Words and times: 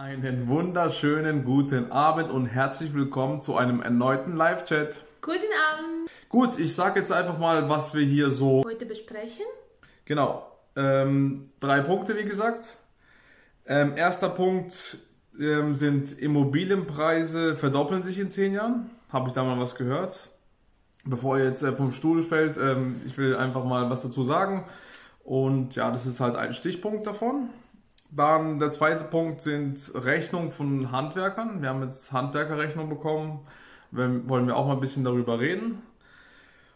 Einen 0.00 0.46
wunderschönen 0.46 1.44
guten 1.44 1.90
Abend 1.90 2.30
und 2.30 2.46
herzlich 2.46 2.94
willkommen 2.94 3.42
zu 3.42 3.56
einem 3.56 3.82
erneuten 3.82 4.36
Live-Chat. 4.36 5.04
Guten 5.20 5.38
Abend. 5.72 6.08
Gut, 6.28 6.56
ich 6.56 6.72
sage 6.76 7.00
jetzt 7.00 7.10
einfach 7.10 7.36
mal, 7.36 7.68
was 7.68 7.94
wir 7.94 8.04
hier 8.04 8.30
so. 8.30 8.62
Heute 8.64 8.86
besprechen. 8.86 9.44
Genau. 10.04 10.46
Ähm, 10.76 11.50
drei 11.58 11.80
Punkte, 11.80 12.16
wie 12.16 12.22
gesagt. 12.22 12.76
Ähm, 13.66 13.94
erster 13.96 14.28
Punkt 14.28 14.98
ähm, 15.40 15.74
sind 15.74 16.16
Immobilienpreise 16.16 17.56
verdoppeln 17.56 18.04
sich 18.04 18.20
in 18.20 18.30
zehn 18.30 18.52
Jahren. 18.52 18.90
Habe 19.12 19.26
ich 19.26 19.34
da 19.34 19.42
mal 19.42 19.58
was 19.58 19.74
gehört? 19.74 20.30
Bevor 21.06 21.38
ihr 21.38 21.46
jetzt 21.46 21.64
äh, 21.64 21.72
vom 21.72 21.90
Stuhl 21.90 22.22
fällt, 22.22 22.56
ähm, 22.56 23.00
ich 23.04 23.18
will 23.18 23.34
einfach 23.34 23.64
mal 23.64 23.90
was 23.90 24.02
dazu 24.02 24.22
sagen. 24.22 24.64
Und 25.24 25.74
ja, 25.74 25.90
das 25.90 26.06
ist 26.06 26.20
halt 26.20 26.36
ein 26.36 26.54
Stichpunkt 26.54 27.04
davon. 27.04 27.50
Dann 28.10 28.58
der 28.58 28.72
zweite 28.72 29.04
Punkt 29.04 29.42
sind 29.42 29.78
Rechnungen 29.94 30.50
von 30.50 30.90
Handwerkern. 30.90 31.60
Wir 31.60 31.68
haben 31.68 31.82
jetzt 31.82 32.10
Handwerkerrechnung 32.12 32.88
bekommen. 32.88 33.46
Wir, 33.90 34.28
wollen 34.28 34.46
wir 34.46 34.56
auch 34.56 34.66
mal 34.66 34.74
ein 34.74 34.80
bisschen 34.80 35.04
darüber 35.04 35.40
reden. 35.40 35.82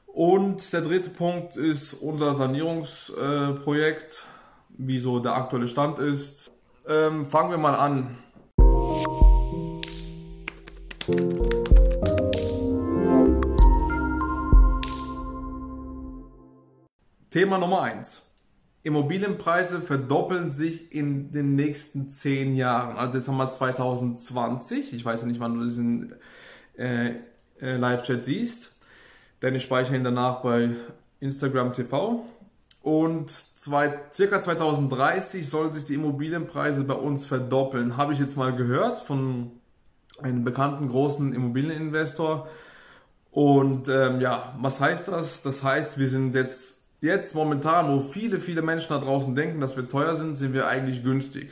Und 0.06 0.72
der 0.74 0.82
dritte 0.82 1.08
Punkt 1.08 1.56
ist 1.56 1.94
unser 1.94 2.34
Sanierungsprojekt, 2.34 4.24
wie 4.68 4.98
so 4.98 5.20
der 5.20 5.34
aktuelle 5.34 5.68
Stand 5.68 5.98
ist. 5.98 6.50
Ähm, 6.86 7.26
fangen 7.30 7.50
wir 7.50 7.58
mal 7.58 7.74
an. 7.74 8.18
Thema 17.30 17.56
Nummer 17.56 17.80
1. 17.80 18.31
Immobilienpreise 18.84 19.80
verdoppeln 19.80 20.50
sich 20.50 20.92
in 20.92 21.30
den 21.30 21.54
nächsten 21.54 22.10
zehn 22.10 22.56
Jahren. 22.56 22.96
Also 22.96 23.18
jetzt 23.18 23.28
haben 23.28 23.36
wir 23.36 23.48
2020. 23.48 24.92
Ich 24.92 25.04
weiß 25.04 25.22
ja 25.22 25.26
nicht, 25.28 25.38
wann 25.38 25.54
du 25.54 25.64
diesen 25.64 26.14
äh, 26.76 27.10
äh, 27.60 27.76
Live-Chat 27.76 28.24
siehst. 28.24 28.80
Denn 29.40 29.54
ich 29.54 29.62
speichere 29.62 29.96
ihn 29.96 30.04
danach 30.04 30.42
bei 30.42 30.70
Instagram 31.20 31.72
TV. 31.72 32.24
Und 32.82 33.30
zwei, 33.30 34.00
circa 34.12 34.40
2030 34.40 35.48
sollen 35.48 35.72
sich 35.72 35.84
die 35.84 35.94
Immobilienpreise 35.94 36.82
bei 36.82 36.94
uns 36.94 37.24
verdoppeln. 37.24 37.96
Habe 37.96 38.12
ich 38.12 38.18
jetzt 38.18 38.36
mal 38.36 38.54
gehört 38.54 38.98
von 38.98 39.52
einem 40.20 40.42
bekannten 40.44 40.88
großen 40.88 41.32
Immobilieninvestor. 41.32 42.48
Und 43.30 43.88
ähm, 43.88 44.20
ja, 44.20 44.54
was 44.60 44.80
heißt 44.80 45.08
das? 45.08 45.42
Das 45.42 45.62
heißt, 45.62 45.98
wir 45.98 46.08
sind 46.08 46.34
jetzt 46.34 46.81
jetzt 47.02 47.34
momentan, 47.34 47.88
wo 47.88 48.00
viele, 48.00 48.40
viele 48.40 48.62
Menschen 48.62 48.88
da 48.90 48.98
draußen 48.98 49.34
denken, 49.34 49.60
dass 49.60 49.76
wir 49.76 49.88
teuer 49.88 50.14
sind, 50.14 50.38
sind 50.38 50.54
wir 50.54 50.68
eigentlich 50.68 51.02
günstig. 51.02 51.50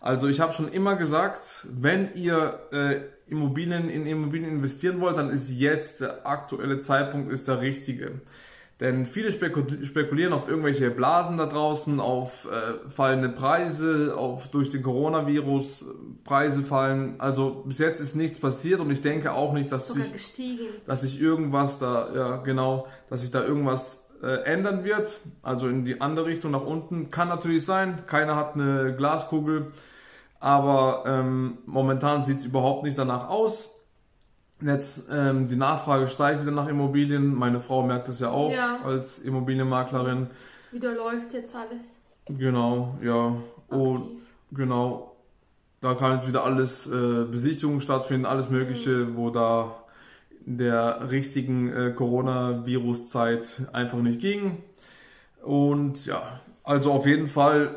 Also 0.00 0.26
ich 0.28 0.40
habe 0.40 0.52
schon 0.52 0.72
immer 0.72 0.96
gesagt, 0.96 1.68
wenn 1.72 2.14
ihr 2.14 2.58
äh, 2.72 2.96
Immobilien 3.30 3.90
in 3.90 4.06
Immobilien 4.06 4.50
investieren 4.50 5.00
wollt, 5.00 5.18
dann 5.18 5.28
ist 5.28 5.50
jetzt 5.50 6.00
der 6.00 6.26
aktuelle 6.26 6.80
Zeitpunkt 6.80 7.30
ist 7.30 7.46
der 7.46 7.60
richtige. 7.60 8.22
Denn 8.80 9.04
viele 9.04 9.30
spekulieren 9.30 10.32
auf 10.32 10.48
irgendwelche 10.48 10.90
Blasen 10.90 11.36
da 11.36 11.44
draußen, 11.44 12.00
auf 12.00 12.48
äh, 12.50 12.90
fallende 12.90 13.28
Preise, 13.28 14.14
auf 14.16 14.48
durch 14.48 14.70
den 14.70 14.82
Coronavirus 14.82 15.84
Preise 16.24 16.62
fallen. 16.62 17.16
Also 17.18 17.62
bis 17.66 17.76
jetzt 17.76 18.00
ist 18.00 18.16
nichts 18.16 18.38
passiert 18.38 18.80
und 18.80 18.90
ich 18.90 19.02
denke 19.02 19.32
auch 19.32 19.52
nicht, 19.52 19.70
dass 19.70 19.88
sich, 19.88 20.32
dass 20.86 21.02
sich 21.02 21.20
irgendwas 21.20 21.78
da, 21.78 22.14
ja 22.14 22.36
genau, 22.38 22.86
dass 23.10 23.20
sich 23.20 23.30
da 23.30 23.44
irgendwas 23.44 24.09
äh, 24.22 24.44
ändern 24.44 24.84
wird, 24.84 25.20
also 25.42 25.68
in 25.68 25.84
die 25.84 26.00
andere 26.00 26.26
Richtung 26.26 26.50
nach 26.50 26.64
unten. 26.64 27.10
Kann 27.10 27.28
natürlich 27.28 27.64
sein, 27.64 28.06
keiner 28.06 28.36
hat 28.36 28.54
eine 28.54 28.94
Glaskugel, 28.94 29.72
aber 30.38 31.04
ähm, 31.06 31.58
momentan 31.66 32.24
sieht 32.24 32.38
es 32.40 32.44
überhaupt 32.44 32.84
nicht 32.84 32.98
danach 32.98 33.28
aus. 33.28 33.76
Jetzt 34.62 35.08
ähm, 35.10 35.48
die 35.48 35.56
Nachfrage 35.56 36.08
steigt 36.08 36.42
wieder 36.42 36.52
nach 36.52 36.68
Immobilien. 36.68 37.34
Meine 37.34 37.60
Frau 37.60 37.82
merkt 37.82 38.08
das 38.08 38.20
ja 38.20 38.30
auch 38.30 38.52
ja. 38.52 38.78
als 38.84 39.18
Immobilienmaklerin. 39.20 40.26
Wieder 40.70 40.94
läuft 40.94 41.32
jetzt 41.32 41.54
alles. 41.54 41.82
Genau, 42.26 42.94
ja. 43.02 43.36
Und 43.68 44.20
genau, 44.52 45.16
da 45.80 45.94
kann 45.94 46.12
jetzt 46.12 46.28
wieder 46.28 46.44
alles 46.44 46.86
äh, 46.86 47.24
Besichtigungen 47.24 47.80
stattfinden, 47.80 48.26
alles 48.26 48.50
Mögliche, 48.50 48.90
mhm. 48.90 49.16
wo 49.16 49.30
da 49.30 49.79
der 50.46 51.10
richtigen 51.10 51.72
äh, 51.72 51.90
Coronavirus-Zeit 51.92 53.68
einfach 53.72 53.98
nicht 53.98 54.20
ging. 54.20 54.58
Und 55.42 56.06
ja, 56.06 56.40
also 56.64 56.92
auf 56.92 57.06
jeden 57.06 57.26
Fall, 57.26 57.76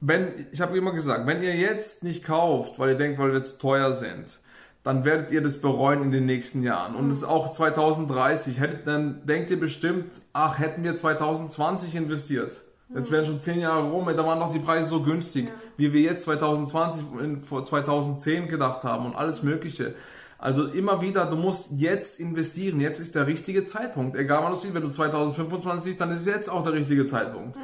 wenn, 0.00 0.28
ich 0.52 0.60
habe 0.60 0.76
immer 0.76 0.92
gesagt, 0.92 1.26
wenn 1.26 1.42
ihr 1.42 1.54
jetzt 1.54 2.02
nicht 2.02 2.24
kauft, 2.24 2.78
weil 2.78 2.90
ihr 2.90 2.96
denkt, 2.96 3.18
weil 3.18 3.32
wir 3.32 3.44
zu 3.44 3.58
teuer 3.58 3.94
sind, 3.94 4.40
dann 4.84 5.04
werdet 5.04 5.30
ihr 5.30 5.42
das 5.42 5.60
bereuen 5.60 6.02
in 6.02 6.10
den 6.10 6.24
nächsten 6.24 6.62
Jahren. 6.62 6.94
Und 6.94 7.10
es 7.10 7.18
ist 7.18 7.24
auch 7.24 7.52
2030. 7.52 8.60
Hättet, 8.60 8.86
dann 8.86 9.26
denkt 9.26 9.50
ihr 9.50 9.60
bestimmt, 9.60 10.06
ach, 10.32 10.58
hätten 10.58 10.84
wir 10.84 10.96
2020 10.96 11.94
investiert. 11.94 12.62
Jetzt 12.94 13.10
wären 13.10 13.26
schon 13.26 13.38
zehn 13.38 13.60
Jahre 13.60 13.90
rum, 13.90 14.08
da 14.16 14.24
waren 14.24 14.38
noch 14.38 14.50
die 14.50 14.60
Preise 14.60 14.88
so 14.88 15.02
günstig, 15.02 15.48
ja. 15.48 15.52
wie 15.76 15.92
wir 15.92 16.00
jetzt 16.00 16.24
2020, 16.24 17.04
vor 17.42 17.62
2010 17.62 18.48
gedacht 18.48 18.82
haben 18.82 19.04
und 19.04 19.14
alles 19.14 19.42
Mögliche. 19.42 19.94
Also 20.38 20.68
immer 20.68 21.02
wieder, 21.02 21.26
du 21.26 21.34
musst 21.34 21.72
jetzt 21.72 22.20
investieren. 22.20 22.80
Jetzt 22.80 23.00
ist 23.00 23.16
der 23.16 23.26
richtige 23.26 23.64
Zeitpunkt. 23.64 24.16
Egal 24.16 24.44
was 24.44 24.60
du 24.60 24.66
siehst, 24.66 24.74
wenn 24.74 24.82
du 24.82 24.90
2025 24.90 25.82
siehst, 25.82 26.00
dann 26.00 26.12
ist 26.12 26.26
jetzt 26.26 26.48
auch 26.48 26.62
der 26.62 26.74
richtige 26.74 27.06
Zeitpunkt. 27.06 27.56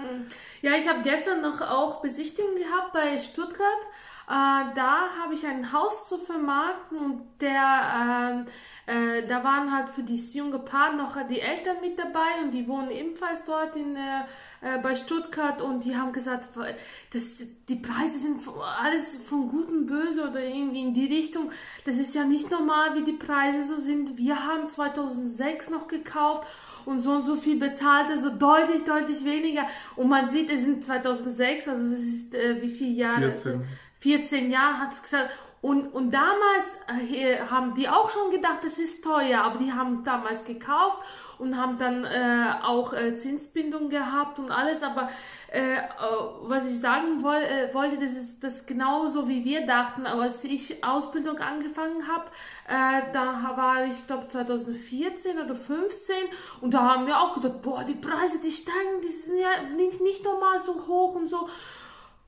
Ja, 0.60 0.72
ich 0.76 0.88
habe 0.88 1.00
gestern 1.04 1.40
noch 1.40 1.60
auch 1.60 2.02
Besichtigung 2.02 2.56
gehabt 2.56 2.92
bei 2.92 3.16
Stuttgart. 3.18 3.82
Äh, 4.26 4.74
da 4.74 5.08
habe 5.22 5.34
ich 5.34 5.46
ein 5.46 5.72
Haus 5.72 6.08
zu 6.08 6.18
vermarkten 6.18 6.98
und 6.98 7.22
der, 7.40 8.44
äh, 8.46 8.50
äh, 8.86 9.26
da 9.26 9.42
waren 9.42 9.74
halt 9.74 9.88
für 9.88 10.02
dieses 10.02 10.34
junge 10.34 10.58
Paar 10.58 10.92
noch 10.92 11.16
die 11.26 11.40
Eltern 11.40 11.76
mit 11.80 11.98
dabei 11.98 12.42
und 12.42 12.52
die 12.52 12.68
wohnen 12.68 12.90
ebenfalls 12.90 13.44
dort 13.44 13.76
in, 13.76 13.96
äh, 13.96 14.20
äh, 14.60 14.78
bei 14.82 14.94
Stuttgart 14.94 15.62
und 15.62 15.84
die 15.84 15.96
haben 15.96 16.12
gesagt, 16.12 16.48
das, 17.12 17.42
die 17.68 17.76
Preise 17.76 18.18
sind 18.18 18.40
alles 18.82 19.16
von 19.16 19.48
gut 19.48 19.68
und 19.68 19.86
böse 19.86 20.28
oder 20.28 20.40
irgendwie 20.40 20.82
in 20.82 20.92
die 20.92 21.06
Richtung. 21.06 21.50
Das 21.86 21.96
ist 21.96 22.14
ja 22.14 22.24
nicht 22.24 22.50
normal, 22.50 22.94
wie 22.96 23.04
die 23.04 23.12
Preise 23.12 23.64
so 23.66 23.76
sind. 23.76 24.18
Wir 24.18 24.44
haben 24.46 24.68
2006 24.68 25.70
noch 25.70 25.88
gekauft 25.88 26.46
und 26.84 27.00
so 27.00 27.12
und 27.12 27.22
so 27.22 27.36
viel 27.36 27.58
bezahlt, 27.58 28.08
also 28.10 28.28
deutlich, 28.30 28.84
deutlich 28.84 29.24
weniger. 29.24 29.66
Und 29.96 30.08
man 30.10 30.28
sieht, 30.28 30.50
es 30.50 30.60
sind 30.60 30.84
2006, 30.84 31.68
also 31.68 31.84
es 31.84 32.00
ist 32.00 32.34
äh, 32.34 32.60
wie 32.60 32.70
viele 32.70 32.92
Jahre? 32.92 33.20
14. 33.20 33.64
14 34.00 34.50
Jahre 34.50 34.80
hat 34.80 34.92
es 34.92 35.00
gesagt. 35.00 35.30
Und, 35.64 35.94
und 35.94 36.10
damals 36.10 36.76
äh, 37.10 37.38
haben 37.50 37.72
die 37.72 37.88
auch 37.88 38.10
schon 38.10 38.30
gedacht, 38.30 38.58
das 38.62 38.76
ist 38.78 39.02
teuer, 39.02 39.40
aber 39.40 39.56
die 39.56 39.72
haben 39.72 40.04
damals 40.04 40.44
gekauft 40.44 40.98
und 41.38 41.56
haben 41.56 41.78
dann 41.78 42.04
äh, 42.04 42.62
auch 42.62 42.92
äh, 42.92 43.16
Zinsbindung 43.16 43.88
gehabt 43.88 44.38
und 44.38 44.50
alles. 44.50 44.82
Aber 44.82 45.08
äh, 45.50 45.76
äh 45.76 45.78
was 46.42 46.70
ich 46.70 46.78
sagen 46.78 47.22
woll, 47.22 47.36
äh, 47.36 47.72
wollte, 47.72 47.96
das 47.96 48.12
ist 48.12 48.44
das 48.44 48.66
genauso 48.66 49.26
wie 49.26 49.42
wir 49.42 49.64
dachten. 49.64 50.04
Aber 50.04 50.24
als 50.24 50.44
ich 50.44 50.84
Ausbildung 50.84 51.38
angefangen 51.38 52.08
habe, 52.08 52.26
äh, 52.68 53.10
da 53.14 53.54
war 53.56 53.86
ich 53.86 54.06
glaube 54.06 54.28
2014 54.28 55.38
oder 55.38 55.54
15 55.54 56.14
und 56.60 56.74
da 56.74 56.94
haben 56.94 57.06
wir 57.06 57.18
auch 57.18 57.32
gedacht, 57.32 57.62
boah, 57.62 57.82
die 57.84 57.94
Preise, 57.94 58.38
die 58.38 58.50
steigen, 58.50 59.00
die 59.02 59.08
sind 59.08 59.38
ja 59.38 59.62
nicht, 59.74 60.02
nicht 60.02 60.24
normal 60.24 60.60
so 60.60 60.74
hoch 60.86 61.14
und 61.14 61.30
so. 61.30 61.48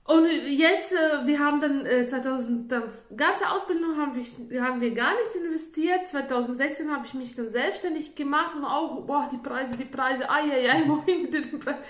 Und 0.07 0.25
jetzt, 0.47 0.93
äh, 0.93 1.27
wir 1.27 1.41
haben 1.41 1.61
dann 1.61 1.85
äh, 1.85 2.07
2000, 2.07 2.71
dann 2.71 2.85
ganze 3.17 3.51
Ausbildung 3.51 3.97
haben 3.97 4.13
wir, 4.15 4.63
haben 4.63 4.81
wir 4.81 4.95
gar 4.95 5.13
nichts 5.15 5.35
investiert. 5.35 6.07
2016 6.07 6.93
habe 6.93 7.05
ich 7.07 7.15
mich 7.15 7.35
dann 7.35 7.49
selbstständig 7.49 8.15
gemacht 8.15 8.55
und 8.55 8.65
auch, 8.65 9.05
boah, 9.05 9.29
die 9.31 9.39
Preise, 9.39 9.77
die 9.77 9.85
Preise, 9.85 10.31
ai, 10.31 10.43
ai, 10.43 10.71
ai, 10.71 10.83
wohin 10.87 11.23
mit 11.23 11.35
den 11.35 11.59
Preisen? 11.59 11.81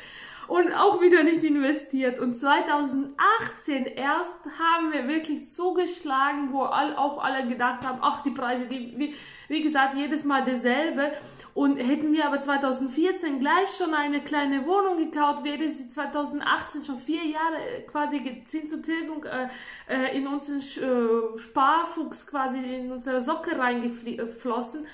Und 0.49 0.73
auch 0.73 1.01
wieder 1.01 1.25
nicht 1.25 1.43
investiert. 1.43 2.21
Und 2.21 2.35
2018 2.39 3.87
erst 3.87 4.33
haben 4.59 4.93
wir 4.93 5.09
wirklich 5.09 5.49
zugeschlagen, 5.49 6.53
wo 6.53 6.63
all, 6.63 6.95
auch 6.97 7.23
alle 7.23 7.49
gedacht 7.49 7.85
haben, 7.85 7.99
ach, 8.01 8.23
die 8.23 8.31
Preise, 8.31 8.67
die, 8.67 8.95
wie, 8.97 9.15
wie 9.49 9.63
gesagt, 9.63 9.97
jedes 9.97 10.25
Mal 10.25 10.45
derselbe. 10.45 11.13
Und 11.55 11.79
hätten 11.79 12.13
wir 12.13 12.27
aber 12.27 12.41
2014 12.41 13.41
gleich 13.41 13.77
schon 13.77 13.95
eine 13.95 14.21
kleine 14.21 14.67
Wohnung 14.67 14.99
gekauft, 14.99 15.43
wäre 15.43 15.69
sie 15.69 15.89
2018 15.89 16.85
schon 16.85 16.97
vier 16.97 17.25
Jahre 17.25 17.57
äh, 17.57 17.83
quasi 17.83 18.43
Zins 18.45 18.73
und 18.73 18.85
Tilgung 18.85 19.25
äh, 19.25 19.49
äh, 19.89 20.17
in 20.17 20.27
unseren 20.27 20.59
äh, 20.61 21.39
Sparfuchs 21.39 22.27
quasi 22.27 22.59
in 22.59 22.93
unsere 22.93 23.21
Socke 23.21 23.59
reingeflossen. 23.59 24.87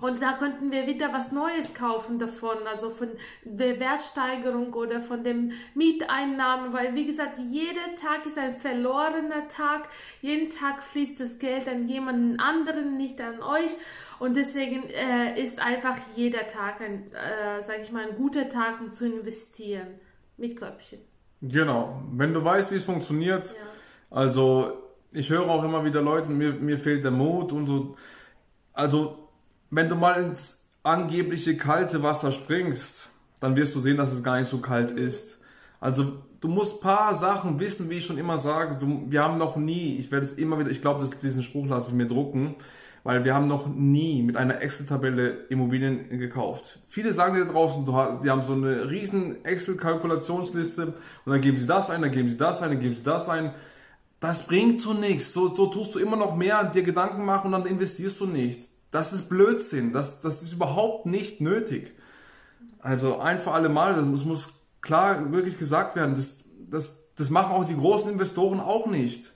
Und 0.00 0.22
da 0.22 0.34
könnten 0.34 0.70
wir 0.70 0.86
wieder 0.86 1.12
was 1.12 1.32
Neues 1.32 1.74
kaufen 1.74 2.20
davon, 2.20 2.56
also 2.70 2.90
von 2.90 3.08
der 3.42 3.80
Wertsteigerung 3.80 4.72
oder 4.72 5.00
von 5.00 5.24
den 5.24 5.52
Mieteinnahmen, 5.74 6.72
weil 6.72 6.94
wie 6.94 7.04
gesagt, 7.04 7.36
jeder 7.50 7.96
Tag 8.00 8.24
ist 8.24 8.38
ein 8.38 8.54
verlorener 8.54 9.48
Tag. 9.48 9.88
Jeden 10.22 10.50
Tag 10.50 10.84
fließt 10.84 11.18
das 11.18 11.40
Geld 11.40 11.66
an 11.66 11.88
jemanden 11.88 12.38
anderen, 12.38 12.96
nicht 12.96 13.20
an 13.20 13.42
euch. 13.42 13.72
Und 14.20 14.36
deswegen 14.36 14.84
äh, 14.88 15.42
ist 15.42 15.58
einfach 15.58 15.96
jeder 16.14 16.46
Tag 16.46 16.80
ein, 16.80 17.10
äh, 17.12 17.60
sage 17.60 17.80
ich 17.82 17.90
mal, 17.90 18.08
ein 18.08 18.16
guter 18.16 18.48
Tag, 18.48 18.80
um 18.80 18.92
zu 18.92 19.04
investieren 19.06 19.88
mit 20.36 20.56
Köpfchen. 20.56 21.00
Genau. 21.42 22.02
Wenn 22.12 22.32
du 22.34 22.44
weißt, 22.44 22.70
wie 22.70 22.76
es 22.76 22.84
funktioniert, 22.84 23.48
ja. 23.48 24.16
also 24.16 24.72
ich 25.10 25.30
höre 25.30 25.48
auch 25.50 25.64
immer 25.64 25.84
wieder 25.84 26.02
Leuten, 26.02 26.38
mir, 26.38 26.52
mir 26.52 26.78
fehlt 26.78 27.02
der 27.02 27.10
Mut 27.10 27.52
und 27.52 27.66
so. 27.66 27.96
Also, 28.72 29.27
wenn 29.70 29.88
du 29.88 29.94
mal 29.94 30.22
ins 30.22 30.66
angebliche 30.82 31.56
kalte 31.56 32.02
Wasser 32.02 32.32
springst, 32.32 33.10
dann 33.40 33.56
wirst 33.56 33.74
du 33.74 33.80
sehen, 33.80 33.96
dass 33.96 34.12
es 34.12 34.22
gar 34.22 34.38
nicht 34.38 34.48
so 34.48 34.58
kalt 34.58 34.90
ist. 34.90 35.42
Also, 35.80 36.22
du 36.40 36.48
musst 36.48 36.80
paar 36.80 37.14
Sachen 37.14 37.60
wissen, 37.60 37.88
wie 37.90 37.98
ich 37.98 38.06
schon 38.06 38.18
immer 38.18 38.38
sage. 38.38 38.76
Du, 38.76 39.04
wir 39.08 39.22
haben 39.22 39.38
noch 39.38 39.56
nie, 39.56 39.96
ich 39.96 40.10
werde 40.10 40.26
es 40.26 40.34
immer 40.34 40.58
wieder, 40.58 40.70
ich 40.70 40.80
glaube, 40.80 41.08
diesen 41.22 41.42
Spruch 41.42 41.66
lasse 41.66 41.90
ich 41.90 41.94
mir 41.94 42.06
drucken, 42.06 42.56
weil 43.04 43.24
wir 43.24 43.34
haben 43.34 43.46
noch 43.46 43.68
nie 43.68 44.22
mit 44.22 44.36
einer 44.36 44.60
Excel-Tabelle 44.60 45.46
Immobilien 45.48 46.08
gekauft. 46.18 46.80
Viele 46.88 47.12
sagen 47.12 47.34
dir 47.34 47.44
draußen, 47.44 47.86
die 47.86 48.30
haben 48.30 48.42
so 48.42 48.54
eine 48.54 48.90
riesen 48.90 49.44
Excel-Kalkulationsliste 49.44 50.86
und 50.86 51.32
dann 51.32 51.40
geben 51.40 51.58
sie 51.58 51.66
das 51.66 51.90
ein, 51.90 52.02
dann 52.02 52.10
geben 52.10 52.28
sie 52.28 52.36
das 52.36 52.60
ein, 52.62 52.70
dann 52.70 52.80
geben 52.80 52.96
sie 52.96 53.04
das 53.04 53.28
ein. 53.28 53.52
Das 54.20 54.46
bringt 54.46 54.80
zu 54.80 54.94
nichts. 54.94 55.32
So, 55.32 55.54
so 55.54 55.66
tust 55.66 55.94
du 55.94 56.00
immer 56.00 56.16
noch 56.16 56.34
mehr 56.34 56.64
dir 56.64 56.82
Gedanken 56.82 57.24
machen 57.24 57.46
und 57.46 57.52
dann 57.52 57.66
investierst 57.66 58.18
du 58.18 58.26
nicht. 58.26 58.68
Das 58.90 59.12
ist 59.12 59.28
Blödsinn. 59.28 59.92
Das, 59.92 60.20
das 60.20 60.42
ist 60.42 60.52
überhaupt 60.52 61.06
nicht 61.06 61.40
nötig. 61.40 61.92
Also 62.80 63.18
ein 63.18 63.38
für 63.38 63.52
alle 63.52 63.68
Mal, 63.68 63.94
das 63.94 64.24
muss 64.24 64.48
klar 64.80 65.30
wirklich 65.32 65.58
gesagt 65.58 65.96
werden. 65.96 66.14
Das, 66.14 66.44
das, 66.70 67.14
das 67.16 67.30
machen 67.30 67.52
auch 67.52 67.64
die 67.64 67.76
großen 67.76 68.10
Investoren 68.10 68.60
auch 68.60 68.86
nicht. 68.86 69.32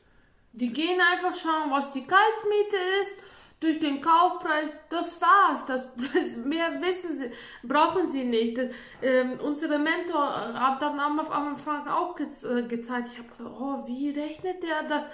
Die 0.52 0.72
gehen 0.72 1.00
einfach 1.12 1.34
schauen, 1.38 1.70
was 1.70 1.92
die 1.92 2.06
Kaltmiete 2.06 2.76
ist 3.02 3.16
durch 3.62 3.78
den 3.78 4.00
Kaufpreis, 4.00 4.70
das 4.90 5.20
war's. 5.20 5.64
Das, 5.66 5.94
das 5.96 6.36
mehr 6.36 6.80
wissen 6.82 7.16
sie, 7.16 7.30
brauchen 7.62 8.08
sie 8.08 8.24
nicht. 8.24 8.58
Ähm, 9.00 9.38
unsere 9.42 9.78
Mentor 9.78 10.34
hat 10.54 10.82
dann 10.82 10.98
am, 10.98 11.20
Anfang 11.20 11.86
auch 11.88 12.16
ge 12.16 12.26
äh, 12.44 12.62
gezeigt. 12.62 13.08
Ich 13.12 13.18
habe 13.18 13.28
gedacht, 13.28 13.54
oh, 13.58 13.86
wie 13.86 14.10
rechnet 14.10 14.62
der 14.62 14.82
das? 14.88 15.06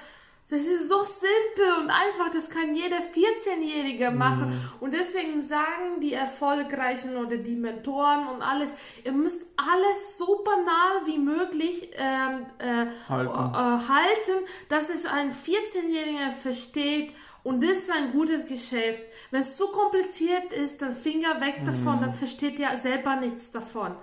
Das 0.50 0.60
ist 0.60 0.88
so 0.88 1.04
simpel 1.04 1.82
und 1.82 1.90
einfach, 1.90 2.30
das 2.32 2.48
kann 2.48 2.74
jeder 2.74 2.96
14-Jährige 2.96 4.10
machen. 4.10 4.48
Mhm. 4.48 4.60
Und 4.80 4.94
deswegen 4.94 5.42
sagen 5.42 6.00
die 6.00 6.14
Erfolgreichen 6.14 7.18
oder 7.18 7.36
die 7.36 7.54
Mentoren 7.54 8.26
und 8.28 8.40
alles, 8.40 8.72
ihr 9.04 9.12
müsst 9.12 9.42
alles 9.56 10.16
so 10.16 10.42
banal 10.42 11.04
wie 11.04 11.18
möglich 11.18 11.90
ähm, 11.96 12.46
äh, 12.58 12.86
halten. 13.10 13.30
Äh, 13.30 13.88
halten, 13.88 14.46
dass 14.70 14.88
es 14.88 15.04
ein 15.04 15.32
14-Jähriger 15.32 16.32
versteht 16.32 17.12
und 17.44 17.62
das 17.62 17.72
ist 17.72 17.90
ein 17.90 18.12
gutes 18.12 18.46
Geschäft. 18.46 19.02
Wenn 19.30 19.42
es 19.42 19.54
zu 19.54 19.66
kompliziert 19.68 20.50
ist, 20.54 20.80
dann 20.80 20.96
Finger 20.96 21.42
weg 21.42 21.62
davon, 21.66 21.96
mhm. 21.96 22.00
dann 22.00 22.14
versteht 22.14 22.58
ihr 22.58 22.74
selber 22.78 23.16
nichts 23.16 23.52
davon. 23.52 23.94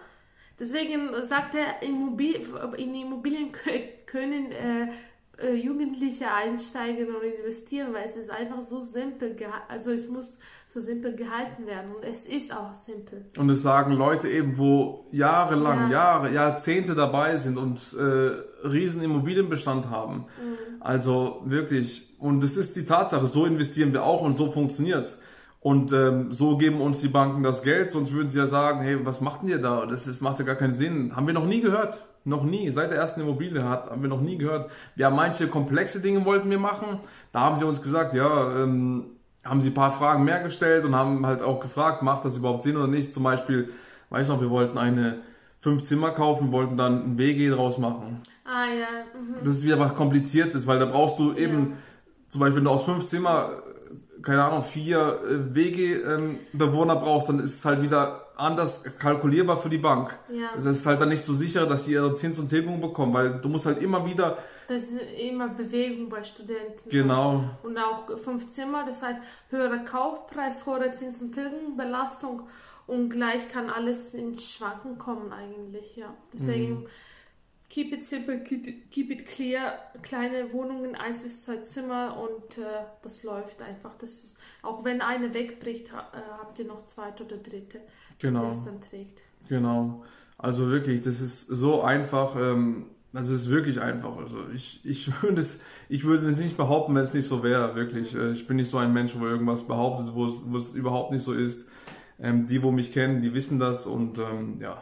Deswegen 0.59 1.09
sagt 1.23 1.55
er, 1.55 1.81
Immobil 1.81 2.39
in 2.77 2.95
Immobilien 2.95 3.51
können 4.05 4.51
äh, 4.51 4.87
äh, 5.37 5.53
Jugendliche 5.53 6.31
einsteigen 6.31 7.07
und 7.07 7.21
investieren, 7.23 7.93
weil 7.93 8.05
es 8.05 8.15
ist 8.15 8.29
einfach 8.29 8.61
so 8.61 8.79
simpel, 8.79 9.35
also 9.67 9.91
es 9.91 10.07
muss 10.07 10.37
so 10.65 10.79
simpel 10.79 11.15
gehalten 11.15 11.65
werden 11.65 11.93
und 11.93 12.03
es 12.03 12.25
ist 12.25 12.55
auch 12.55 12.73
simpel. 12.73 13.25
Und 13.37 13.49
es 13.49 13.61
sagen 13.61 13.91
Leute 13.91 14.29
eben, 14.29 14.57
wo 14.57 15.07
jahrelang, 15.11 15.91
ja. 15.91 15.91
Jahre, 15.91 16.33
Jahrzehnte 16.33 16.95
dabei 16.95 17.35
sind 17.35 17.57
und 17.57 17.95
äh, 17.99 18.67
riesen 18.67 19.01
Immobilienbestand 19.01 19.89
haben. 19.89 20.25
Mhm. 20.41 20.81
Also 20.81 21.41
wirklich, 21.45 22.15
und 22.19 22.41
das 22.41 22.55
ist 22.55 22.75
die 22.75 22.85
Tatsache, 22.85 23.27
so 23.27 23.45
investieren 23.45 23.91
wir 23.91 24.03
auch 24.03 24.21
und 24.21 24.37
so 24.37 24.51
funktioniert 24.51 25.17
Und 25.65 25.91
ähm, 25.93 26.31
so 26.31 26.57
geben 26.57 26.79
uns 26.79 27.01
die 27.01 27.07
Banken 27.07 27.41
das 27.41 27.63
Geld, 27.63 27.91
sonst 27.91 28.11
würden 28.11 28.29
sie 28.29 28.37
ja 28.37 28.45
sagen, 28.45 28.81
hey, 28.81 29.03
was 29.03 29.19
macht 29.19 29.41
denn 29.41 29.49
ihr 29.49 29.57
da? 29.57 29.87
Das, 29.87 30.05
das 30.05 30.21
macht 30.21 30.37
ja 30.37 30.45
gar 30.45 30.53
keinen 30.53 30.75
Sinn. 30.75 31.15
Haben 31.15 31.25
wir 31.25 31.33
noch 31.33 31.47
nie 31.47 31.59
gehört. 31.59 32.05
Noch 32.23 32.43
nie. 32.43 32.69
Seit 32.69 32.91
der 32.91 32.99
ersten 32.99 33.21
Immobilie 33.21 33.67
hat, 33.67 33.89
haben 33.89 34.03
wir 34.03 34.07
noch 34.07 34.21
nie 34.21 34.37
gehört. 34.37 34.69
Wir 34.95 35.07
haben 35.07 35.15
manche 35.15 35.47
komplexe 35.47 36.01
Dinge 36.01 36.23
wollten 36.23 36.51
wir 36.51 36.59
machen. 36.59 36.99
Da 37.31 37.39
haben 37.39 37.57
sie 37.57 37.65
uns 37.65 37.81
gesagt, 37.81 38.13
ja, 38.13 38.61
ähm, 38.61 39.05
haben 39.43 39.59
sie 39.61 39.71
ein 39.71 39.73
paar 39.73 39.91
Fragen 39.91 40.23
mehr 40.23 40.43
gestellt 40.43 40.85
und 40.85 40.93
haben 40.93 41.25
halt 41.25 41.41
auch 41.41 41.59
gefragt, 41.59 42.03
macht 42.03 42.25
das 42.25 42.37
überhaupt 42.37 42.61
Sinn 42.61 42.77
oder 42.77 42.85
nicht? 42.85 43.11
Zum 43.11 43.23
Beispiel, 43.23 43.71
weiß 44.11 44.27
noch, 44.27 44.41
wir 44.41 44.51
wollten 44.51 44.77
eine 44.77 45.21
fünf 45.61 45.83
Zimmer 45.83 46.11
kaufen, 46.11 46.51
wollten 46.51 46.77
dann 46.77 47.05
ein 47.05 47.17
WG 47.17 47.49
draus 47.49 47.79
machen. 47.79 48.21
Ah 48.45 48.65
ja. 48.65 49.19
Mhm. 49.19 49.43
Das 49.43 49.55
ist 49.55 49.65
wieder 49.65 49.79
was 49.79 49.95
Kompliziertes, 49.95 50.67
weil 50.67 50.77
da 50.77 50.85
brauchst 50.85 51.17
du 51.17 51.33
eben, 51.33 51.59
ja. 51.59 51.77
zum 52.29 52.41
Beispiel, 52.41 52.57
wenn 52.57 52.65
du 52.65 52.69
aus 52.69 52.83
fünf 52.83 53.07
Zimmer, 53.07 53.49
keine 54.25 54.43
Ahnung, 54.43 54.63
vier 54.63 55.19
äh, 55.23 55.55
WG-Bewohner 55.55 56.93
ähm, 56.93 56.99
brauchst, 56.99 57.29
dann 57.29 57.39
ist 57.39 57.59
es 57.59 57.65
halt 57.65 57.81
wieder 57.81 58.25
anders 58.35 58.83
kalkulierbar 58.99 59.57
für 59.57 59.69
die 59.69 59.77
Bank. 59.77 60.17
Ja. 60.29 60.49
Das 60.55 60.65
ist 60.65 60.85
halt 60.85 60.99
dann 60.99 61.09
nicht 61.09 61.23
so 61.23 61.33
sicher, 61.33 61.65
dass 61.65 61.85
die 61.85 61.93
ihre 61.93 62.13
Zins 62.15 62.37
und 62.37 62.49
Tilgung 62.49 62.81
bekommen, 62.81 63.13
weil 63.13 63.39
du 63.39 63.47
musst 63.47 63.65
halt 63.65 63.81
immer 63.81 64.05
wieder. 64.05 64.37
Das 64.67 64.83
ist 64.83 64.99
immer 65.19 65.47
Bewegung 65.49 66.09
bei 66.09 66.23
Studenten. 66.23 66.89
Genau. 66.89 67.45
Und 67.63 67.77
auch 67.77 68.17
fünf 68.17 68.49
Zimmer, 68.49 68.83
das 68.85 69.01
heißt 69.03 69.21
höherer 69.49 69.85
Kaufpreis, 69.85 70.65
höhere 70.65 70.91
Zins- 70.91 71.21
und 71.21 71.33
Tilgenbelastung 71.33 72.41
und 72.87 73.09
gleich 73.09 73.47
kann 73.49 73.69
alles 73.69 74.15
ins 74.15 74.43
Schwanken 74.43 74.97
kommen 74.97 75.31
eigentlich, 75.31 75.95
ja. 75.95 76.13
Deswegen 76.33 76.81
mhm. 76.81 76.87
Keep 77.69 77.93
it 77.93 78.05
simple, 78.05 78.39
keep 78.39 79.11
it 79.11 79.25
clear, 79.25 79.73
kleine 80.01 80.51
Wohnungen, 80.53 80.95
eins 80.95 81.21
bis 81.21 81.45
zwei 81.45 81.57
Zimmer 81.57 82.17
und 82.17 82.57
äh, 82.57 82.63
das 83.01 83.23
läuft 83.23 83.61
einfach. 83.61 83.95
Das 83.97 84.23
ist, 84.23 84.37
auch 84.61 84.83
wenn 84.85 85.01
eine 85.01 85.33
wegbricht, 85.33 85.89
äh, 85.89 85.91
habt 86.39 86.59
ihr 86.59 86.65
noch 86.65 86.85
zweite 86.85 87.23
oder 87.23 87.37
dritte 87.37 87.81
genau. 88.19 88.45
das 88.45 88.63
dann 88.63 88.81
trägt. 88.81 89.21
Genau. 89.49 90.03
Also 90.37 90.69
wirklich, 90.69 91.01
das 91.01 91.21
ist 91.21 91.47
so 91.47 91.81
einfach. 91.81 92.35
Ähm, 92.35 92.87
also 93.13 93.33
es 93.33 93.43
ist 93.43 93.49
wirklich 93.49 93.79
einfach. 93.79 94.17
Also 94.17 94.39
ich, 94.53 94.81
ich 94.85 95.09
würde 95.21 95.39
es, 95.39 95.61
ich 95.89 96.03
würde 96.03 96.29
es 96.29 96.39
nicht 96.39 96.57
behaupten, 96.57 96.95
wenn 96.95 97.03
es 97.03 97.13
nicht 97.13 97.27
so 97.27 97.43
wäre. 97.43 97.75
Wirklich. 97.75 98.15
Äh, 98.15 98.31
ich 98.31 98.47
bin 98.47 98.57
nicht 98.57 98.69
so 98.69 98.77
ein 98.77 98.93
Mensch, 98.93 99.17
wo 99.17 99.25
irgendwas 99.25 99.67
behauptet, 99.67 100.13
wo 100.13 100.25
es, 100.25 100.41
wo 100.45 100.57
es 100.57 100.73
überhaupt 100.73 101.11
nicht 101.11 101.23
so 101.23 101.33
ist. 101.33 101.67
Ähm, 102.19 102.47
die, 102.47 102.63
wo 102.63 102.71
mich 102.71 102.93
kennen, 102.93 103.21
die 103.21 103.33
wissen 103.33 103.59
das 103.59 103.85
und 103.85 104.19
ähm, 104.19 104.59
ja. 104.61 104.81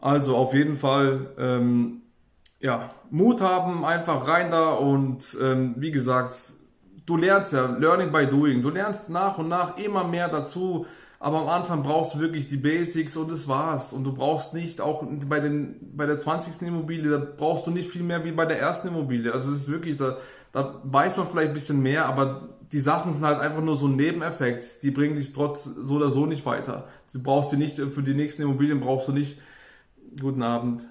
Also 0.00 0.36
auf 0.36 0.54
jeden 0.54 0.76
Fall, 0.76 1.30
ähm, 1.38 2.02
ja, 2.60 2.90
Mut 3.10 3.40
haben, 3.40 3.84
einfach 3.84 4.26
rein 4.28 4.50
da 4.50 4.72
und 4.72 5.36
ähm, 5.42 5.74
wie 5.78 5.90
gesagt, 5.90 6.34
du 7.06 7.16
lernst 7.16 7.52
ja, 7.52 7.66
Learning 7.66 8.12
by 8.12 8.26
Doing. 8.26 8.62
Du 8.62 8.70
lernst 8.70 9.10
nach 9.10 9.38
und 9.38 9.48
nach 9.48 9.76
immer 9.78 10.04
mehr 10.04 10.28
dazu 10.28 10.86
aber 11.18 11.40
am 11.40 11.48
Anfang 11.48 11.82
brauchst 11.82 12.14
du 12.14 12.20
wirklich 12.20 12.48
die 12.48 12.56
Basics 12.56 13.16
und 13.16 13.30
das 13.30 13.48
war's. 13.48 13.92
Und 13.92 14.04
du 14.04 14.12
brauchst 14.12 14.52
nicht, 14.52 14.80
auch 14.80 15.02
bei, 15.28 15.40
den, 15.40 15.76
bei 15.96 16.06
der 16.06 16.18
20. 16.18 16.62
Immobilie, 16.62 17.10
da 17.10 17.18
brauchst 17.18 17.66
du 17.66 17.70
nicht 17.70 17.90
viel 17.90 18.02
mehr 18.02 18.24
wie 18.24 18.32
bei 18.32 18.44
der 18.44 18.60
ersten 18.60 18.88
Immobilie. 18.88 19.32
Also 19.32 19.50
das 19.50 19.62
ist 19.62 19.70
wirklich, 19.70 19.96
da, 19.96 20.18
da 20.52 20.80
weiß 20.84 21.16
man 21.16 21.26
vielleicht 21.26 21.48
ein 21.48 21.54
bisschen 21.54 21.82
mehr, 21.82 22.06
aber 22.06 22.48
die 22.70 22.80
Sachen 22.80 23.12
sind 23.12 23.24
halt 23.24 23.40
einfach 23.40 23.62
nur 23.62 23.76
so 23.76 23.86
ein 23.86 23.96
Nebeneffekt. 23.96 24.82
Die 24.82 24.90
bringen 24.90 25.16
dich 25.16 25.32
trotz 25.32 25.64
so 25.64 25.94
oder 25.94 26.10
so 26.10 26.26
nicht 26.26 26.44
weiter. 26.44 26.86
Du 27.12 27.22
brauchst 27.22 27.50
die 27.50 27.56
nicht, 27.56 27.76
für 27.76 28.02
die 28.02 28.14
nächsten 28.14 28.42
Immobilien 28.42 28.80
brauchst 28.80 29.08
du 29.08 29.12
nicht, 29.12 29.40
guten 30.20 30.42
Abend, 30.42 30.82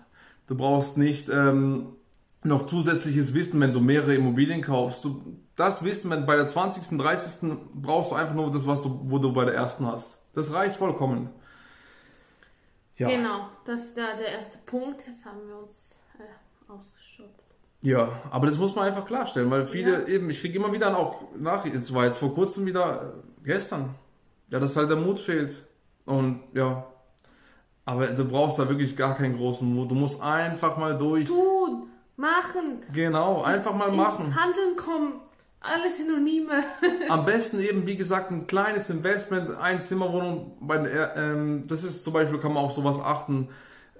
du 0.48 0.55
brauchst 0.55 0.98
nicht 0.98 1.29
ähm, 1.29 1.95
noch 2.43 2.67
zusätzliches 2.67 3.34
Wissen, 3.34 3.60
wenn 3.60 3.74
du 3.74 3.81
mehrere 3.81 4.15
Immobilien 4.15 4.62
kaufst. 4.62 5.03
Du, 5.03 5.39
das 5.55 5.84
Wissen, 5.84 6.10
wenn 6.12 6.25
bei 6.25 6.36
der 6.36 6.48
20., 6.48 6.98
30. 6.98 7.57
brauchst 7.74 8.12
du 8.12 8.15
einfach 8.15 8.36
nur 8.36 8.51
das, 8.51 8.67
was 8.67 8.81
du, 8.81 9.01
wo 9.05 9.17
du 9.17 9.34
bei 9.34 9.45
der 9.45 9.55
ersten 9.55 9.86
hast. 9.86 10.24
Das 10.34 10.53
reicht 10.53 10.75
vollkommen. 10.75 11.29
Ja. 12.98 13.10
Genau, 13.10 13.50
das 13.65 13.86
ist 13.86 13.98
der, 13.98 14.15
der 14.15 14.31
erste 14.34 14.57
Punkt. 14.65 15.05
Jetzt 15.07 15.25
haben 15.25 15.48
wir 15.48 15.57
uns 15.57 15.95
äh, 16.17 16.72
ausgeschöpft. 16.72 17.43
Ja, 17.81 18.10
aber 18.31 18.48
das 18.48 18.57
muss 18.57 18.74
man 18.74 18.86
einfach 18.86 19.05
klarstellen, 19.05 19.51
weil 19.51 19.67
viele 19.67 20.01
ja. 20.03 20.07
eben, 20.07 20.29
ich 20.29 20.39
kriege 20.41 20.57
immer 20.57 20.72
wieder 20.72 20.98
auch 20.98 21.24
nach, 21.38 21.65
jetzt 21.65 21.93
war 21.93 22.05
jetzt 22.05 22.17
vor 22.17 22.34
kurzem 22.34 22.65
wieder 22.65 23.13
äh, 23.43 23.45
gestern, 23.45 23.95
ja, 24.50 24.60
dass 24.60 24.75
halt 24.75 24.89
der 24.89 24.98
Mut 24.98 25.19
fehlt. 25.19 25.67
Und 26.05 26.41
ja, 26.53 26.86
aber 27.86 28.08
du 28.08 28.25
brauchst 28.25 28.58
da 28.58 28.68
wirklich 28.68 28.98
gar 28.98 29.15
keinen 29.15 29.38
großen 29.38 29.72
Mut. 29.72 29.92
Du 29.92 29.96
musst 29.96 30.22
einfach 30.22 30.77
mal 30.77 30.98
durch. 30.98 31.27
Tun, 31.27 31.88
machen. 32.18 32.82
Genau, 32.94 33.44
einfach 33.44 33.74
mal 33.74 33.92
machen. 33.92 34.25
Ins 34.25 34.36
Handeln 34.36 34.75
kommen. 34.75 35.13
Alles 35.62 35.98
Synonyme. 35.98 36.63
Am 37.10 37.25
besten 37.25 37.60
eben, 37.60 37.88
wie 37.88 37.96
gesagt, 37.96 38.32
ein 38.32 38.48
kleines 38.48 38.89
Investment, 38.89 39.58
ein 39.58 39.82
Zimmerwohnung. 39.82 40.58
Bei, 40.62 40.88
ähm, 41.15 41.65
das 41.68 41.84
ist 41.84 42.04
zum 42.04 42.13
Beispiel, 42.13 42.39
kann 42.39 42.54
man 42.54 42.63
auf 42.63 42.74
sowas 42.74 43.00
achten. 43.00 43.50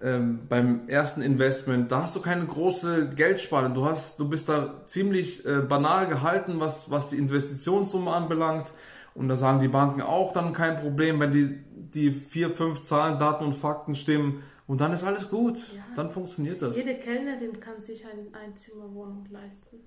Ähm, 0.04 0.42
beim 0.50 0.88
ersten 0.88 1.22
Investment, 1.22 1.92
da 1.92 2.04
hast 2.04 2.16
du 2.16 2.22
keine 2.22 2.46
große 2.46 3.10
Geldspanne. 3.16 3.74
Du 3.74 3.86
hast, 3.86 4.20
du 4.20 4.28
bist 4.28 4.50
da 4.50 4.84
ziemlich 4.86 5.46
äh, 5.46 5.62
banal 5.62 6.08
gehalten, 6.08 6.60
was, 6.60 6.92
was 6.92 7.10
die 7.10 7.18
Investitionssumme 7.18 8.12
anbelangt. 8.12 8.72
Und 9.16 9.28
da 9.30 9.36
sagen 9.36 9.60
die 9.60 9.68
Banken 9.70 10.02
auch 10.02 10.34
dann 10.34 10.54
kein 10.54 10.78
Problem, 10.80 11.20
wenn 11.20 11.32
die, 11.32 11.48
die 11.94 12.12
vier, 12.12 12.50
fünf 12.52 12.84
Zahlen, 12.84 13.18
Daten 13.18 13.46
und 13.46 13.54
Fakten 13.56 13.96
stimmen. 13.96 14.44
Und 14.68 14.82
dann 14.82 14.92
ist 14.94 15.04
alles 15.04 15.30
gut. 15.30 15.58
Ja. 15.74 15.82
Dann 15.96 16.12
funktioniert 16.12 16.62
das. 16.62 16.76
Jede 16.76 16.96
Kellnerin 16.96 17.60
kann 17.60 17.82
sich 17.82 18.06
eine 18.06 18.24
Einzimmerwohnung 18.44 19.26
leisten. 19.32 19.78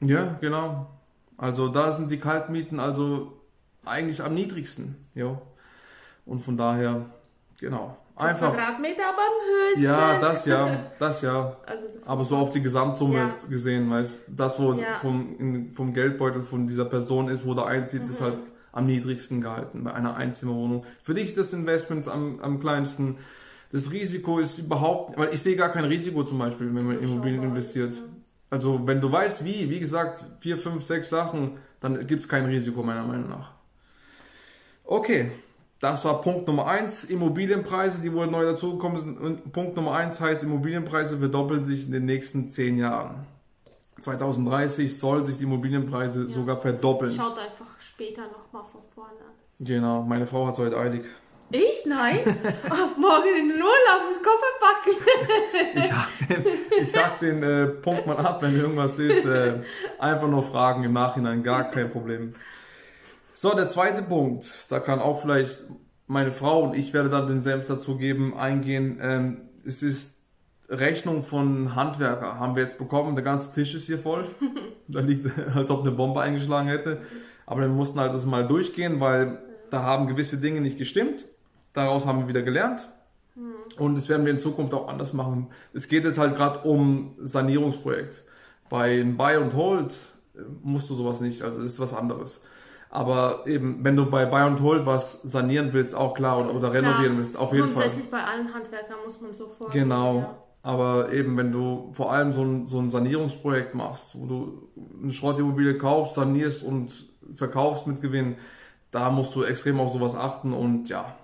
Ja, 0.00 0.36
genau. 0.40 0.88
Also 1.38 1.68
da 1.68 1.92
sind 1.92 2.10
die 2.10 2.18
Kaltmieten 2.18 2.80
also 2.80 3.40
eigentlich 3.84 4.22
am 4.22 4.34
niedrigsten. 4.34 4.96
Ja. 5.14 5.40
Und 6.26 6.40
von 6.40 6.56
daher, 6.56 7.06
genau. 7.58 7.96
Einfach. 8.16 8.52
Quadratmeter, 8.54 9.02
aber 9.08 9.18
am 9.18 9.68
höchsten. 9.70 9.84
Ja, 9.84 10.18
das 10.18 10.44
ja, 10.46 10.86
das 10.98 11.22
ja. 11.22 11.56
Also 11.66 11.86
das- 11.88 12.06
Aber 12.06 12.24
so 12.24 12.36
auf 12.36 12.50
die 12.50 12.62
Gesamtsumme 12.62 13.14
Ja. 13.16 13.36
gesehen, 13.48 13.90
weißt 13.90 14.24
das, 14.28 14.60
wo 14.60 14.72
Ja. 14.74 14.98
vom, 15.00 15.36
in, 15.38 15.72
vom 15.74 15.92
Geldbeutel 15.94 16.42
von 16.42 16.66
dieser 16.66 16.84
Person 16.84 17.28
ist, 17.28 17.46
wo 17.46 17.54
der 17.54 17.66
einzieht, 17.66 18.02
ist 18.02 18.20
Mhm. 18.20 18.24
halt 18.24 18.42
am 18.72 18.86
niedrigsten 18.86 19.40
gehalten 19.40 19.84
bei 19.84 19.92
einer 19.92 20.16
Einzimmerwohnung. 20.16 20.84
Für 21.02 21.14
dich 21.14 21.26
ist 21.26 21.38
das 21.38 21.52
Investment 21.52 22.08
am, 22.08 22.40
am 22.40 22.58
kleinsten. 22.58 23.18
Das 23.70 23.92
Risiko 23.92 24.38
ist 24.38 24.58
überhaupt, 24.58 25.16
weil 25.16 25.32
ich 25.32 25.40
sehe 25.40 25.56
gar 25.56 25.70
kein 25.70 25.84
Risiko 25.84 26.24
zum 26.24 26.38
Beispiel, 26.38 26.74
wenn 26.74 26.86
man 26.86 26.98
in 26.98 27.04
Immobilien 27.04 27.42
investiert. 27.42 27.94
Also 28.50 28.86
wenn 28.86 29.00
du 29.00 29.10
weißt 29.10 29.44
wie, 29.44 29.70
wie 29.70 29.80
gesagt, 29.80 30.24
vier, 30.40 30.58
fünf, 30.58 30.84
sechs 30.84 31.08
Sachen, 31.08 31.52
dann 31.80 32.06
gibt 32.06 32.22
es 32.22 32.28
kein 32.28 32.44
Risiko 32.44 32.82
meiner 32.82 33.04
Meinung 33.04 33.30
nach. 33.30 33.52
Okay, 34.84 35.30
das 35.80 36.04
war 36.04 36.20
Punkt 36.20 36.46
Nummer 36.46 36.66
eins. 36.66 37.04
Immobilienpreise, 37.04 38.02
die 38.02 38.12
wohl 38.12 38.26
neu 38.26 38.44
dazugekommen 38.44 38.98
sind. 38.98 39.18
Und 39.18 39.52
Punkt 39.52 39.74
Nummer 39.76 39.94
eins 39.94 40.20
heißt, 40.20 40.42
Immobilienpreise 40.42 41.18
verdoppeln 41.18 41.64
sich 41.64 41.86
in 41.86 41.92
den 41.92 42.04
nächsten 42.04 42.50
zehn 42.50 42.76
Jahren. 42.76 43.26
2030 44.02 44.98
sollen 44.98 45.24
sich 45.24 45.38
die 45.38 45.44
Immobilienpreise 45.44 46.26
sogar 46.28 46.60
verdoppeln. 46.60 47.12
Schaut 47.12 47.38
einfach 47.38 47.78
später 47.78 48.22
nochmal 48.22 48.64
von 48.64 48.82
vorne 48.82 49.10
an. 49.20 49.32
Genau, 49.60 50.02
meine 50.02 50.26
Frau 50.26 50.46
hat 50.46 50.54
es 50.54 50.58
heute 50.58 50.76
eilig. 50.76 51.04
Ich? 51.50 51.86
Nein? 51.86 52.20
oh, 52.24 53.00
morgen 53.00 53.28
in 53.38 53.48
den 53.50 53.58
Urlaub 53.58 54.10
mit 54.10 54.22
Koffer 54.22 54.52
packen. 54.60 54.92
Ich 55.82 55.92
hack 55.92 56.08
den, 56.28 56.44
ich 56.82 56.96
hack 56.96 57.20
den 57.20 57.42
äh, 57.42 57.66
Punkt 57.66 58.06
mal 58.06 58.16
ab, 58.16 58.42
wenn 58.42 58.56
irgendwas 58.56 58.98
ist. 58.98 59.24
Äh, 59.24 59.60
einfach 59.98 60.28
nur 60.28 60.42
fragen 60.42 60.82
im 60.84 60.92
Nachhinein, 60.92 61.42
gar 61.42 61.70
kein 61.70 61.90
Problem. 61.90 62.32
So, 63.34 63.54
der 63.54 63.68
zweite 63.68 64.02
Punkt, 64.02 64.46
da 64.70 64.80
kann 64.80 64.98
auch 64.98 65.20
vielleicht 65.20 65.66
meine 66.06 66.32
Frau 66.32 66.62
und 66.62 66.76
ich 66.76 66.92
werde 66.92 67.10
dann 67.10 67.26
den 67.26 67.40
Senf 67.40 67.66
dazu 67.66 67.96
geben, 67.96 68.36
eingehen. 68.36 68.98
Ähm, 69.02 69.48
es 69.64 69.82
ist 69.82 70.21
Rechnung 70.72 71.22
von 71.22 71.74
Handwerker, 71.74 72.38
haben 72.38 72.56
wir 72.56 72.62
jetzt 72.62 72.78
bekommen. 72.78 73.14
Der 73.14 73.24
ganze 73.24 73.52
Tisch 73.52 73.74
ist 73.74 73.86
hier 73.86 73.98
voll. 73.98 74.24
da 74.88 75.00
liegt, 75.00 75.26
als 75.54 75.70
ob 75.70 75.82
eine 75.82 75.92
Bombe 75.92 76.20
eingeschlagen 76.20 76.68
hätte. 76.68 77.02
Aber 77.46 77.62
wir 77.62 77.68
mussten 77.68 78.00
halt 78.00 78.12
das 78.12 78.26
mal 78.26 78.46
durchgehen, 78.46 79.00
weil 79.00 79.38
da 79.70 79.82
haben 79.82 80.06
gewisse 80.06 80.38
Dinge 80.38 80.60
nicht 80.60 80.78
gestimmt. 80.78 81.24
Daraus 81.72 82.06
haben 82.06 82.20
wir 82.20 82.28
wieder 82.28 82.42
gelernt. 82.42 82.88
Und 83.78 83.96
das 83.96 84.08
werden 84.08 84.26
wir 84.26 84.32
in 84.32 84.38
Zukunft 84.38 84.74
auch 84.74 84.88
anders 84.88 85.12
machen. 85.12 85.48
Es 85.72 85.88
geht 85.88 86.04
jetzt 86.04 86.18
halt 86.18 86.36
gerade 86.36 86.60
um 86.60 87.14
Sanierungsprojekt. 87.18 88.24
Bei 88.68 89.02
Buy 89.02 89.36
and 89.36 89.54
Hold 89.54 89.98
äh, 90.34 90.40
musst 90.62 90.90
du 90.90 90.94
sowas 90.94 91.20
nicht, 91.20 91.42
also 91.42 91.62
das 91.62 91.72
ist 91.72 91.80
was 91.80 91.94
anderes. 91.94 92.44
Aber 92.90 93.46
eben, 93.46 93.82
wenn 93.82 93.96
du 93.96 94.08
bei 94.08 94.26
Buy 94.26 94.42
and 94.42 94.60
Hold 94.60 94.84
was 94.84 95.22
sanieren 95.22 95.72
willst, 95.72 95.94
auch 95.94 96.12
klar, 96.12 96.40
oder, 96.40 96.54
oder 96.54 96.72
renovieren 96.74 97.16
willst, 97.16 97.38
auf 97.38 97.52
jeden 97.52 97.70
Fall. 97.70 97.84
Grundsätzlich 97.84 98.10
bei 98.10 98.22
allen 98.22 98.52
Handwerkern 98.52 98.98
muss 99.04 99.20
man 99.20 99.32
so 99.32 99.46
vorgehen. 99.46 99.84
Genau. 99.84 100.18
Ja. 100.18 100.38
Aber 100.62 101.12
eben, 101.12 101.36
wenn 101.36 101.50
du 101.50 101.90
vor 101.92 102.12
allem 102.12 102.32
so 102.32 102.42
ein, 102.42 102.66
so 102.68 102.78
ein 102.78 102.88
Sanierungsprojekt 102.88 103.74
machst, 103.74 104.14
wo 104.14 104.26
du 104.26 104.68
eine 105.02 105.12
Schrottimmobilie 105.12 105.76
kaufst, 105.76 106.14
sanierst 106.14 106.62
und 106.62 106.92
verkaufst 107.34 107.86
mit 107.86 108.00
Gewinn, 108.00 108.36
da 108.92 109.10
musst 109.10 109.34
du 109.34 109.42
extrem 109.42 109.80
auf 109.80 109.90
sowas 109.90 110.14
achten 110.14 110.52
und 110.52 110.88
ja, 110.88 111.16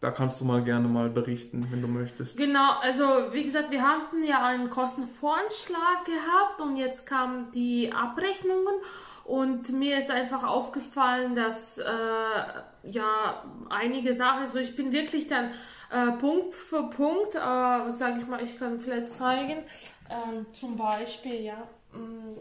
da 0.00 0.10
kannst 0.10 0.40
du 0.40 0.46
mal 0.46 0.62
gerne 0.62 0.88
mal 0.88 1.10
berichten, 1.10 1.66
wenn 1.70 1.82
du 1.82 1.88
möchtest. 1.88 2.38
Genau, 2.38 2.70
also 2.80 3.04
wie 3.32 3.44
gesagt, 3.44 3.70
wir 3.70 3.82
hatten 3.82 4.24
ja 4.24 4.46
einen 4.46 4.70
Kostenvoranschlag 4.70 6.06
gehabt 6.06 6.60
und 6.62 6.76
jetzt 6.76 7.06
kamen 7.06 7.50
die 7.52 7.92
Abrechnungen 7.92 8.74
und 9.24 9.72
mir 9.72 9.98
ist 9.98 10.10
einfach 10.10 10.44
aufgefallen, 10.44 11.34
dass 11.34 11.76
äh, 11.76 11.82
ja 12.82 13.44
einige 13.68 14.14
Sachen, 14.14 14.40
also 14.40 14.58
ich 14.58 14.74
bin 14.76 14.92
wirklich 14.92 15.26
dann 15.28 15.50
äh, 15.90 16.12
Punkt 16.12 16.54
für 16.54 16.88
Punkt, 16.90 17.34
äh, 17.34 17.38
sage 17.92 18.20
ich 18.20 18.26
mal, 18.26 18.42
ich 18.42 18.58
kann 18.58 18.78
vielleicht 18.78 19.08
zeigen, 19.08 19.64
ähm, 20.08 20.46
zum 20.52 20.76
Beispiel, 20.76 21.40
ja, 21.40 21.66
mh, 21.92 22.36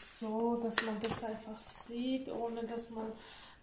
so, 0.00 0.56
dass 0.56 0.76
man 0.84 0.96
das 1.00 1.22
einfach 1.24 1.58
sieht, 1.58 2.30
ohne 2.30 2.64
dass 2.64 2.90
man 2.90 3.12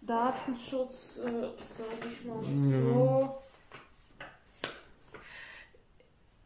Datenschutz, 0.00 1.18
äh, 1.18 1.30
sage 1.30 2.08
ich 2.08 2.24
mal 2.24 2.42
so. 2.44 3.38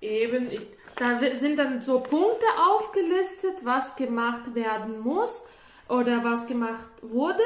Eben, 0.00 0.50
ich, 0.50 0.66
da 0.97 1.18
sind 1.18 1.58
dann 1.58 1.82
so 1.82 2.00
Punkte 2.00 2.47
aufgelistet, 2.70 3.64
was 3.64 3.97
gemacht 3.97 4.54
werden 4.54 5.00
muss 5.00 5.42
oder 5.88 6.23
was 6.23 6.47
gemacht 6.47 6.90
wurde, 7.02 7.42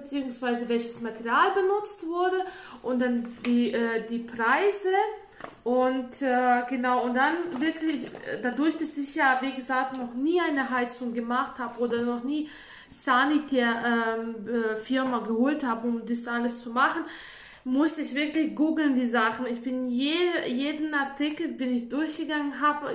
beziehungsweise 0.00 0.68
welches 0.68 1.00
Material 1.00 1.52
benutzt 1.52 2.06
wurde 2.06 2.44
und 2.82 3.00
dann 3.00 3.26
die, 3.44 3.72
äh, 3.72 4.06
die 4.06 4.20
Preise 4.20 4.88
und 5.64 6.22
äh, 6.22 6.62
genau, 6.68 7.04
und 7.04 7.14
dann 7.14 7.34
wirklich, 7.60 8.04
äh, 8.04 8.40
dadurch, 8.42 8.76
dass 8.78 8.96
ich 8.96 9.14
ja, 9.14 9.38
wie 9.40 9.52
gesagt, 9.52 9.96
noch 9.96 10.14
nie 10.14 10.40
eine 10.40 10.70
Heizung 10.70 11.12
gemacht 11.12 11.58
habe 11.58 11.78
oder 11.80 12.02
noch 12.02 12.24
nie 12.24 12.48
Sanitär 12.88 14.16
ähm, 14.18 14.34
äh, 14.48 15.24
geholt 15.24 15.64
habe, 15.64 15.88
um 15.88 16.06
das 16.06 16.26
alles 16.28 16.62
zu 16.62 16.70
machen, 16.70 17.02
musste 17.64 18.00
ich 18.00 18.14
wirklich 18.14 18.54
googeln 18.54 18.94
die 18.94 19.06
Sachen. 19.06 19.46
Ich 19.46 19.60
bin 19.60 19.86
je, 19.86 20.14
jeden 20.46 20.94
Artikel 20.94 21.48
bin 21.48 21.74
ich 21.74 21.88
durchgegangen 21.88 22.60
habe. 22.60 22.94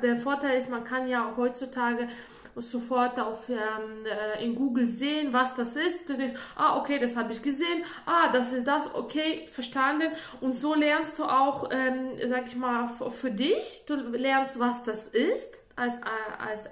Der 0.00 0.16
Vorteil 0.16 0.56
ist, 0.58 0.70
man 0.70 0.84
kann 0.84 1.08
ja 1.08 1.34
heutzutage 1.36 2.06
sofort 2.56 3.20
auf 3.20 3.48
ähm, 3.48 4.04
äh, 4.04 4.44
in 4.44 4.54
Google 4.54 4.88
sehen, 4.88 5.32
was 5.32 5.54
das 5.54 5.76
ist. 5.76 6.08
Du 6.08 6.16
denkst, 6.16 6.38
ah 6.56 6.78
okay, 6.78 6.98
das 6.98 7.16
habe 7.16 7.32
ich 7.32 7.42
gesehen. 7.42 7.84
Ah, 8.06 8.28
das 8.32 8.52
ist 8.52 8.66
das. 8.66 8.94
Okay, 8.94 9.46
verstanden. 9.46 10.08
Und 10.40 10.54
so 10.54 10.74
lernst 10.74 11.18
du 11.18 11.24
auch, 11.24 11.70
ähm, 11.70 12.12
sag 12.26 12.46
ich 12.46 12.56
mal, 12.56 12.88
für 12.88 13.30
dich. 13.30 13.84
Du 13.86 13.94
lernst, 13.94 14.58
was 14.58 14.82
das 14.82 15.06
ist 15.08 15.54
als 15.76 15.98
äh, 15.98 16.02
als 16.38 16.66
äh, 16.66 16.70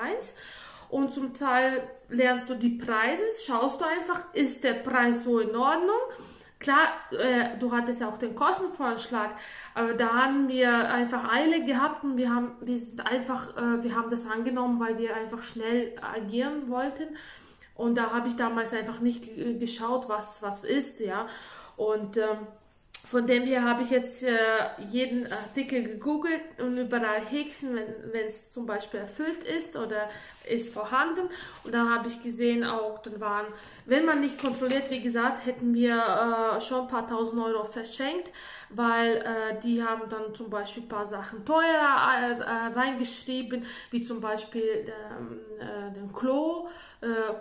eins. 0.00 0.34
Und 0.92 1.14
zum 1.14 1.32
Teil 1.32 1.82
lernst 2.10 2.50
du 2.50 2.54
die 2.54 2.68
Preise, 2.68 3.22
schaust 3.46 3.80
du 3.80 3.84
einfach, 3.86 4.34
ist 4.34 4.62
der 4.62 4.74
Preis 4.74 5.24
so 5.24 5.40
in 5.40 5.56
Ordnung? 5.56 5.96
Klar, 6.62 6.92
äh, 7.10 7.58
du 7.58 7.72
hattest 7.72 8.00
ja 8.00 8.08
auch 8.08 8.18
den 8.18 8.36
Kostenvoranschlag, 8.36 9.30
aber 9.74 9.94
da 9.94 10.10
haben 10.14 10.48
wir 10.48 10.92
einfach 10.94 11.28
Eile 11.32 11.64
gehabt 11.64 12.04
und 12.04 12.16
wir 12.16 12.32
haben, 12.32 12.52
wir 12.60 12.78
sind 12.78 13.04
einfach, 13.04 13.56
äh, 13.56 13.82
wir 13.82 13.96
haben 13.96 14.10
das 14.10 14.26
angenommen, 14.26 14.78
weil 14.78 14.96
wir 14.96 15.16
einfach 15.16 15.42
schnell 15.42 15.92
agieren 16.00 16.68
wollten. 16.68 17.16
Und 17.74 17.98
da 17.98 18.12
habe 18.12 18.28
ich 18.28 18.36
damals 18.36 18.72
einfach 18.72 19.00
nicht 19.00 19.26
äh, 19.36 19.54
geschaut, 19.54 20.08
was 20.08 20.40
was 20.40 20.62
ist, 20.62 21.00
ja. 21.00 21.26
Und 21.76 22.16
ähm, 22.16 22.46
von 23.12 23.26
dem 23.26 23.42
her 23.42 23.62
habe 23.62 23.82
ich 23.82 23.90
jetzt 23.90 24.22
äh, 24.22 24.32
jeden 24.90 25.30
Artikel 25.30 25.82
gegoogelt 25.82 26.40
und 26.62 26.78
überall 26.78 27.20
Häkchen, 27.20 27.78
wenn 28.10 28.26
es 28.26 28.48
zum 28.48 28.64
Beispiel 28.64 29.00
erfüllt 29.00 29.44
ist 29.44 29.76
oder 29.76 30.08
ist 30.48 30.72
vorhanden. 30.72 31.28
Und 31.62 31.74
dann 31.74 31.94
habe 31.94 32.08
ich 32.08 32.22
gesehen 32.22 32.64
auch, 32.64 33.02
dann 33.02 33.20
waren, 33.20 33.44
wenn 33.84 34.06
man 34.06 34.20
nicht 34.20 34.40
kontrolliert, 34.40 34.90
wie 34.90 35.02
gesagt, 35.02 35.44
hätten 35.44 35.74
wir 35.74 35.94
äh, 36.56 36.60
schon 36.62 36.82
ein 36.82 36.88
paar 36.88 37.06
tausend 37.06 37.42
Euro 37.42 37.64
verschenkt, 37.64 38.30
weil 38.70 39.16
äh, 39.16 39.60
die 39.62 39.82
haben 39.82 40.08
dann 40.08 40.34
zum 40.34 40.48
Beispiel 40.48 40.84
ein 40.84 40.88
paar 40.88 41.04
Sachen 41.04 41.44
teurer 41.44 41.60
äh, 42.18 42.40
äh, 42.40 42.72
reingeschrieben, 42.74 43.66
wie 43.90 44.00
zum 44.00 44.22
Beispiel 44.22 44.86
ähm, 44.86 45.40
äh, 45.60 45.92
den 45.92 46.12
Klo. 46.12 46.66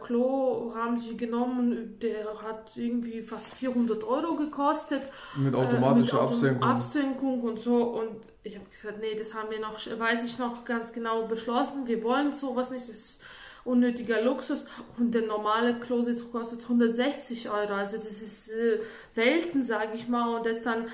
Klo 0.03 0.73
haben 0.75 0.97
sie 0.97 1.15
genommen, 1.15 1.99
der 2.01 2.25
hat 2.41 2.71
irgendwie 2.75 3.21
fast 3.21 3.53
400 3.53 4.03
Euro 4.03 4.35
gekostet. 4.35 5.03
Mit 5.37 5.53
Äh, 5.61 5.67
automatischer 5.67 6.23
mit 6.23 6.31
Absenkung. 6.31 6.63
Absenkung 6.63 7.41
und 7.41 7.59
so. 7.59 7.77
Und 7.77 8.17
ich 8.43 8.55
habe 8.55 8.65
gesagt, 8.69 8.99
nee, 8.99 9.15
das 9.15 9.33
haben 9.33 9.49
wir 9.49 9.59
noch, 9.59 9.77
weiß 9.77 10.25
ich 10.25 10.37
noch 10.39 10.65
ganz 10.65 10.91
genau 10.91 11.27
beschlossen. 11.27 11.87
Wir 11.87 12.03
wollen 12.03 12.33
sowas 12.33 12.71
nicht. 12.71 12.89
Das 12.89 12.95
ist 12.95 13.21
unnötiger 13.63 14.21
Luxus. 14.21 14.65
Und 14.97 15.13
der 15.13 15.23
normale 15.23 15.79
Klositz 15.79 16.31
kostet 16.31 16.63
160 16.63 17.49
Euro. 17.49 17.73
Also 17.73 17.97
das 17.97 18.21
ist 18.21 18.49
äh, 18.51 18.79
Welten, 19.15 19.63
sage 19.63 19.91
ich 19.93 20.07
mal. 20.07 20.35
Und 20.35 20.45
das 20.45 20.61
dann 20.61 20.85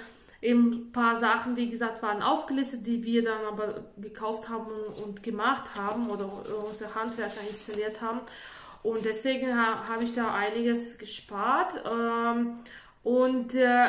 eben 0.42 0.72
ein 0.72 0.92
paar 0.92 1.16
Sachen, 1.16 1.58
wie 1.58 1.70
gesagt, 1.70 2.04
waren 2.04 2.22
aufgelistet, 2.22 2.86
die 2.86 3.04
wir 3.04 3.24
dann 3.24 3.46
aber 3.48 3.86
gekauft 3.98 4.50
haben 4.50 4.68
und, 4.68 5.04
und 5.04 5.24
gemacht 5.24 5.76
haben 5.76 6.10
oder 6.10 6.30
unsere 6.70 6.94
Handwerker 6.94 7.42
installiert 7.50 8.02
haben. 8.02 8.22
Und 8.84 9.04
deswegen 9.06 9.58
ha, 9.58 9.88
habe 9.90 10.04
ich 10.04 10.14
da 10.14 10.34
einiges 10.34 10.98
gespart. 10.98 11.74
Ähm, 11.86 12.54
und 13.04 13.56
äh, 13.56 13.86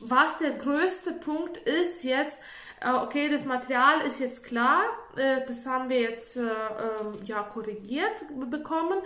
was 0.00 0.38
der 0.38 0.52
größte 0.52 1.12
Punkt 1.12 1.56
ist 1.56 2.04
jetzt, 2.04 2.40
äh, 2.80 2.92
okay, 2.92 3.28
das 3.28 3.44
Material 3.44 4.02
ist 4.02 4.20
jetzt 4.20 4.44
klar, 4.44 4.82
äh, 5.16 5.44
das 5.46 5.66
haben 5.66 5.88
wir 5.88 6.00
jetzt 6.00 6.36
äh, 6.36 6.42
ähm, 6.42 7.14
ja 7.24 7.42
korrigiert 7.42 8.24
bekommen, 8.48 8.98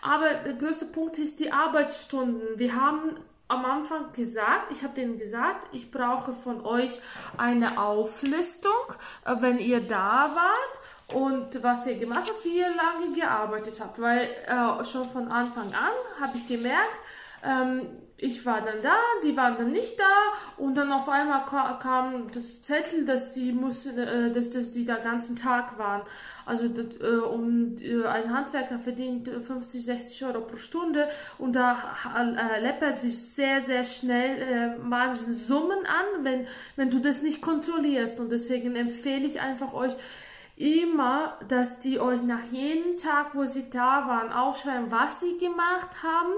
aber 0.00 0.34
der 0.34 0.54
größte 0.54 0.86
Punkt 0.86 1.18
ist 1.18 1.38
die 1.40 1.52
Arbeitsstunden. 1.52 2.58
Wir 2.58 2.74
haben 2.74 3.20
am 3.48 3.64
Anfang 3.64 4.12
gesagt, 4.12 4.72
ich 4.72 4.82
habe 4.82 4.94
denen 4.94 5.18
gesagt, 5.18 5.68
ich 5.72 5.90
brauche 5.90 6.32
von 6.32 6.64
euch 6.64 7.00
eine 7.38 7.80
Auflistung, 7.80 8.72
wenn 9.40 9.58
ihr 9.58 9.80
da 9.80 10.30
wart 10.34 11.14
und 11.14 11.62
was 11.62 11.86
ihr 11.86 11.96
gemacht 11.96 12.28
habt, 12.28 12.44
wie 12.44 12.58
ihr 12.58 12.68
lange 12.68 13.14
gearbeitet 13.18 13.80
habt, 13.80 13.98
weil 14.02 14.28
schon 14.84 15.08
von 15.08 15.28
Anfang 15.28 15.72
an 15.72 15.92
habe 16.20 16.36
ich 16.36 16.46
gemerkt, 16.46 17.00
ähm, 17.42 17.88
ich 18.20 18.44
war 18.44 18.60
dann 18.60 18.82
da, 18.82 18.96
die 19.22 19.36
waren 19.36 19.56
dann 19.56 19.70
nicht 19.70 19.98
da 19.98 20.62
und 20.62 20.76
dann 20.76 20.90
auf 20.90 21.08
einmal 21.08 21.44
ka 21.46 21.78
kam 21.80 22.26
das 22.32 22.62
Zettel, 22.62 23.04
dass 23.04 23.32
die 23.32 23.52
mussten, 23.52 23.96
äh, 23.96 24.32
dass, 24.32 24.50
dass 24.50 24.72
die 24.72 24.84
da 24.84 24.96
ganzen 24.96 25.36
Tag 25.36 25.78
waren. 25.78 26.02
Also 26.44 26.66
äh, 26.66 27.16
um 27.26 27.76
äh, 27.80 28.04
ein 28.06 28.34
Handwerker 28.34 28.80
verdient 28.80 29.28
50, 29.28 29.84
60 29.84 30.24
Euro 30.26 30.40
pro 30.40 30.56
Stunde 30.56 31.08
und 31.38 31.54
da 31.54 31.94
äh, 32.16 32.60
läppert 32.60 32.98
sich 32.98 33.16
sehr, 33.16 33.62
sehr 33.62 33.84
schnell 33.84 34.42
äh, 34.42 35.14
Summen 35.14 35.86
an, 35.86 36.24
wenn, 36.24 36.46
wenn 36.74 36.90
du 36.90 36.98
das 36.98 37.22
nicht 37.22 37.40
kontrollierst. 37.40 38.18
Und 38.18 38.32
deswegen 38.32 38.74
empfehle 38.74 39.26
ich 39.26 39.40
einfach 39.40 39.74
euch, 39.74 39.92
immer, 40.58 41.38
dass 41.48 41.78
die 41.78 42.00
euch 42.00 42.22
nach 42.22 42.44
jedem 42.50 42.96
Tag, 42.96 43.34
wo 43.34 43.44
sie 43.44 43.70
da 43.70 44.06
waren, 44.06 44.32
aufschreiben, 44.32 44.90
was 44.90 45.20
sie 45.20 45.38
gemacht 45.38 46.02
haben 46.02 46.32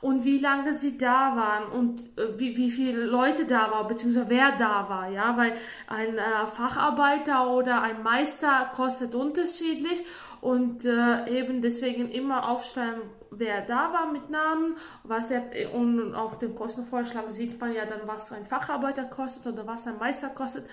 und 0.00 0.24
wie 0.24 0.38
lange 0.38 0.78
sie 0.78 0.96
da 0.96 1.36
waren 1.36 1.72
und 1.72 2.00
äh, 2.18 2.38
wie, 2.38 2.56
wie 2.56 2.70
viele 2.70 3.04
Leute 3.04 3.46
da 3.46 3.70
waren, 3.70 3.88
beziehungsweise 3.88 4.28
wer 4.28 4.52
da 4.52 4.88
war, 4.88 5.08
ja, 5.08 5.36
weil 5.36 5.54
ein 5.88 6.16
äh, 6.16 6.46
Facharbeiter 6.46 7.50
oder 7.50 7.82
ein 7.82 8.02
Meister 8.02 8.70
kostet 8.74 9.14
unterschiedlich 9.14 10.04
und 10.40 10.84
äh, 10.84 11.28
eben 11.28 11.60
deswegen 11.60 12.08
immer 12.08 12.48
aufschreiben, 12.48 13.02
wer 13.30 13.62
da 13.62 13.92
war 13.92 14.12
mit 14.12 14.30
Namen, 14.30 14.76
was 15.04 15.30
er, 15.30 15.42
und 15.74 16.14
auf 16.14 16.38
dem 16.38 16.54
Kostenvorschlag 16.54 17.30
sieht 17.30 17.60
man 17.60 17.74
ja 17.74 17.84
dann, 17.84 18.00
was 18.06 18.32
ein 18.32 18.46
Facharbeiter 18.46 19.04
kostet 19.04 19.52
oder 19.52 19.66
was 19.66 19.86
ein 19.86 19.98
Meister 19.98 20.28
kostet. 20.28 20.64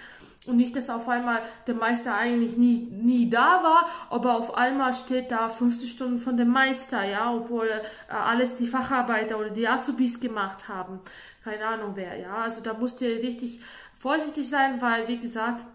Und 0.45 0.57
nicht, 0.57 0.75
dass 0.75 0.91
auf 0.91 1.09
einmal 1.09 1.41
der 1.65 1.73
Meister 1.73 2.15
eigentlich 2.15 2.55
nie, 2.55 2.87
nie 2.91 3.29
da 3.29 3.63
war, 3.63 3.89
aber 4.11 4.37
auf 4.37 4.55
einmal 4.55 4.93
steht 4.93 5.31
da 5.31 5.49
50 5.49 5.91
Stunden 5.91 6.19
von 6.19 6.37
dem 6.37 6.49
Meister, 6.49 7.03
ja, 7.03 7.33
obwohl 7.33 7.67
äh, 7.67 7.81
alles 8.11 8.55
die 8.55 8.67
Facharbeiter 8.67 9.39
oder 9.39 9.49
die 9.49 9.67
Azubis 9.67 10.19
gemacht 10.19 10.67
haben. 10.67 10.99
Keine 11.43 11.65
Ahnung 11.65 11.93
wer, 11.95 12.15
ja. 12.17 12.35
Also 12.35 12.61
da 12.61 12.75
musst 12.75 13.01
ihr 13.01 13.23
richtig 13.23 13.59
vorsichtig 13.97 14.47
sein, 14.47 14.81
weil, 14.81 15.07
wie 15.07 15.17
gesagt, 15.17 15.65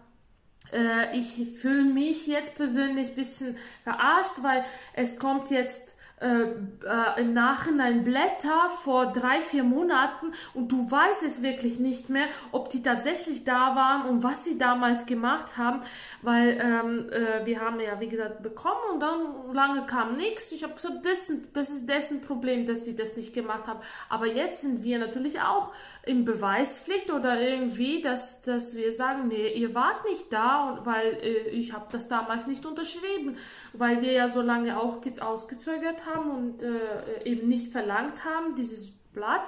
äh, 0.71 1.17
ich 1.17 1.59
fühle 1.59 1.83
mich 1.83 2.27
jetzt 2.27 2.55
persönlich 2.55 3.13
bisschen 3.15 3.57
verarscht, 3.83 4.41
weil 4.41 4.63
es 4.93 5.19
kommt 5.19 5.49
jetzt 5.49 5.97
äh, 6.21 6.43
äh, 6.43 7.21
im 7.21 7.33
Nachhinein 7.33 8.03
Blätter 8.03 8.69
vor 8.81 9.07
drei, 9.07 9.41
vier 9.41 9.63
Monaten 9.63 10.33
und 10.53 10.71
du 10.71 10.89
weißt 10.89 11.23
es 11.23 11.41
wirklich 11.41 11.79
nicht 11.79 12.09
mehr, 12.09 12.25
ob 12.51 12.69
die 12.69 12.83
tatsächlich 12.83 13.43
da 13.43 13.75
waren 13.75 14.07
und 14.07 14.23
was 14.23 14.43
sie 14.43 14.57
damals 14.57 15.07
gemacht 15.07 15.57
haben, 15.57 15.81
weil 16.21 16.59
ähm, 16.61 17.09
äh, 17.09 17.45
wir 17.45 17.59
haben 17.59 17.79
ja, 17.79 17.99
wie 17.99 18.07
gesagt, 18.07 18.43
bekommen 18.43 18.93
und 18.93 19.01
dann 19.01 19.53
lange 19.53 19.85
kam 19.85 20.15
nichts. 20.15 20.51
Ich 20.51 20.63
habe 20.63 20.73
gesagt, 20.73 21.05
das, 21.05 21.31
das 21.53 21.69
ist 21.69 21.89
dessen 21.89 22.21
Problem, 22.21 22.65
dass 22.65 22.85
sie 22.85 22.95
das 22.95 23.15
nicht 23.15 23.33
gemacht 23.33 23.67
haben. 23.67 23.79
Aber 24.07 24.27
jetzt 24.27 24.61
sind 24.61 24.83
wir 24.83 24.99
natürlich 24.99 25.41
auch 25.41 25.71
in 26.05 26.23
Beweispflicht 26.23 27.11
oder 27.11 27.41
irgendwie, 27.41 28.01
dass, 28.01 28.41
dass 28.41 28.75
wir 28.75 28.91
sagen, 28.91 29.27
nee, 29.27 29.53
ihr 29.53 29.75
wart 29.75 30.05
nicht 30.05 30.31
da, 30.31 30.69
und, 30.69 30.85
weil 30.85 31.17
äh, 31.21 31.49
ich 31.49 31.73
habe 31.73 31.87
das 31.91 32.07
damals 32.07 32.47
nicht 32.47 32.65
unterschrieben, 32.65 33.37
weil 33.73 34.01
wir 34.01 34.11
ja 34.11 34.29
so 34.29 34.41
lange 34.41 34.79
auch 34.79 35.01
ausgezögert 35.21 36.05
haben 36.05 36.21
haben 36.21 36.31
und 36.31 36.63
äh, 36.63 37.23
eben 37.25 37.47
nicht 37.47 37.71
verlangt 37.71 38.25
haben, 38.25 38.55
dieses 38.55 38.91
Blatt, 39.13 39.41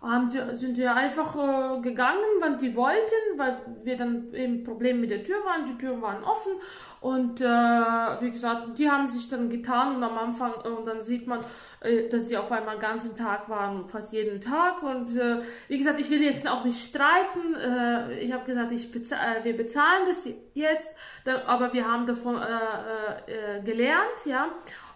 haben 0.00 0.30
sie, 0.30 0.38
sind 0.56 0.76
sie 0.76 0.86
einfach 0.86 1.34
äh, 1.34 1.80
gegangen, 1.80 2.22
wann 2.40 2.56
die 2.56 2.76
wollten, 2.76 3.36
weil 3.36 3.58
wir 3.82 3.96
dann 3.96 4.32
eben 4.32 4.62
Probleme 4.62 5.00
mit 5.00 5.10
der 5.10 5.24
Tür 5.24 5.44
waren. 5.44 5.66
Die 5.66 5.76
Türen 5.76 6.00
waren 6.00 6.22
offen 6.22 6.52
und 7.00 7.40
äh, 7.40 7.44
wie 7.44 8.30
gesagt, 8.30 8.78
die 8.78 8.88
haben 8.88 9.08
sich 9.08 9.28
dann 9.28 9.50
getan 9.50 9.96
und 9.96 10.02
am 10.02 10.16
Anfang 10.16 10.52
äh, 10.64 10.68
und 10.68 10.86
dann 10.86 11.02
sieht 11.02 11.26
man, 11.26 11.40
äh, 11.80 12.08
dass 12.08 12.28
sie 12.28 12.36
auf 12.36 12.50
einmal 12.52 12.76
den 12.76 12.80
ganzen 12.80 13.14
Tag 13.16 13.48
waren, 13.48 13.88
fast 13.88 14.12
jeden 14.12 14.40
Tag 14.40 14.82
und 14.82 15.16
äh, 15.16 15.40
wie 15.66 15.78
gesagt, 15.78 16.00
ich 16.00 16.10
will 16.10 16.22
jetzt 16.22 16.46
auch 16.46 16.64
nicht 16.64 16.78
streiten. 16.78 17.54
Äh, 17.56 18.20
ich 18.20 18.32
habe 18.32 18.44
gesagt, 18.44 18.70
ich 18.72 18.90
bezahl, 18.92 19.38
äh, 19.38 19.44
wir 19.44 19.56
bezahlen 19.56 20.02
das 20.06 20.28
jetzt, 20.54 20.90
da, 21.24 21.42
aber 21.46 21.72
wir 21.72 21.90
haben 21.90 22.06
davon 22.06 22.36
äh, 22.36 23.58
äh, 23.58 23.62
gelernt, 23.62 24.26
ja. 24.26 24.48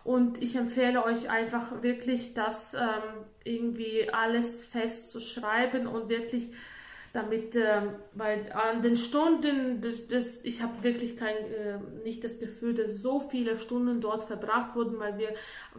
Und 0.04 0.42
ich 0.42 0.56
empfehle 0.56 1.04
euch 1.04 1.30
einfach 1.30 1.82
wirklich, 1.82 2.34
das 2.34 2.74
ähm, 2.74 3.24
irgendwie 3.44 4.10
alles 4.10 4.64
festzuschreiben 4.64 5.86
und 5.86 6.08
wirklich 6.08 6.50
damit, 7.12 7.54
äh, 7.56 7.82
weil 8.14 8.50
an 8.52 8.80
den 8.80 8.96
Stunden, 8.96 9.82
das, 9.82 10.06
das, 10.06 10.42
ich 10.44 10.62
habe 10.62 10.82
wirklich 10.82 11.16
kein, 11.16 11.36
äh, 11.36 11.78
nicht 12.04 12.24
das 12.24 12.38
Gefühl, 12.38 12.74
dass 12.74 13.02
so 13.02 13.20
viele 13.20 13.58
Stunden 13.58 14.00
dort 14.00 14.24
verbracht 14.24 14.74
wurden, 14.74 14.98
weil 14.98 15.18
wir 15.18 15.34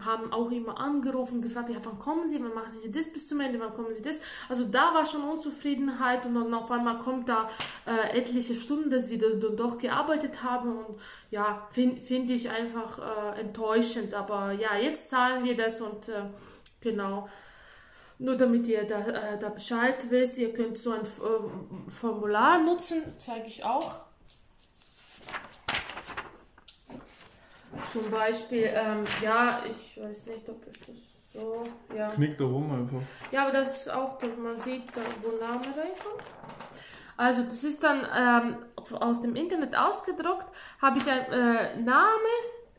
haben 0.06 0.32
auch 0.32 0.52
immer 0.52 0.80
angerufen, 0.80 1.42
gefragt, 1.42 1.70
ja, 1.70 1.78
wann 1.84 1.98
kommen 1.98 2.30
Sie, 2.30 2.40
wann 2.44 2.54
machen 2.54 2.78
Sie 2.80 2.92
das 2.92 3.12
bis 3.12 3.28
zum 3.28 3.40
Ende, 3.40 3.60
wann 3.60 3.74
kommen 3.74 3.94
Sie 3.94 4.04
das? 4.04 4.20
Also 4.48 4.66
da 4.66 4.94
war 4.94 5.08
schon 5.08 5.24
Unzufriedenheit 5.24 6.28
und 6.28 6.36
dann 6.36 6.54
auf 6.54 6.70
einmal 6.70 7.00
kommt 7.00 7.30
da 7.30 7.50
äh, 7.88 8.16
etliche 8.16 8.54
Stunden, 8.54 8.92
dass 8.92 9.08
Sie 9.08 9.18
dann 9.18 9.40
doch 9.58 9.80
gearbeitet 9.80 10.44
haben 10.44 10.78
und 10.78 10.98
ja, 11.32 11.68
finde 11.72 12.00
find 12.00 12.30
ich 12.30 12.52
einfach 12.52 13.00
äh, 13.00 13.42
enttäuschend, 13.42 14.14
aber 14.14 14.52
ja, 14.52 14.78
jetzt 14.78 15.10
zahlen 15.10 15.44
wir 15.46 15.58
das 15.58 15.82
und 15.82 16.10
äh, 16.10 16.26
genau. 16.80 17.28
Nur 18.24 18.38
damit 18.38 18.68
ihr 18.68 18.86
da, 18.86 19.00
äh, 19.00 19.38
da 19.38 19.50
Bescheid 19.50 20.10
wisst, 20.10 20.38
ihr 20.38 20.54
könnt 20.54 20.78
so 20.78 20.94
ein 20.94 21.02
äh, 21.02 21.90
Formular 21.90 22.58
nutzen, 22.64 23.04
zeige 23.18 23.48
ich 23.48 23.66
auch. 23.66 23.96
Zum 27.92 28.10
Beispiel, 28.10 28.70
ähm, 28.74 29.04
ja, 29.22 29.64
ich 29.70 30.02
weiß 30.02 30.26
nicht, 30.28 30.48
ob 30.48 30.66
ich 30.68 30.80
das 30.80 31.34
so, 31.34 31.64
ja. 31.94 32.12
Knickt 32.12 32.40
da 32.40 32.46
rum 32.46 32.72
einfach. 32.72 33.02
Ja, 33.34 33.42
aber 33.42 33.52
das 33.52 33.82
ist 33.82 33.92
auch, 33.92 34.18
man 34.38 34.58
sieht, 34.58 34.84
da, 34.96 35.02
wo 35.22 35.32
Name 35.46 35.58
reinkommt. 35.58 36.24
Also 37.18 37.44
das 37.44 37.62
ist 37.66 37.84
dann 37.84 38.08
ähm, 38.18 38.58
aus 39.02 39.20
dem 39.20 39.36
Internet 39.36 39.76
ausgedruckt, 39.76 40.48
habe 40.82 40.98
ich 40.98 41.12
ein 41.12 41.26
äh, 41.30 41.76
Name, 41.82 42.30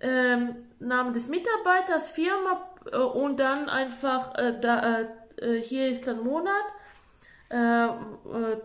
ähm, 0.00 0.56
Name 0.78 1.12
des 1.12 1.28
Mitarbeiters, 1.28 2.08
Firma 2.08 2.66
äh, 2.90 2.96
und 2.96 3.38
dann 3.38 3.68
einfach 3.68 4.34
äh, 4.36 4.58
da, 4.58 5.06
äh, 5.40 5.56
hier 5.60 5.88
ist 5.88 6.08
ein 6.08 6.22
Monat. 6.22 6.64
Äh, 7.50 7.86
äh, 7.86 7.90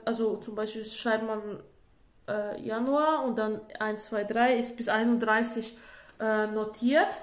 also 0.06 0.38
zum 0.38 0.56
Beispiel 0.56 0.86
schreibt 0.86 1.26
man 1.26 1.60
äh, 2.28 2.62
Januar 2.62 3.26
und 3.26 3.38
dann 3.38 3.62
1, 3.80 4.06
2, 4.06 4.24
3 4.24 4.58
ist 4.58 4.78
bis 4.78 4.90
31 4.90 5.78
äh, 6.20 6.48
notiert 6.48 7.22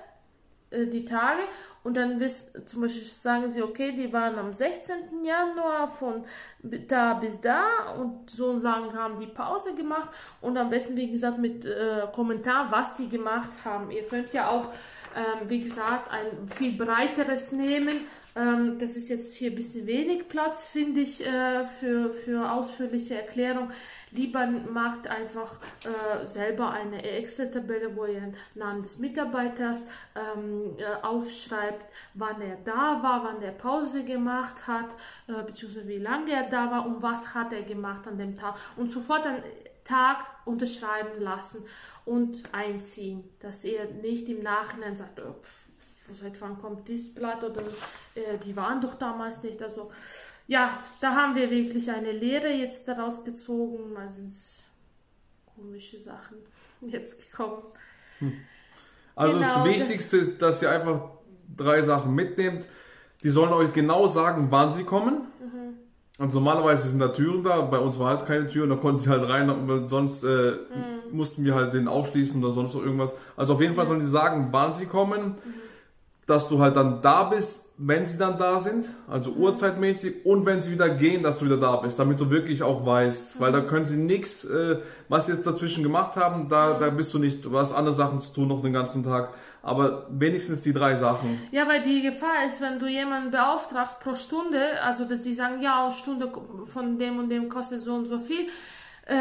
die 0.72 1.04
Tage 1.04 1.42
und 1.84 1.96
dann 1.96 2.18
wisst, 2.18 2.68
zum 2.68 2.80
Beispiel 2.80 3.02
sagen 3.02 3.48
sie, 3.48 3.62
okay, 3.62 3.92
die 3.92 4.12
waren 4.12 4.36
am 4.36 4.52
16. 4.52 5.24
Januar 5.24 5.86
von 5.86 6.24
da 6.88 7.14
bis 7.14 7.40
da 7.40 7.94
und 7.96 8.28
so 8.28 8.54
lange 8.54 8.92
haben 8.92 9.16
die 9.16 9.28
Pause 9.28 9.76
gemacht 9.76 10.08
und 10.40 10.58
am 10.58 10.68
besten, 10.68 10.96
wie 10.96 11.08
gesagt, 11.08 11.38
mit 11.38 11.64
äh, 11.64 12.02
Kommentar, 12.12 12.72
was 12.72 12.94
die 12.94 13.08
gemacht 13.08 13.52
haben. 13.64 13.92
Ihr 13.92 14.02
könnt 14.02 14.32
ja 14.32 14.50
auch, 14.50 14.72
ähm, 15.14 15.48
wie 15.48 15.60
gesagt, 15.60 16.10
ein 16.10 16.48
viel 16.48 16.76
breiteres 16.76 17.52
nehmen, 17.52 18.00
ähm, 18.36 18.78
das 18.78 18.96
ist 18.96 19.08
jetzt 19.08 19.34
hier 19.34 19.50
ein 19.50 19.56
bisschen 19.56 19.86
wenig 19.86 20.28
Platz, 20.28 20.66
finde 20.66 21.00
ich, 21.00 21.26
äh, 21.26 21.64
für, 21.64 22.12
für 22.12 22.52
ausführliche 22.52 23.14
Erklärung. 23.14 23.70
Lieber 24.10 24.46
macht 24.46 25.08
einfach 25.08 25.58
äh, 25.84 26.26
selber 26.26 26.70
eine 26.70 27.02
Excel-Tabelle, 27.02 27.96
wo 27.96 28.04
ihr 28.04 28.20
den 28.20 28.36
Namen 28.54 28.82
des 28.82 28.98
Mitarbeiters 28.98 29.86
ähm, 30.14 30.76
äh, 30.76 31.04
aufschreibt, 31.04 31.86
wann 32.14 32.40
er 32.42 32.56
da 32.64 33.02
war, 33.02 33.24
wann 33.24 33.42
er 33.42 33.52
Pause 33.52 34.04
gemacht 34.04 34.66
hat, 34.66 34.94
äh, 35.28 35.42
beziehungsweise 35.42 35.88
wie 35.88 35.98
lange 35.98 36.30
er 36.32 36.48
da 36.50 36.70
war 36.70 36.86
und 36.86 37.02
was 37.02 37.34
hat 37.34 37.54
er 37.54 37.62
gemacht 37.62 38.06
an 38.06 38.18
dem 38.18 38.36
Tag. 38.36 38.56
Und 38.76 38.92
sofort 38.92 39.24
dann 39.24 39.42
Tag 39.82 40.26
unterschreiben 40.44 41.20
lassen 41.20 41.64
und 42.04 42.42
einziehen, 42.52 43.24
dass 43.40 43.64
ihr 43.64 43.86
nicht 44.02 44.28
im 44.28 44.42
Nachhinein 44.42 44.96
sagt, 44.96 45.20
oh, 45.20 45.34
pff, 45.42 45.66
seit 46.12 46.40
wann 46.40 46.58
kommt 46.60 46.88
dieses 46.88 47.14
Blatt 47.14 47.44
oder 47.44 47.62
äh, 48.14 48.38
die 48.44 48.56
waren 48.56 48.80
doch 48.80 48.94
damals 48.94 49.42
nicht. 49.42 49.62
Also 49.62 49.90
ja, 50.46 50.70
da 51.00 51.14
haben 51.14 51.34
wir 51.34 51.50
wirklich 51.50 51.90
eine 51.90 52.12
Lehre 52.12 52.48
jetzt 52.48 52.86
daraus 52.86 53.24
gezogen. 53.24 53.92
Mal 53.92 54.08
sind 54.08 54.32
komische 55.54 55.98
Sachen 55.98 56.36
jetzt 56.80 57.30
gekommen. 57.30 57.62
Hm. 58.18 58.32
Also 59.14 59.38
genau, 59.38 59.64
das 59.64 59.64
Wichtigste 59.64 60.18
das 60.18 60.28
ist, 60.28 60.42
dass 60.42 60.62
ihr 60.62 60.70
einfach 60.70 61.02
drei 61.56 61.82
Sachen 61.82 62.14
mitnehmt. 62.14 62.66
Die 63.22 63.30
sollen 63.30 63.52
euch 63.52 63.72
genau 63.72 64.08
sagen, 64.08 64.48
wann 64.50 64.72
sie 64.74 64.84
kommen. 64.84 65.22
Mhm. 65.40 65.78
Und 66.18 66.34
normalerweise 66.34 66.88
sind 66.88 66.98
da 66.98 67.08
Türen 67.08 67.42
da, 67.42 67.62
bei 67.62 67.78
uns 67.78 67.98
war 67.98 68.10
halt 68.10 68.26
keine 68.26 68.46
Tür 68.46 68.64
und 68.64 68.70
da 68.70 68.76
konnten 68.76 69.00
sie 69.00 69.08
halt 69.08 69.26
rein, 69.28 69.68
weil 69.68 69.88
sonst 69.88 70.22
äh, 70.22 70.52
mhm. 70.52 71.16
mussten 71.16 71.44
wir 71.44 71.54
halt 71.54 71.72
den 71.72 71.88
aufschließen 71.88 72.42
oder 72.44 72.52
sonst 72.52 72.74
noch 72.74 72.82
irgendwas. 72.82 73.14
Also 73.36 73.54
auf 73.54 73.60
jeden 73.60 73.74
Fall 73.74 73.86
sollen 73.86 74.00
sie 74.00 74.08
sagen, 74.08 74.48
wann 74.50 74.74
sie 74.74 74.86
kommen. 74.86 75.36
Mhm 75.44 75.65
dass 76.26 76.48
du 76.48 76.58
halt 76.60 76.76
dann 76.76 77.00
da 77.02 77.24
bist, 77.24 77.62
wenn 77.78 78.06
sie 78.06 78.16
dann 78.16 78.38
da 78.38 78.58
sind, 78.60 78.86
also 79.06 79.30
mhm. 79.30 79.42
uhrzeitmäßig, 79.42 80.24
und 80.24 80.46
wenn 80.46 80.62
sie 80.62 80.72
wieder 80.72 80.88
gehen, 80.88 81.22
dass 81.22 81.38
du 81.38 81.44
wieder 81.44 81.58
da 81.58 81.76
bist, 81.76 81.98
damit 81.98 82.18
du 82.20 82.30
wirklich 82.30 82.62
auch 82.62 82.86
weißt, 82.86 83.36
mhm. 83.36 83.40
weil 83.40 83.52
da 83.52 83.60
können 83.60 83.86
sie 83.86 83.96
nichts, 83.96 84.44
äh, 84.44 84.78
was 85.08 85.26
sie 85.26 85.32
jetzt 85.32 85.46
dazwischen 85.46 85.82
gemacht 85.82 86.16
haben, 86.16 86.48
da, 86.48 86.74
mhm. 86.74 86.80
da 86.80 86.90
bist 86.90 87.12
du 87.12 87.18
nicht, 87.18 87.44
du 87.44 87.58
hast 87.58 87.72
andere 87.72 87.94
Sachen 87.94 88.20
zu 88.20 88.32
tun 88.32 88.48
noch 88.48 88.62
den 88.62 88.72
ganzen 88.72 89.02
Tag. 89.02 89.34
aber 89.66 90.06
wenigstens 90.10 90.62
die 90.62 90.72
drei 90.72 90.94
Sachen. 90.94 91.40
Ja, 91.50 91.66
weil 91.66 91.82
die 91.82 92.00
Gefahr 92.00 92.46
ist, 92.46 92.60
wenn 92.60 92.78
du 92.78 92.86
jemanden 92.86 93.32
beauftragst 93.32 93.98
pro 93.98 94.14
Stunde, 94.14 94.80
also 94.82 95.04
dass 95.04 95.22
die 95.22 95.32
sagen, 95.32 95.60
ja, 95.60 95.82
eine 95.82 95.92
Stunde 95.92 96.30
von 96.64 97.00
dem 97.00 97.18
und 97.18 97.30
dem 97.30 97.48
kostet 97.48 97.80
so 97.80 97.94
und 97.94 98.06
so 98.06 98.20
viel, 98.20 98.46
äh, 99.06 99.14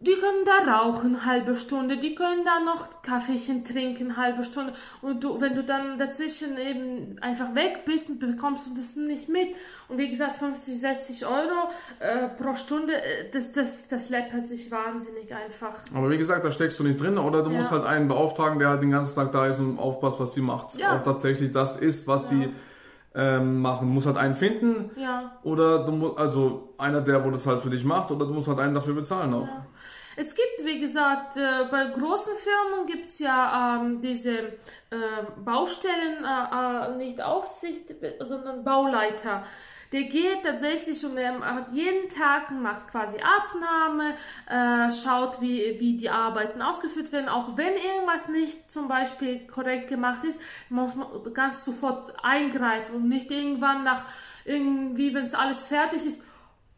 die 0.00 0.12
können 0.14 0.44
da 0.44 0.72
rauchen, 0.78 1.26
halbe 1.26 1.56
Stunde, 1.56 1.96
die 1.96 2.14
können 2.14 2.44
da 2.44 2.60
noch 2.60 3.02
Kaffeechen 3.02 3.64
trinken, 3.64 4.16
halbe 4.16 4.44
Stunde. 4.44 4.72
Und 5.02 5.24
du, 5.24 5.40
wenn 5.40 5.54
du 5.54 5.64
dann 5.64 5.98
dazwischen 5.98 6.56
eben 6.56 7.16
einfach 7.20 7.54
weg 7.56 7.84
bist, 7.84 8.18
bekommst 8.20 8.68
du 8.68 8.70
das 8.70 8.94
nicht 8.94 9.28
mit. 9.28 9.48
Und 9.88 9.98
wie 9.98 10.08
gesagt, 10.08 10.36
50, 10.36 10.78
60 10.80 11.26
Euro 11.26 11.68
äh, 11.98 12.28
pro 12.40 12.54
Stunde, 12.54 12.94
äh, 12.94 13.30
das, 13.32 13.50
das, 13.50 13.88
das 13.88 14.08
läppert 14.10 14.46
sich 14.46 14.70
wahnsinnig 14.70 15.34
einfach. 15.34 15.74
Aber 15.92 16.08
wie 16.10 16.18
gesagt, 16.18 16.44
da 16.44 16.52
steckst 16.52 16.78
du 16.78 16.84
nicht 16.84 17.00
drin 17.00 17.18
oder 17.18 17.42
du 17.42 17.50
Ja. 17.50 17.58
musst 17.58 17.72
halt 17.72 17.84
einen 17.84 18.06
beauftragen, 18.06 18.60
der 18.60 18.68
halt 18.68 18.82
den 18.82 18.92
ganzen 18.92 19.16
Tag 19.16 19.32
da 19.32 19.46
ist 19.46 19.58
und 19.58 19.78
aufpasst, 19.80 20.20
was 20.20 20.32
sie 20.32 20.42
macht. 20.42 20.76
Ja. 20.76 20.96
Auch 20.96 21.02
tatsächlich 21.02 21.50
das 21.50 21.76
ist, 21.76 22.06
was 22.06 22.28
sie 22.28 22.48
ähm, 23.18 23.60
machen. 23.60 23.88
Du 23.88 23.92
musst 23.94 24.06
halt 24.06 24.16
einen 24.16 24.34
finden 24.36 24.90
Ja. 24.96 25.32
oder 25.42 25.84
du 25.84 25.92
musst, 25.92 26.18
also 26.18 26.74
einer, 26.78 27.00
der, 27.00 27.24
wo 27.24 27.30
das 27.30 27.46
halt 27.46 27.60
für 27.60 27.70
dich 27.70 27.84
macht, 27.84 28.10
oder 28.10 28.24
du 28.26 28.32
musst 28.32 28.48
halt 28.48 28.60
einen 28.60 28.74
dafür 28.74 28.94
bezahlen 28.94 29.34
auch. 29.34 29.48
Es 30.16 30.34
gibt, 30.34 30.64
wie 30.64 30.80
gesagt, 30.80 31.36
äh, 31.36 31.66
bei 31.70 31.86
großen 31.86 32.32
Firmen 32.34 32.86
gibt 32.86 33.06
es 33.06 33.18
ja 33.20 33.76
ähm, 33.80 34.00
diese 34.00 34.38
äh, 34.38 34.50
Baustellen, 35.44 36.24
äh, 36.24 36.92
äh, 36.92 36.96
nicht 36.96 37.20
Aufsicht, 37.22 37.94
sondern 38.20 38.64
Bauleiter. 38.64 39.44
Der 39.92 40.02
geht 40.02 40.42
tatsächlich 40.42 41.04
und 41.06 41.16
er 41.16 41.40
hat 41.40 41.72
jeden 41.72 42.08
Tag, 42.10 42.50
macht 42.50 42.88
quasi 42.88 43.16
Abnahme, 43.18 44.14
äh, 44.46 44.92
schaut, 44.92 45.40
wie, 45.40 45.76
wie 45.80 45.96
die 45.96 46.10
Arbeiten 46.10 46.60
ausgeführt 46.60 47.10
werden. 47.10 47.28
Auch 47.28 47.56
wenn 47.56 47.74
irgendwas 47.74 48.28
nicht 48.28 48.70
zum 48.70 48.88
Beispiel 48.88 49.46
korrekt 49.46 49.88
gemacht 49.88 50.24
ist, 50.24 50.40
muss 50.68 50.94
man 50.94 51.06
ganz 51.32 51.64
sofort 51.64 52.12
eingreifen 52.22 52.96
und 52.96 53.08
nicht 53.08 53.30
irgendwann 53.30 53.82
nach 53.82 54.04
irgendwie, 54.44 55.14
wenn 55.14 55.24
es 55.24 55.34
alles 55.34 55.66
fertig 55.66 56.04
ist, 56.04 56.20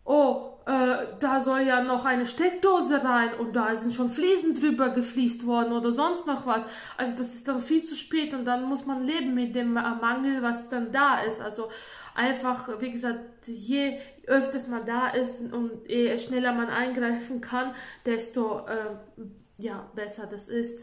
oh, 0.04 0.50
äh, 0.66 1.06
da 1.20 1.40
soll 1.40 1.60
ja 1.60 1.82
noch 1.82 2.04
eine 2.04 2.26
Steckdose 2.26 3.02
rein 3.04 3.34
und 3.38 3.54
da 3.54 3.74
sind 3.76 3.92
schon 3.92 4.08
Fliesen 4.08 4.54
drüber 4.54 4.90
gefliest 4.90 5.46
worden 5.46 5.72
oder 5.72 5.92
sonst 5.92 6.26
noch 6.26 6.46
was. 6.46 6.66
Also 6.96 7.16
das 7.16 7.34
ist 7.34 7.48
dann 7.48 7.60
viel 7.60 7.82
zu 7.82 7.96
spät 7.96 8.34
und 8.34 8.44
dann 8.44 8.64
muss 8.64 8.86
man 8.86 9.04
leben 9.04 9.34
mit 9.34 9.54
dem 9.54 9.72
Mangel, 9.72 10.42
was 10.42 10.68
dann 10.68 10.92
da 10.92 11.20
ist. 11.20 11.40
Also 11.40 11.68
einfach, 12.14 12.68
wie 12.80 12.92
gesagt, 12.92 13.20
je 13.46 13.98
öfters 14.26 14.68
man 14.68 14.84
da 14.84 15.08
ist 15.08 15.40
und 15.52 15.70
je 15.88 16.16
schneller 16.18 16.52
man 16.52 16.68
eingreifen 16.68 17.40
kann, 17.40 17.72
desto 18.04 18.66
äh, 18.66 19.22
ja, 19.58 19.88
besser 19.94 20.26
das 20.26 20.48
ist. 20.48 20.80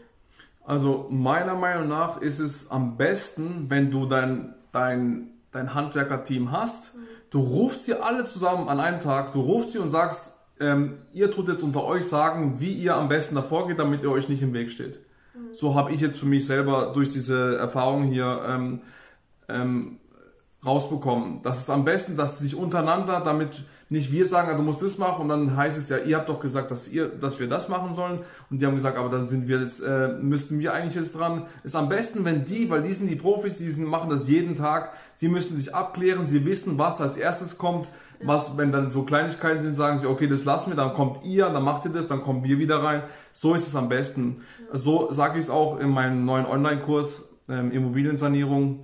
Also 0.64 1.06
meiner 1.10 1.54
Meinung 1.54 1.88
nach 1.88 2.20
ist 2.20 2.38
es 2.38 2.70
am 2.70 2.96
besten, 2.96 3.66
wenn 3.68 3.90
du 3.90 4.06
dein, 4.06 4.54
dein, 4.72 5.30
dein 5.50 5.74
Handwerkerteam 5.74 6.52
hast. 6.52 6.96
Du 7.30 7.40
rufst 7.40 7.84
sie 7.84 7.94
alle 7.94 8.24
zusammen 8.24 8.68
an 8.68 8.80
einem 8.80 9.00
Tag, 9.00 9.32
du 9.32 9.40
rufst 9.40 9.70
sie 9.70 9.78
und 9.78 9.88
sagst, 9.88 10.38
ähm, 10.60 10.98
ihr 11.12 11.30
tut 11.30 11.48
jetzt 11.48 11.62
unter 11.62 11.84
euch 11.84 12.04
sagen, 12.04 12.56
wie 12.58 12.72
ihr 12.72 12.96
am 12.96 13.08
besten 13.08 13.34
davor 13.34 13.68
geht, 13.68 13.78
damit 13.78 14.02
ihr 14.02 14.10
euch 14.10 14.28
nicht 14.28 14.42
im 14.42 14.52
Weg 14.54 14.70
steht. 14.70 14.98
So 15.52 15.74
habe 15.74 15.92
ich 15.92 16.00
jetzt 16.00 16.18
für 16.18 16.26
mich 16.26 16.46
selber 16.46 16.92
durch 16.94 17.08
diese 17.08 17.56
Erfahrung 17.56 18.04
hier 18.04 18.42
ähm, 18.46 18.80
ähm, 19.48 19.97
rausbekommen. 20.68 21.40
Das 21.42 21.60
ist 21.60 21.70
am 21.70 21.84
besten, 21.84 22.16
dass 22.16 22.38
sie 22.38 22.44
sich 22.44 22.56
untereinander, 22.56 23.20
damit 23.24 23.62
nicht 23.90 24.12
wir 24.12 24.26
sagen, 24.26 24.50
ah, 24.52 24.56
du 24.56 24.62
musst 24.62 24.82
das 24.82 24.98
machen 24.98 25.22
und 25.22 25.28
dann 25.28 25.56
heißt 25.56 25.78
es 25.78 25.88
ja, 25.88 25.96
ihr 25.96 26.18
habt 26.18 26.28
doch 26.28 26.40
gesagt, 26.40 26.70
dass 26.70 26.88
ihr, 26.88 27.08
dass 27.08 27.40
wir 27.40 27.48
das 27.48 27.70
machen 27.70 27.94
sollen 27.94 28.20
und 28.50 28.60
die 28.60 28.66
haben 28.66 28.74
gesagt, 28.74 28.98
aber 28.98 29.08
dann 29.08 29.26
sind 29.26 29.48
wir 29.48 29.62
jetzt, 29.62 29.80
äh, 29.80 30.08
müssten 30.08 30.60
wir 30.60 30.74
eigentlich 30.74 30.94
jetzt 30.94 31.16
dran. 31.16 31.46
Ist 31.64 31.74
am 31.74 31.88
besten, 31.88 32.24
wenn 32.26 32.44
die, 32.44 32.68
weil 32.68 32.82
die 32.82 32.92
sind 32.92 33.08
die 33.08 33.16
Profis, 33.16 33.56
die 33.56 33.70
sind, 33.70 33.86
machen 33.86 34.10
das 34.10 34.28
jeden 34.28 34.56
Tag, 34.56 34.92
sie 35.16 35.28
müssen 35.28 35.56
sich 35.56 35.74
abklären, 35.74 36.28
sie 36.28 36.44
wissen, 36.44 36.76
was 36.76 37.00
als 37.00 37.16
erstes 37.16 37.56
kommt, 37.56 37.90
was, 38.22 38.58
wenn 38.58 38.72
dann 38.72 38.90
so 38.90 39.04
Kleinigkeiten 39.04 39.62
sind, 39.62 39.74
sagen 39.74 39.98
sie, 39.98 40.06
okay, 40.06 40.26
das 40.26 40.44
lassen 40.44 40.70
wir, 40.70 40.76
dann 40.76 40.92
kommt 40.92 41.24
ihr, 41.24 41.48
dann 41.48 41.62
macht 41.62 41.86
ihr 41.86 41.90
das, 41.90 42.08
dann 42.08 42.20
kommen 42.20 42.44
wir 42.44 42.58
wieder 42.58 42.82
rein. 42.82 43.02
So 43.32 43.54
ist 43.54 43.66
es 43.66 43.74
am 43.74 43.88
besten. 43.88 44.42
So 44.72 45.10
sage 45.12 45.38
ich 45.38 45.46
es 45.46 45.50
auch 45.50 45.78
in 45.80 45.90
meinem 45.90 46.26
neuen 46.26 46.44
Online-Kurs 46.44 47.28
ähm, 47.48 47.70
Immobiliensanierung, 47.72 48.80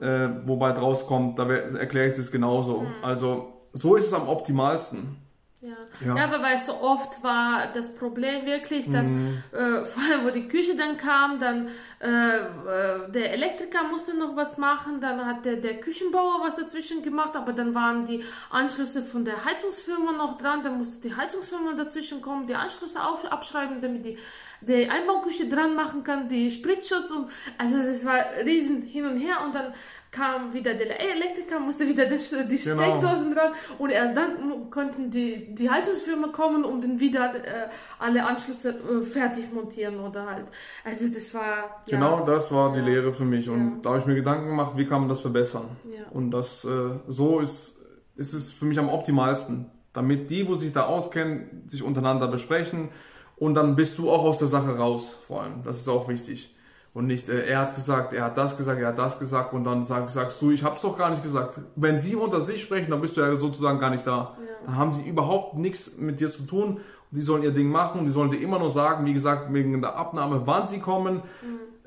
äh, 0.00 0.28
wo 0.46 0.56
bald 0.56 0.80
rauskommt, 0.80 1.38
da 1.38 1.50
erkläre 1.50 2.06
ich 2.08 2.18
es 2.18 2.30
genauso. 2.30 2.86
Also 3.02 3.52
so 3.72 3.96
ist 3.96 4.06
es 4.06 4.14
am 4.14 4.28
optimalsten. 4.28 5.16
Ja. 5.62 5.76
Ja. 6.06 6.16
ja, 6.16 6.24
aber 6.24 6.42
weißt 6.42 6.68
du, 6.68 6.72
oft 6.72 7.22
war 7.22 7.70
das 7.74 7.94
Problem 7.94 8.46
wirklich, 8.46 8.90
dass 8.90 9.06
äh, 9.06 9.84
vor 9.84 10.02
allem, 10.02 10.24
wo 10.24 10.30
die 10.30 10.48
Küche 10.48 10.74
dann 10.74 10.96
kam, 10.96 11.38
dann 11.38 11.68
äh, 12.00 12.08
äh, 12.08 13.10
der 13.10 13.34
Elektriker 13.34 13.84
musste 13.90 14.16
noch 14.16 14.36
was 14.36 14.56
machen, 14.56 15.02
dann 15.02 15.26
hat 15.26 15.44
der, 15.44 15.56
der 15.56 15.78
Küchenbauer 15.78 16.40
was 16.42 16.56
dazwischen 16.56 17.02
gemacht, 17.02 17.36
aber 17.36 17.52
dann 17.52 17.74
waren 17.74 18.06
die 18.06 18.24
Anschlüsse 18.48 19.02
von 19.02 19.26
der 19.26 19.44
Heizungsfirma 19.44 20.12
noch 20.12 20.38
dran, 20.38 20.62
dann 20.62 20.78
musste 20.78 20.96
die 21.06 21.14
Heizungsfirma 21.14 21.74
dazwischen 21.74 22.22
kommen, 22.22 22.46
die 22.46 22.54
Anschlüsse 22.54 23.04
auf, 23.04 23.30
abschreiben, 23.30 23.82
damit 23.82 24.06
die, 24.06 24.16
die 24.62 24.88
Einbauküche 24.88 25.46
dran 25.46 25.74
machen 25.74 26.04
kann, 26.04 26.26
die 26.28 26.50
Spritzschutz 26.50 27.10
und 27.10 27.30
also 27.58 27.76
das 27.76 28.06
war 28.06 28.18
riesen 28.46 28.80
hin 28.80 29.04
und 29.04 29.18
her 29.18 29.42
und 29.44 29.54
dann 29.54 29.74
kam 30.10 30.52
wieder 30.52 30.74
der 30.74 31.00
Elektriker, 31.00 31.60
musste 31.60 31.86
wieder 31.86 32.04
die, 32.06 32.16
Genau. 32.16 32.82
Steckdosen 32.82 33.32
dran 33.34 33.52
und 33.78 33.90
erst 33.90 34.16
dann 34.16 34.68
konnten 34.70 35.10
die, 35.10 35.54
die 35.54 35.70
Heizungsfirma 35.70 36.28
kommen 36.28 36.64
und 36.64 36.82
dann 36.82 36.98
wieder 36.98 37.34
äh, 37.34 37.68
alle 37.98 38.24
Anschlüsse 38.26 38.70
äh, 38.70 39.04
fertig 39.04 39.52
montieren 39.52 40.00
oder 40.00 40.26
halt. 40.26 40.46
Also 40.84 41.06
das 41.08 41.32
war 41.32 41.42
ja, 41.46 41.64
Genau 41.86 42.24
das 42.24 42.50
war 42.50 42.72
die 42.72 42.80
Ja. 42.80 42.84
Lehre 42.86 43.12
für 43.12 43.24
mich. 43.24 43.48
Und 43.48 43.60
Ja. 43.60 43.72
da 43.82 43.90
habe 43.90 43.98
ich 44.00 44.06
mir 44.06 44.14
Gedanken 44.16 44.48
gemacht, 44.48 44.72
wie 44.76 44.84
kann 44.86 45.00
man 45.00 45.08
das 45.08 45.20
verbessern. 45.20 45.76
Und 46.12 46.32
das 46.32 46.64
äh, 46.64 46.94
so 47.06 47.40
ist, 47.40 47.76
ist 48.16 48.32
es 48.34 48.52
für 48.52 48.64
mich 48.64 48.78
am 48.78 48.88
optimalsten. 48.88 49.66
Damit 49.92 50.30
die, 50.30 50.46
wo 50.46 50.54
sich 50.54 50.72
da 50.72 50.86
auskennen, 50.86 51.64
sich 51.66 51.82
untereinander 51.82 52.28
besprechen. 52.28 52.90
Und 53.36 53.54
dann 53.54 53.74
bist 53.74 53.96
du 53.98 54.10
auch 54.10 54.22
aus 54.24 54.38
der 54.38 54.48
Sache 54.48 54.76
raus, 54.76 55.18
vor 55.26 55.42
allem. 55.42 55.62
Das 55.64 55.78
ist 55.78 55.88
auch 55.88 56.08
wichtig. 56.08 56.54
Und 56.92 57.06
nicht, 57.06 57.28
äh, 57.28 57.46
er 57.46 57.60
hat 57.60 57.74
gesagt, 57.74 58.12
er 58.12 58.24
hat 58.24 58.36
das 58.36 58.56
gesagt, 58.56 58.80
er 58.80 58.88
hat 58.88 58.98
das 58.98 59.18
gesagt 59.18 59.52
und 59.52 59.64
dann 59.64 59.84
sag, 59.84 60.10
sagst 60.10 60.42
du, 60.42 60.50
ich 60.50 60.64
hab's 60.64 60.82
doch 60.82 60.98
gar 60.98 61.10
nicht 61.10 61.22
gesagt. 61.22 61.60
Wenn 61.76 62.00
sie 62.00 62.16
unter 62.16 62.40
sich 62.40 62.62
sprechen, 62.62 62.90
dann 62.90 63.00
bist 63.00 63.16
du 63.16 63.20
ja 63.20 63.36
sozusagen 63.36 63.78
gar 63.78 63.90
nicht 63.90 64.06
da. 64.06 64.36
Dann 64.64 64.76
haben 64.76 64.92
sie 64.92 65.02
überhaupt 65.02 65.56
nichts 65.56 65.98
mit 65.98 66.20
dir 66.20 66.30
zu 66.30 66.42
tun. 66.42 66.80
Die 67.12 67.22
sollen 67.22 67.42
ihr 67.42 67.52
Ding 67.52 67.70
machen, 67.70 68.04
die 68.04 68.10
sollen 68.10 68.30
dir 68.30 68.40
immer 68.40 68.58
nur 68.58 68.70
sagen, 68.70 69.04
wie 69.04 69.14
gesagt, 69.14 69.52
wegen 69.52 69.80
der 69.80 69.96
Abnahme, 69.96 70.42
wann 70.44 70.66
sie 70.66 70.78
kommen. 70.78 71.22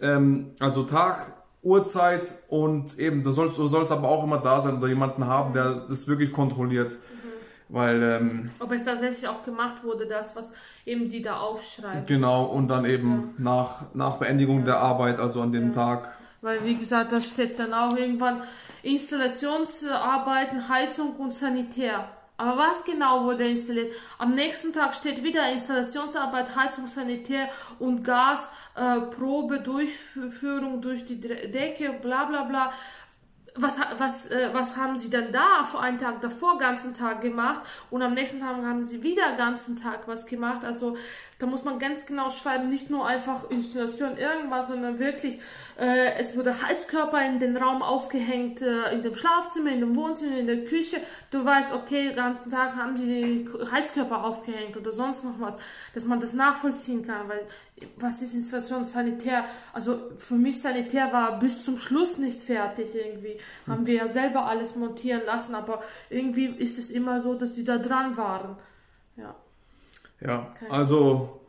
Ähm, 0.02 0.52
also 0.60 0.84
Tag, 0.84 1.34
Uhrzeit 1.62 2.34
und 2.50 3.00
eben, 3.00 3.24
du 3.24 3.32
sollst, 3.32 3.58
du 3.58 3.68
sollst 3.68 3.92
aber 3.92 4.10
auch 4.10 4.24
immer 4.24 4.38
da 4.38 4.60
sein 4.60 4.78
oder 4.78 4.88
jemanden 4.88 5.28
haben, 5.28 5.54
der 5.54 5.86
das 5.88 6.08
wirklich 6.08 6.34
kontrolliert. 6.34 6.98
Weil, 7.70 8.04
ähm, 8.04 8.50
Ob 8.60 8.72
es 8.72 8.84
tatsächlich 8.84 9.28
auch 9.28 9.44
gemacht 9.44 9.84
wurde, 9.84 10.06
das, 10.06 10.36
was 10.36 10.52
eben 10.86 11.10
die 11.10 11.22
da 11.22 11.38
aufschreiben. 11.38 12.06
genau, 12.06 12.46
und 12.46 12.68
dann 12.68 12.86
eben 12.86 13.34
nach, 13.38 13.84
nach 13.94 14.18
Beendigung 14.18 14.66
der 14.66 14.80
Arbeit, 14.80 15.20
also 15.20 15.42
an 15.42 15.52
dem 15.52 15.74
Tag. 15.74 16.14
Weil, 16.42 16.66
wie 16.66 16.76
gesagt, 16.76 17.14
da 17.14 17.22
steht 17.22 17.58
dann 17.58 17.74
auch 17.74 17.98
irgendwann 17.98 18.42
Installationsarbeiten, 18.84 20.68
Heizung 20.68 21.16
und 21.16 21.34
Sanitär. 21.34 22.06
Aber 22.36 22.58
was 22.58 22.84
genau 22.84 23.24
wurde 23.26 23.48
installiert? 23.48 23.92
Am 24.18 24.34
nächsten 24.34 24.74
Tag 24.74 24.94
steht 24.96 25.24
wieder 25.24 25.52
Installationsarbeit, 25.52 26.56
Heizung, 26.56 26.88
Sanitär 26.88 27.48
und 27.80 28.04
Gas, 28.04 28.48
äh, 28.76 29.02
Probe, 29.16 29.60
Durchführung 29.60 30.82
durch 30.82 31.06
die 31.06 31.22
Decke, 31.22 31.94
bla 32.02 32.26
bla 32.26 32.44
bla. 32.44 32.74
Was, 33.56 33.78
was, 34.00 34.28
äh, 34.28 34.50
was 34.52 34.78
haben 34.78 34.98
sie 34.98 35.12
dann 35.12 35.32
da 35.32 35.64
vor 35.64 35.82
einen 35.82 36.00
Tag 36.00 36.22
davor 36.22 36.58
ganzen 36.58 36.96
Tag 36.96 37.22
gemacht 37.22 37.62
und 37.92 38.02
am 38.02 38.16
nächsten 38.16 38.40
Tag 38.40 38.58
haben 38.58 38.86
sie 38.86 39.04
wieder 39.04 39.36
ganzen 39.38 39.78
Tag 39.78 40.08
was 40.08 40.26
gemacht. 40.26 40.66
Also 40.66 40.98
da 41.44 41.50
muss 41.50 41.66
man 41.66 41.78
ganz 41.78 42.06
genau 42.06 42.30
schreiben, 42.30 42.70
nicht 42.70 42.90
nur 42.90 43.06
einfach 43.06 43.50
Installation 43.50 44.16
irgendwas, 44.16 44.70
sondern 44.70 44.98
wirklich, 44.98 45.40
äh, 45.78 46.14
es 46.18 46.38
wurde 46.38 46.56
Heizkörper 46.64 47.22
in 47.26 47.40
den 47.40 47.58
Raum 47.58 47.82
aufgehängt, 47.82 48.62
äh, 48.62 48.94
in 48.94 49.04
dem 49.04 49.14
Schlafzimmer, 49.14 49.72
in 49.72 49.82
dem 49.82 49.94
Wohnzimmer, 49.98 50.38
in 50.38 50.48
der 50.48 50.64
Küche. 50.64 51.02
Du 51.32 51.44
weißt, 51.44 51.74
okay, 51.74 52.08
den 52.08 52.16
ganzen 52.16 52.50
Tag 52.50 52.78
haben 52.78 52.96
sie 52.96 53.06
die 53.22 53.50
Heizkörper 53.70 54.24
aufgehängt 54.24 54.78
oder 54.78 54.94
sonst 54.94 55.26
noch 55.26 55.38
was, 55.42 55.58
dass 55.94 56.06
man 56.06 56.22
das 56.22 56.32
nachvollziehen 56.32 57.06
kann, 57.06 57.28
weil 57.28 57.46
was 57.98 58.22
ist 58.22 58.36
Installation 58.36 58.86
Sanitär? 58.86 59.44
Also 59.74 60.00
für 60.18 60.36
mich 60.36 60.62
Sanitär 60.62 61.12
war 61.12 61.40
bis 61.40 61.66
zum 61.66 61.78
Schluss 61.78 62.18
nicht 62.20 62.42
fertig 62.42 62.96
irgendwie. 62.96 63.36
Haben 63.68 63.86
wir 63.86 63.96
ja 63.96 64.08
selber 64.08 64.46
alles 64.46 64.78
montieren 64.78 65.24
lassen, 65.26 65.56
aber 65.56 65.84
irgendwie 66.10 66.46
ist 66.46 66.80
es 66.80 66.90
immer 66.90 67.20
so, 67.20 67.34
dass 67.34 67.52
die 67.52 67.66
da 67.66 67.80
dran 67.80 68.16
waren. 68.16 68.56
Ja. 69.18 69.36
Ja, 70.26 70.48
also, 70.70 71.42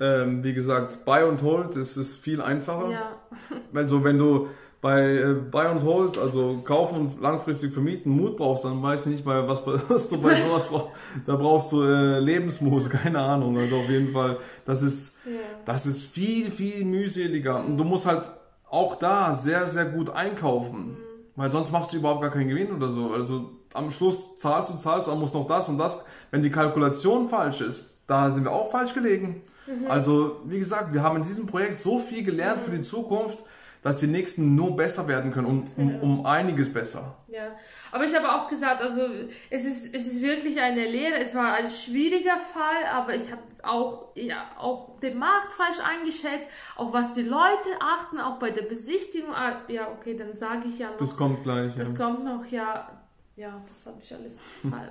ähm, 0.00 0.44
wie 0.44 0.54
gesagt, 0.54 1.04
Buy 1.04 1.24
und 1.24 1.42
Hold 1.42 1.76
ist, 1.76 1.96
ist 1.96 2.16
viel 2.16 2.40
einfacher. 2.40 2.90
Ja. 2.90 3.12
Also 3.74 4.02
wenn 4.04 4.18
du 4.18 4.48
bei 4.80 5.00
äh, 5.16 5.34
Buy 5.34 5.66
und 5.66 5.82
Hold, 5.82 6.18
also 6.18 6.60
kaufen 6.64 6.98
und 6.98 7.20
langfristig 7.20 7.72
vermieten, 7.72 8.12
Mut 8.12 8.36
brauchst, 8.36 8.64
dann 8.64 8.82
weiß 8.82 9.06
ich 9.06 9.12
nicht 9.12 9.26
mal, 9.26 9.48
was, 9.48 9.62
was 9.88 10.08
du 10.08 10.20
bei 10.20 10.34
sowas 10.34 10.66
brauchst. 10.68 10.88
Da 11.26 11.36
brauchst 11.36 11.72
du 11.72 11.82
äh, 11.82 12.20
Lebensmut, 12.20 12.88
keine 12.90 13.18
Ahnung. 13.20 13.58
Also 13.58 13.76
auf 13.76 13.88
jeden 13.88 14.12
Fall, 14.12 14.38
das 14.64 14.82
ist, 14.82 15.16
Ja. 15.26 15.32
das 15.64 15.86
ist 15.86 16.02
viel, 16.02 16.50
viel 16.50 16.84
mühseliger. 16.84 17.64
Und 17.64 17.76
du 17.76 17.84
musst 17.84 18.06
halt 18.06 18.30
auch 18.70 18.96
da 18.96 19.34
sehr, 19.34 19.66
sehr 19.68 19.86
gut 19.86 20.10
einkaufen. 20.10 20.96
Weil 21.34 21.50
sonst 21.50 21.70
machst 21.72 21.92
du 21.92 21.98
überhaupt 21.98 22.20
gar 22.22 22.30
keinen 22.30 22.48
Gewinn 22.48 22.72
oder 22.72 22.88
so. 22.88 23.12
Also 23.12 23.50
am 23.74 23.90
Schluss 23.90 24.38
zahlst 24.38 24.70
du, 24.70 24.76
zahlst, 24.76 25.06
dann 25.08 25.20
muss 25.20 25.32
noch 25.32 25.46
das 25.46 25.68
und 25.68 25.78
das. 25.78 26.04
Wenn 26.30 26.42
die 26.42 26.50
Kalkulation 26.50 27.28
falsch 27.28 27.60
ist, 27.60 27.94
da 28.08 28.30
sind 28.32 28.42
wir 28.44 28.50
auch 28.52 28.70
falsch 28.72 28.94
gelegen. 28.94 29.42
Also, 29.88 30.40
wie 30.46 30.58
gesagt, 30.58 30.92
wir 30.94 31.02
haben 31.02 31.18
in 31.18 31.22
diesem 31.24 31.46
Projekt 31.46 31.74
so 31.74 31.98
viel 31.98 32.24
gelernt 32.24 32.62
für 32.62 32.70
die 32.70 32.80
Zukunft, 32.80 33.44
dass 33.82 33.96
die 33.96 34.06
nächsten 34.06 34.54
nur 34.56 34.74
besser 34.74 35.06
werden 35.06 35.30
können, 35.30 35.46
um, 35.46 35.64
um, 35.76 36.00
um 36.00 36.26
einiges 36.26 36.72
besser. 36.72 37.16
Ja, 37.28 37.52
aber 37.92 38.04
ich 38.04 38.16
habe 38.16 38.32
auch 38.32 38.48
gesagt, 38.48 38.80
also 38.82 39.02
es 39.50 39.64
ist, 39.64 39.94
es 39.94 40.06
ist 40.06 40.22
wirklich 40.22 40.58
eine 40.60 40.84
Lehre. 40.84 41.18
Es 41.18 41.34
war 41.34 41.52
ein 41.52 41.68
schwieriger 41.70 42.38
Fall, 42.38 42.86
aber 42.92 43.14
ich 43.14 43.30
habe 43.30 43.42
auch, 43.62 44.08
ja, 44.16 44.42
auch 44.58 44.98
den 45.00 45.18
Markt 45.18 45.52
falsch 45.52 45.78
eingeschätzt, 45.86 46.48
auf 46.76 46.92
was 46.92 47.12
die 47.12 47.22
Leute 47.22 47.68
achten, 47.80 48.18
auch 48.20 48.38
bei 48.38 48.50
der 48.50 48.62
Besichtigung. 48.62 49.32
Ah, 49.34 49.58
Ja, 49.68 49.88
okay, 49.92 50.16
dann 50.16 50.34
sage 50.34 50.66
ich 50.66 50.78
ja 50.78 50.90
noch. 50.90 50.96
Das 50.96 51.14
kommt 51.16 51.42
gleich. 51.44 51.76
Ja, 51.76 51.84
Das 51.84 51.94
kommt 51.94 52.24
noch, 52.24 52.44
ja. 52.46 52.88
Ja, 53.36 53.60
das 53.68 53.86
habe 53.86 53.98
ich 54.02 54.12
alles 54.14 54.40
mal. 54.64 54.90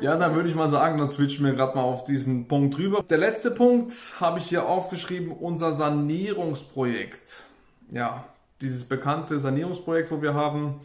Ja 0.00 0.16
dann 0.16 0.34
würde 0.34 0.48
ich 0.48 0.54
mal 0.54 0.68
sagen, 0.68 0.98
dann 0.98 1.08
switchen 1.08 1.44
wir 1.44 1.52
gerade 1.52 1.76
mal 1.76 1.82
auf 1.82 2.04
diesen 2.04 2.48
Punkt 2.48 2.78
rüber. 2.78 3.04
Der 3.08 3.18
letzte 3.18 3.50
Punkt 3.50 3.92
habe 4.20 4.38
ich 4.38 4.46
hier 4.46 4.66
aufgeschrieben, 4.66 5.32
unser 5.32 5.72
Sanierungsprojekt. 5.72 7.44
Ja, 7.90 8.24
dieses 8.60 8.84
bekannte 8.84 9.38
Sanierungsprojekt, 9.38 10.10
wo 10.10 10.22
wir 10.22 10.34
haben. 10.34 10.80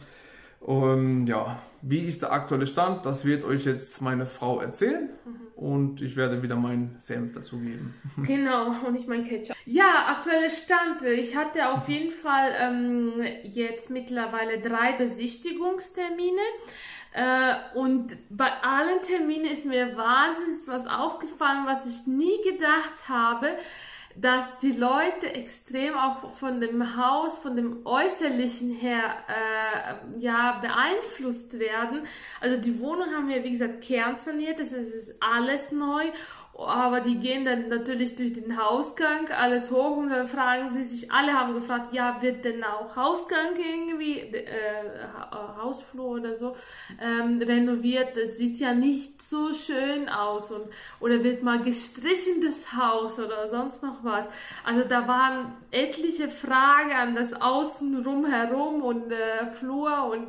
Und 0.60 1.26
ja, 1.26 1.58
wie 1.82 2.00
ist 2.00 2.22
der 2.22 2.32
aktuelle 2.32 2.66
Stand? 2.66 3.06
Das 3.06 3.24
wird 3.24 3.44
euch 3.44 3.64
jetzt 3.64 4.02
meine 4.02 4.26
Frau 4.26 4.60
erzählen. 4.60 5.08
Und 5.54 6.02
ich 6.02 6.16
werde 6.16 6.42
wieder 6.42 6.56
meinen 6.56 6.96
Senf 6.98 7.32
dazugeben. 7.32 7.94
Genau, 8.24 8.74
und 8.86 8.94
ich 8.96 9.06
mein 9.06 9.24
Ketchup. 9.24 9.56
Ja, 9.64 10.16
aktuelle 10.16 10.50
Stand. 10.50 11.02
Ich 11.02 11.36
hatte 11.36 11.70
auf 11.70 11.88
jeden 11.88 12.12
Fall 12.12 12.52
ähm, 12.60 13.12
jetzt 13.44 13.90
mittlerweile 13.90 14.60
drei 14.60 14.92
Besichtigungstermine. 14.92 16.40
Äh, 17.12 17.54
und 17.74 18.16
bei 18.30 18.50
allen 18.62 19.00
Terminen 19.02 19.46
ist 19.46 19.64
mir 19.64 19.96
wahnsinnig 19.96 20.66
was 20.66 20.86
aufgefallen, 20.86 21.64
was 21.66 21.86
ich 21.86 22.06
nie 22.06 22.42
gedacht 22.44 23.08
habe, 23.08 23.56
dass 24.20 24.58
die 24.58 24.72
Leute 24.72 25.32
extrem 25.34 25.94
auch 25.96 26.30
von 26.34 26.60
dem 26.60 26.96
Haus, 26.96 27.38
von 27.38 27.54
dem 27.54 27.86
Äußerlichen 27.86 28.74
her, 28.74 29.14
äh, 29.28 30.20
ja, 30.20 30.58
beeinflusst 30.60 31.58
werden. 31.58 32.02
Also 32.40 32.60
die 32.60 32.80
Wohnung 32.80 33.14
haben 33.14 33.28
wir, 33.28 33.44
wie 33.44 33.52
gesagt, 33.52 33.82
kernsaniert, 33.82 34.58
das 34.58 34.72
ist, 34.72 34.88
es 34.88 35.08
ist 35.08 35.22
alles 35.22 35.70
neu. 35.70 36.04
Aber 36.58 37.00
die 37.00 37.18
gehen 37.20 37.44
dann 37.44 37.68
natürlich 37.68 38.16
durch 38.16 38.32
den 38.32 38.60
Hausgang 38.60 39.28
alles 39.30 39.70
hoch 39.70 39.96
und 39.96 40.10
dann 40.10 40.26
fragen 40.26 40.68
sie 40.70 40.82
sich, 40.82 41.12
alle 41.12 41.32
haben 41.32 41.54
gefragt, 41.54 41.92
ja, 41.94 42.20
wird 42.20 42.44
denn 42.44 42.64
auch 42.64 42.96
Hausgang 42.96 43.54
irgendwie, 43.56 44.18
äh, 44.18 44.44
Ha- 45.16 45.58
Hausflur 45.62 46.06
oder 46.06 46.34
so, 46.34 46.56
ähm, 47.00 47.40
renoviert? 47.40 48.16
Das 48.16 48.38
sieht 48.38 48.58
ja 48.58 48.74
nicht 48.74 49.22
so 49.22 49.52
schön 49.52 50.08
aus 50.08 50.50
und, 50.50 50.68
oder 50.98 51.22
wird 51.22 51.44
mal 51.44 51.62
gestrichen 51.62 52.42
das 52.44 52.72
Haus 52.76 53.20
oder 53.20 53.46
sonst 53.46 53.84
noch 53.84 54.02
was. 54.02 54.28
Also 54.64 54.82
da 54.82 55.06
waren 55.06 55.52
etliche 55.70 56.28
Fragen 56.28 56.90
an 56.92 57.14
das 57.14 57.34
Außenrum 57.40 58.26
herum 58.26 58.82
und 58.82 59.12
äh, 59.12 59.52
Flur 59.52 60.10
und 60.12 60.26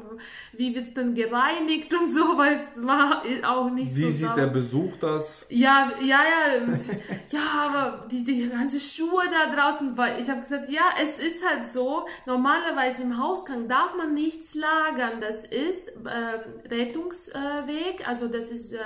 wie 0.53 0.75
wird 0.75 0.89
es 0.89 0.93
dann 0.93 1.15
gereinigt 1.15 1.91
und 1.93 2.09
so, 2.11 2.19
weil 2.37 2.53
es 2.53 2.83
war 2.85 3.23
auch 3.47 3.69
nicht 3.71 3.95
Wie 3.95 4.01
so 4.01 4.09
sieht 4.09 4.27
sauber. 4.27 4.41
der 4.41 4.47
Besuch 4.47 4.95
das? 4.99 5.45
Ja, 5.49 5.91
ja, 6.05 6.18
ja, 6.23 6.77
ja, 7.29 7.39
aber 7.67 8.07
die, 8.07 8.23
die 8.23 8.49
ganze 8.49 8.79
Schuhe 8.79 9.23
da 9.29 9.53
draußen, 9.53 9.97
weil 9.97 10.19
ich 10.19 10.29
habe 10.29 10.39
gesagt, 10.39 10.69
ja, 10.69 10.83
es 11.01 11.19
ist 11.19 11.45
halt 11.47 11.65
so, 11.65 12.07
normalerweise 12.25 13.03
im 13.03 13.17
Hausgang 13.17 13.67
darf 13.67 13.95
man 13.95 14.13
nichts 14.13 14.55
lagern, 14.55 15.21
das 15.21 15.45
ist 15.45 15.89
ähm, 15.97 16.69
Rettungsweg, 16.69 18.07
also 18.07 18.27
das 18.27 18.49
ist 18.51 18.73
äh, 18.73 18.77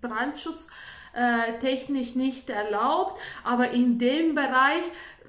Brandschutz 0.00 0.68
äh, 1.14 1.58
technisch 1.58 2.14
nicht 2.14 2.50
erlaubt, 2.50 3.20
aber 3.44 3.70
in 3.70 3.98
dem 3.98 4.34
Bereich 4.34 4.84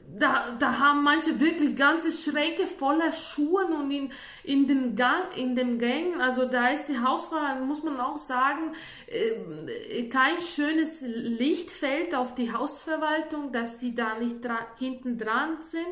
da, 0.07 0.55
da 0.57 0.79
haben 0.79 1.03
manche 1.03 1.39
wirklich 1.39 1.75
ganze 1.75 2.11
Schränke 2.11 2.67
voller 2.67 3.11
Schuhen 3.11 3.73
und 3.73 3.91
in, 3.91 4.11
in 4.43 4.67
dem 4.67 4.95
Gang, 4.95 5.35
in 5.35 5.55
dem 5.55 5.77
Gang, 5.77 6.21
also 6.21 6.45
da 6.45 6.69
ist 6.69 6.85
die 6.87 6.99
Hausfrau, 6.99 7.37
muss 7.65 7.83
man 7.83 7.99
auch 7.99 8.17
sagen, 8.17 8.73
äh, 9.07 10.03
kein 10.09 10.39
schönes 10.39 11.01
Licht 11.01 11.71
fällt 11.71 12.15
auf 12.15 12.35
die 12.35 12.53
Hausverwaltung, 12.53 13.51
dass 13.51 13.79
sie 13.79 13.93
da 13.93 14.15
nicht 14.15 14.43
dra 14.43 14.59
hinten 14.77 15.17
dran 15.17 15.57
sind, 15.61 15.85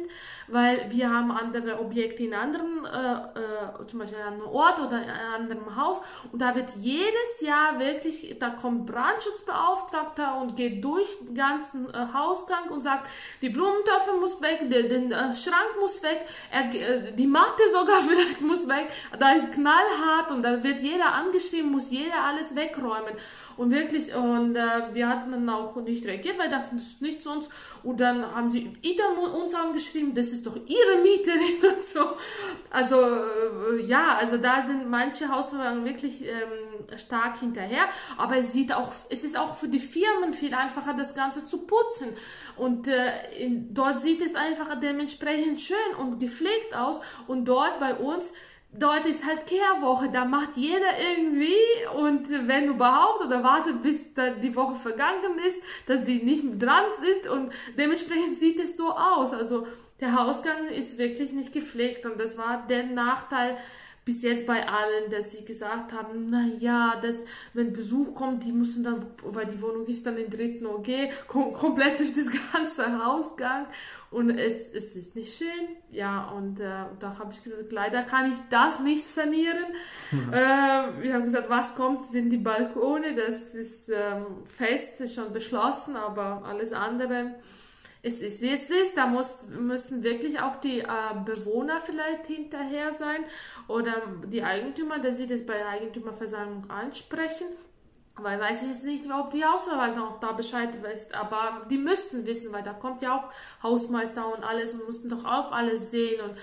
weil 0.47 0.89
wir 0.91 1.09
haben 1.09 1.31
andere 1.31 1.79
Objekte 1.79 2.23
in 2.23 2.33
anderen, 2.33 2.85
äh, 2.85 3.83
äh, 3.83 3.87
zum 3.87 3.99
Beispiel 3.99 4.21
an 4.21 4.33
einem 4.33 4.47
Ort 4.47 4.79
oder 4.79 5.03
in 5.03 5.09
einem 5.09 5.33
anderen 5.33 5.75
Haus. 5.75 6.01
Und 6.31 6.41
da 6.41 6.55
wird 6.55 6.69
jedes 6.77 7.41
Jahr 7.41 7.79
wirklich, 7.79 8.37
da 8.39 8.51
kommt 8.51 8.85
Brandschutzbeauftragter 8.85 10.39
und 10.41 10.55
geht 10.55 10.83
durch 10.83 11.07
den 11.19 11.35
ganzen 11.35 11.89
äh, 11.89 12.07
Hausgang 12.13 12.69
und 12.69 12.81
sagt, 12.81 13.09
die 13.41 13.49
Blumentöpfe 14.03 14.19
muss 14.19 14.41
weg, 14.41 14.69
der, 14.69 14.83
der 14.83 15.33
Schrank 15.33 15.79
muss 15.79 16.01
weg, 16.03 16.25
er, 16.51 16.73
äh, 16.73 17.13
die 17.13 17.27
Matte 17.27 17.63
sogar 17.71 18.01
vielleicht 18.07 18.41
muss 18.41 18.67
weg, 18.67 18.87
da 19.17 19.33
ist 19.33 19.51
knallhart 19.51 20.31
und 20.31 20.43
da 20.43 20.63
wird 20.63 20.81
jeder 20.81 21.13
angeschrieben, 21.13 21.71
muss 21.71 21.89
jeder 21.89 22.23
alles 22.23 22.55
wegräumen 22.55 23.13
und 23.57 23.71
wirklich 23.71 24.13
und 24.15 24.55
äh, 24.55 24.93
wir 24.93 25.07
hatten 25.07 25.31
dann 25.31 25.49
auch 25.49 25.75
nicht 25.77 26.05
reagiert, 26.05 26.37
weil 26.39 26.49
dachten, 26.49 26.77
das 26.77 26.87
ist 26.87 27.01
nicht 27.01 27.21
zu 27.21 27.31
uns. 27.31 27.49
Und 27.83 27.99
dann 27.99 28.23
haben 28.35 28.49
sie 28.49 28.71
wieder 28.81 29.03
uns 29.33 29.53
angeschrieben, 29.53 30.13
das 30.13 30.27
ist 30.27 30.45
doch 30.45 30.55
ihre 30.55 31.01
Mieterin 31.01 31.73
und 31.75 31.83
so. 31.83 31.99
Also 32.69 32.95
äh, 32.95 33.85
ja, 33.85 34.17
also 34.17 34.37
da 34.37 34.61
sind 34.61 34.89
manche 34.89 35.29
Hausverwaltungen 35.29 35.85
wirklich 35.85 36.23
ähm, 36.23 36.97
stark 36.97 37.39
hinterher, 37.39 37.83
aber 38.17 38.37
es 38.37 38.53
sieht 38.53 38.73
auch, 38.73 38.91
es 39.09 39.23
ist 39.23 39.37
auch 39.37 39.55
für 39.55 39.67
die 39.67 39.79
Firmen 39.79 40.33
viel 40.33 40.53
einfacher, 40.53 40.93
das 40.93 41.15
Ganze 41.15 41.45
zu 41.45 41.65
putzen. 41.65 42.09
Und 42.55 42.87
äh, 42.87 42.93
in, 43.37 43.73
dort 43.73 44.01
sieht 44.01 44.21
es 44.21 44.35
einfach 44.35 44.79
dementsprechend 44.79 45.59
schön 45.59 45.77
und 45.99 46.19
gepflegt 46.19 46.75
aus. 46.75 46.99
Und 47.27 47.45
dort 47.45 47.79
bei 47.79 47.95
uns 47.95 48.31
Dort 48.75 49.05
ist 49.05 49.23
halt 49.23 49.45
Kehrwoche, 49.45 50.09
da 50.11 50.25
macht 50.25 50.57
jeder 50.57 50.97
irgendwie 51.15 51.53
und 51.95 52.27
wenn 52.47 52.69
überhaupt 52.69 53.21
oder 53.23 53.43
wartet, 53.43 53.83
bis 53.83 54.13
die 54.41 54.55
Woche 54.55 54.75
vergangen 54.75 55.37
ist, 55.45 55.61
dass 55.85 56.03
die 56.03 56.23
nicht 56.23 56.61
dran 56.61 56.85
sind 56.99 57.31
und 57.31 57.53
dementsprechend 57.77 58.35
sieht 58.35 58.59
es 58.59 58.75
so 58.75 58.89
aus. 58.89 59.31
Also 59.33 59.67
der 59.99 60.19
Hausgang 60.19 60.67
ist 60.67 60.97
wirklich 60.97 61.33
nicht 61.33 61.53
gepflegt 61.53 62.05
und 62.07 62.19
das 62.19 62.37
war 62.37 62.65
der 62.67 62.83
Nachteil 62.83 63.57
bis 64.05 64.21
jetzt 64.21 64.45
bei 64.45 64.67
allen, 64.67 65.09
dass 65.09 65.31
sie 65.31 65.45
gesagt 65.45 65.93
haben, 65.93 66.27
na 66.29 66.45
ja, 66.59 66.99
dass 67.01 67.17
wenn 67.53 67.71
Besuch 67.71 68.13
kommt, 68.15 68.43
die 68.43 68.51
müssen 68.51 68.83
dann, 68.83 69.05
weil 69.23 69.45
die 69.45 69.61
Wohnung 69.61 69.85
ist 69.85 70.05
dann 70.05 70.17
im 70.17 70.29
dritten 70.29 70.65
OG, 70.65 70.87
kom 71.27 71.53
komplett 71.53 71.99
durch 71.99 72.13
das 72.13 72.27
ganze 72.53 73.05
Hausgang 73.05 73.67
und 74.11 74.29
es, 74.29 74.71
es 74.73 74.95
ist 74.95 75.15
nicht 75.15 75.35
schön. 75.35 75.77
Ja, 75.89 76.29
und 76.31 76.59
äh, 76.59 76.85
da 76.99 77.17
habe 77.17 77.33
ich 77.33 77.41
gesagt, 77.41 77.71
leider 77.71 78.03
kann 78.03 78.31
ich 78.31 78.37
das 78.49 78.79
nicht 78.79 79.07
sanieren. 79.07 79.65
Äh, 80.31 81.01
wir 81.01 81.13
haben 81.13 81.23
gesagt, 81.23 81.49
was 81.49 81.73
kommt, 81.75 82.05
sind 82.05 82.29
die 82.29 82.37
Balkone, 82.37 83.15
das 83.15 83.55
ist 83.55 83.89
ähm, 83.89 84.43
fest, 84.45 84.99
ist 84.99 85.15
schon 85.15 85.31
beschlossen, 85.31 85.95
aber 85.95 86.43
alles 86.45 86.73
andere 86.73 87.35
es 88.03 88.21
ist 88.21 88.41
wie 88.41 88.51
es 88.51 88.69
ist. 88.69 88.95
Da 88.97 89.07
muss, 89.07 89.47
müssen 89.47 90.03
wirklich 90.03 90.39
auch 90.39 90.57
die 90.57 90.81
äh, 90.81 90.85
Bewohner 91.25 91.79
vielleicht 91.79 92.27
hinterher 92.27 92.93
sein 92.93 93.23
oder 93.67 93.93
die 94.27 94.43
Eigentümer, 94.43 94.99
dass 94.99 95.17
sie 95.17 95.25
das 95.25 95.45
bei 95.45 95.57
der 95.57 95.69
Eigentümerversammlung 95.69 96.69
ansprechen. 96.69 97.47
Weil 98.15 98.39
weiß 98.39 98.61
ich 98.61 98.69
jetzt 98.69 98.83
nicht, 98.83 99.09
ob 99.11 99.31
die 99.31 99.43
Hausverwaltung 99.43 100.03
auch 100.03 100.19
da 100.19 100.33
Bescheid 100.33 100.83
weiß, 100.83 101.13
aber 101.13 101.65
die 101.67 101.79
müssten 101.79 102.27
wissen, 102.27 102.53
weil 102.53 102.61
da 102.61 102.73
kommt 102.73 103.01
ja 103.01 103.17
auch 103.17 103.29
Hausmeister 103.63 104.31
und 104.35 104.43
alles 104.43 104.75
und 104.75 104.85
mussten 104.85 105.09
doch 105.09 105.25
auch 105.25 105.51
alles 105.51 105.89
sehen 105.89 106.21
und 106.21 106.35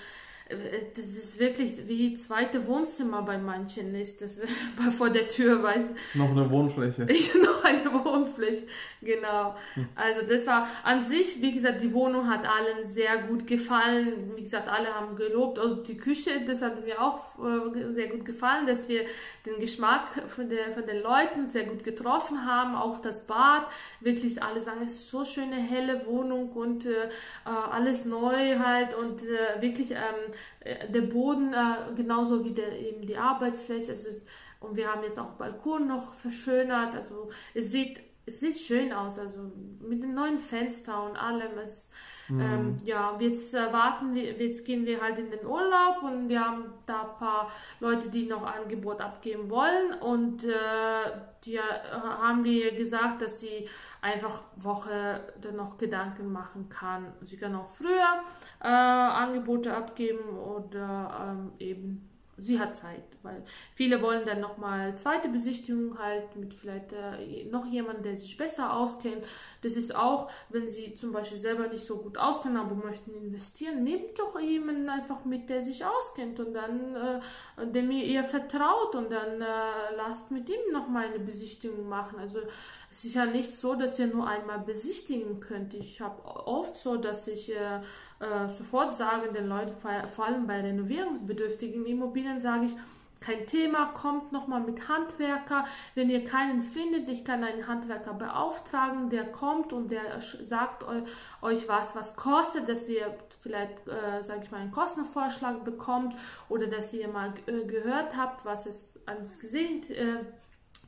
das 0.96 1.04
ist 1.04 1.38
wirklich 1.38 1.86
wie 1.86 2.12
zweite 2.14 2.66
Wohnzimmer 2.66 3.22
bei 3.22 3.38
manchen 3.38 3.94
ist 3.94 4.20
das 4.22 4.40
vor 4.96 5.10
der 5.10 5.28
Tür, 5.28 5.62
weiß 5.62 5.90
Noch 6.14 6.30
eine 6.30 6.50
Wohnfläche. 6.50 7.02
noch 7.42 7.64
eine 7.64 7.92
Wohnfläche, 7.92 8.66
genau. 9.00 9.54
Also 9.94 10.22
das 10.26 10.46
war 10.46 10.66
an 10.82 11.02
sich, 11.02 11.40
wie 11.40 11.52
gesagt, 11.52 11.82
die 11.82 11.92
Wohnung 11.92 12.28
hat 12.28 12.46
allen 12.46 12.86
sehr 12.86 13.18
gut 13.18 13.46
gefallen. 13.46 14.32
Wie 14.34 14.42
gesagt, 14.42 14.68
alle 14.68 14.94
haben 14.94 15.14
gelobt. 15.16 15.58
Also 15.58 15.76
die 15.76 15.96
Küche, 15.96 16.42
das 16.44 16.62
hat 16.62 16.84
mir 16.84 17.00
auch 17.00 17.38
äh, 17.38 17.90
sehr 17.90 18.08
gut 18.08 18.24
gefallen, 18.24 18.66
dass 18.66 18.88
wir 18.88 19.04
den 19.46 19.58
Geschmack 19.60 20.08
von, 20.28 20.48
der, 20.48 20.72
von 20.74 20.84
den 20.84 21.02
Leuten 21.02 21.50
sehr 21.50 21.64
gut 21.64 21.84
getroffen 21.84 22.44
haben. 22.44 22.74
Auch 22.74 22.98
das 22.98 23.26
Bad, 23.26 23.66
wirklich 24.00 24.42
alle 24.42 24.60
sagen, 24.60 24.80
es 24.84 24.94
ist 24.94 25.10
so 25.10 25.24
schöne 25.24 25.56
helle 25.56 26.06
Wohnung 26.06 26.50
und 26.50 26.86
äh, 26.86 27.08
alles 27.44 28.04
neu 28.04 28.58
halt 28.58 28.94
und 28.94 29.22
äh, 29.22 29.60
wirklich 29.60 29.92
ähm, 29.92 29.98
äh, 29.98 30.39
der 30.64 31.02
Boden 31.02 31.52
äh, 31.52 31.94
genauso 31.94 32.44
wie 32.44 32.52
der, 32.52 32.78
eben 32.78 33.06
die 33.06 33.16
Arbeitsfläche. 33.16 33.92
Also 33.92 34.08
und 34.60 34.76
wir 34.76 34.92
haben 34.92 35.02
jetzt 35.02 35.18
auch 35.18 35.32
Balkon 35.32 35.88
noch 35.88 36.14
verschönert. 36.14 36.94
Also 36.94 37.30
es 37.54 37.72
sieht, 37.72 38.00
es 38.26 38.40
sieht 38.40 38.58
schön 38.58 38.92
aus, 38.92 39.18
also 39.18 39.50
mit 39.80 40.02
den 40.02 40.14
neuen 40.14 40.38
Fenstern 40.38 41.10
und 41.10 41.16
allem. 41.16 41.58
Es, 41.58 41.90
ähm, 42.30 42.76
ja, 42.84 43.16
jetzt 43.18 43.54
äh, 43.54 43.72
warten 43.72 44.14
wir, 44.14 44.32
jetzt 44.32 44.64
gehen 44.64 44.86
wir 44.86 45.00
halt 45.00 45.18
in 45.18 45.30
den 45.30 45.44
Urlaub 45.46 46.02
und 46.02 46.28
wir 46.28 46.40
haben 46.40 46.64
da 46.86 47.02
ein 47.02 47.18
paar 47.18 47.50
Leute, 47.80 48.08
die 48.08 48.26
noch 48.26 48.44
Angebot 48.44 49.00
abgeben 49.00 49.50
wollen 49.50 49.92
und 50.00 50.44
äh, 50.44 50.50
die 51.44 51.56
äh, 51.56 51.60
haben 51.92 52.44
wir 52.44 52.74
gesagt, 52.74 53.22
dass 53.22 53.40
sie 53.40 53.68
einfach 54.02 54.42
Woche 54.56 55.20
dann 55.40 55.56
noch 55.56 55.78
Gedanken 55.78 56.30
machen 56.30 56.68
kann. 56.68 57.12
Sie 57.20 57.36
kann 57.36 57.54
auch 57.54 57.68
früher 57.68 58.20
äh, 58.60 58.68
Angebote 58.68 59.74
abgeben 59.74 60.38
oder 60.38 61.32
ähm, 61.32 61.52
eben 61.58 62.09
sie 62.40 62.58
hat 62.58 62.76
Zeit, 62.76 63.02
weil 63.22 63.42
viele 63.74 64.02
wollen 64.02 64.24
dann 64.24 64.40
nochmal 64.40 64.96
zweite 64.96 65.28
Besichtigung 65.28 65.98
halt 65.98 66.36
mit 66.36 66.54
vielleicht 66.54 66.92
äh, 66.92 67.44
noch 67.50 67.66
jemandem, 67.66 68.02
der 68.02 68.16
sich 68.16 68.36
besser 68.36 68.76
auskennt. 68.76 69.24
Das 69.62 69.76
ist 69.76 69.94
auch, 69.94 70.30
wenn 70.48 70.68
sie 70.68 70.94
zum 70.94 71.12
Beispiel 71.12 71.38
selber 71.38 71.68
nicht 71.68 71.84
so 71.84 71.98
gut 71.98 72.18
auskennen, 72.18 72.56
aber 72.56 72.74
möchten 72.74 73.14
investieren, 73.14 73.84
nehmt 73.84 74.18
doch 74.18 74.38
jemanden 74.40 74.88
einfach 74.88 75.24
mit, 75.24 75.48
der 75.48 75.62
sich 75.62 75.84
auskennt 75.84 76.40
und 76.40 76.54
dann, 76.54 76.96
äh, 76.96 77.66
dem 77.66 77.90
ihr, 77.90 78.04
ihr 78.04 78.24
vertraut 78.24 78.94
und 78.94 79.10
dann 79.10 79.40
äh, 79.40 79.96
lasst 79.96 80.30
mit 80.30 80.48
ihm 80.48 80.72
nochmal 80.72 81.06
eine 81.06 81.18
Besichtigung 81.18 81.88
machen. 81.88 82.18
Also 82.18 82.40
es 82.90 83.04
ist 83.04 83.14
ja 83.14 83.24
nicht 83.24 83.54
so, 83.54 83.74
dass 83.74 83.98
ihr 83.98 84.08
nur 84.08 84.26
einmal 84.26 84.58
besichtigen 84.58 85.38
könnt. 85.38 85.74
Ich 85.74 86.00
habe 86.00 86.24
oft 86.24 86.76
so, 86.76 86.96
dass 86.96 87.28
ich 87.28 87.54
äh, 87.54 87.76
äh, 87.76 88.48
sofort 88.48 88.94
sage 88.96 89.32
den 89.32 89.46
Leuten, 89.46 89.72
vor 90.12 90.24
allem 90.24 90.46
bei 90.48 90.60
renovierungsbedürftigen 90.60 91.86
Immobilien, 91.86 92.40
sage 92.40 92.66
ich, 92.66 92.76
kein 93.20 93.46
Thema, 93.46 93.92
kommt 93.92 94.32
nochmal 94.32 94.62
mit 94.62 94.88
Handwerker. 94.88 95.64
Wenn 95.94 96.08
ihr 96.08 96.24
keinen 96.24 96.62
findet, 96.62 97.08
ich 97.10 97.24
kann 97.24 97.44
einen 97.44 97.66
Handwerker 97.66 98.14
beauftragen, 98.14 99.10
der 99.10 99.30
kommt 99.30 99.72
und 99.74 99.90
der 99.90 100.20
sagt 100.20 100.84
euch 101.42 101.68
was, 101.68 101.94
was 101.94 102.16
kostet, 102.16 102.68
dass 102.68 102.88
ihr 102.88 103.14
vielleicht, 103.40 103.86
äh, 103.86 104.22
sage 104.22 104.40
ich 104.44 104.50
mal, 104.50 104.62
einen 104.62 104.72
Kostenvorschlag 104.72 105.64
bekommt 105.64 106.14
oder 106.48 106.66
dass 106.66 106.94
ihr 106.94 107.08
mal 107.08 107.34
äh, 107.46 107.66
gehört 107.66 108.16
habt, 108.16 108.44
was 108.46 108.64
es 108.64 108.90
ans 109.04 109.38
Gesicht 109.38 109.90
äh, 109.90 110.24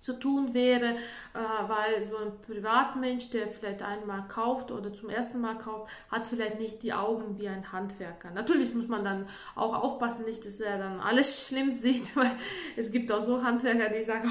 zu 0.02 0.14
tun 0.14 0.52
wäre, 0.52 0.96
äh, 0.96 0.98
weil 1.34 2.04
so 2.04 2.16
ein 2.16 2.40
Privatmensch, 2.40 3.30
der 3.30 3.46
vielleicht 3.46 3.82
einmal 3.82 4.26
kauft 4.26 4.72
oder 4.72 4.92
zum 4.92 5.08
ersten 5.08 5.40
Mal 5.40 5.56
kauft, 5.56 5.90
hat 6.10 6.26
vielleicht 6.26 6.58
nicht 6.58 6.82
die 6.82 6.92
Augen 6.92 7.38
wie 7.38 7.48
ein 7.48 7.72
Handwerker. 7.72 8.32
Natürlich 8.32 8.74
muss 8.74 8.88
man 8.88 9.04
dann 9.04 9.26
auch 9.54 9.80
aufpassen, 9.80 10.24
nicht, 10.24 10.44
dass 10.44 10.60
er 10.60 10.78
dann 10.78 11.00
alles 11.00 11.46
schlimm 11.48 11.70
sieht, 11.70 12.14
weil 12.16 12.32
es 12.76 12.90
gibt 12.90 13.10
auch 13.12 13.20
so 13.20 13.42
Handwerker, 13.42 13.88
die 13.88 14.02
sagen, 14.02 14.28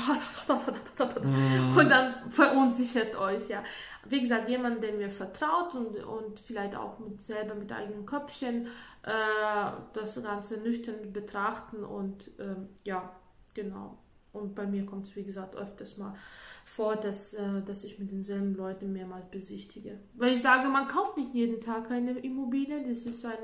und 1.78 1.90
dann 1.90 2.14
verunsichert 2.30 3.16
euch, 3.18 3.48
ja. 3.48 3.64
Wie 4.10 4.20
gesagt, 4.20 4.50
jemand, 4.50 4.84
der 4.84 4.94
mir 4.94 5.10
vertraut 5.10 5.76
und, 5.76 5.96
und 6.04 6.40
vielleicht 6.40 6.76
auch 6.76 7.00
mit, 7.00 7.22
selber 7.22 7.56
mit 7.56 7.72
eigenem 7.72 8.06
Köpfchen 8.06 8.66
äh, 9.04 9.72
das 9.94 10.22
Ganze 10.22 10.58
nüchtern 10.58 11.14
betrachten 11.14 11.84
und 11.84 12.28
äh, 12.40 12.56
ja, 12.84 13.16
genau. 13.54 13.98
Und 14.34 14.56
bei 14.56 14.66
mir 14.66 14.86
kommt 14.86 15.08
es, 15.08 15.16
wie 15.16 15.24
gesagt, 15.24 15.56
öfters 15.56 15.98
mal 15.98 16.16
vor, 16.64 16.96
dass, 16.96 17.34
äh, 17.34 17.62
dass 17.66 17.84
ich 17.84 18.00
mit 18.00 18.12
denselben 18.12 18.56
Leuten 18.56 18.94
mehrmals 18.94 19.30
besichtige. 19.30 20.00
Weil 20.14 20.34
ich 20.34 20.42
sage, 20.42 20.70
man 20.70 20.88
kauft 20.88 21.18
nicht 21.18 21.34
jeden 21.34 21.60
Tag 21.60 21.92
eine 21.92 22.18
Immobilie, 22.20 22.88
das 22.88 23.06
ist 23.06 23.26
ein 23.26 23.38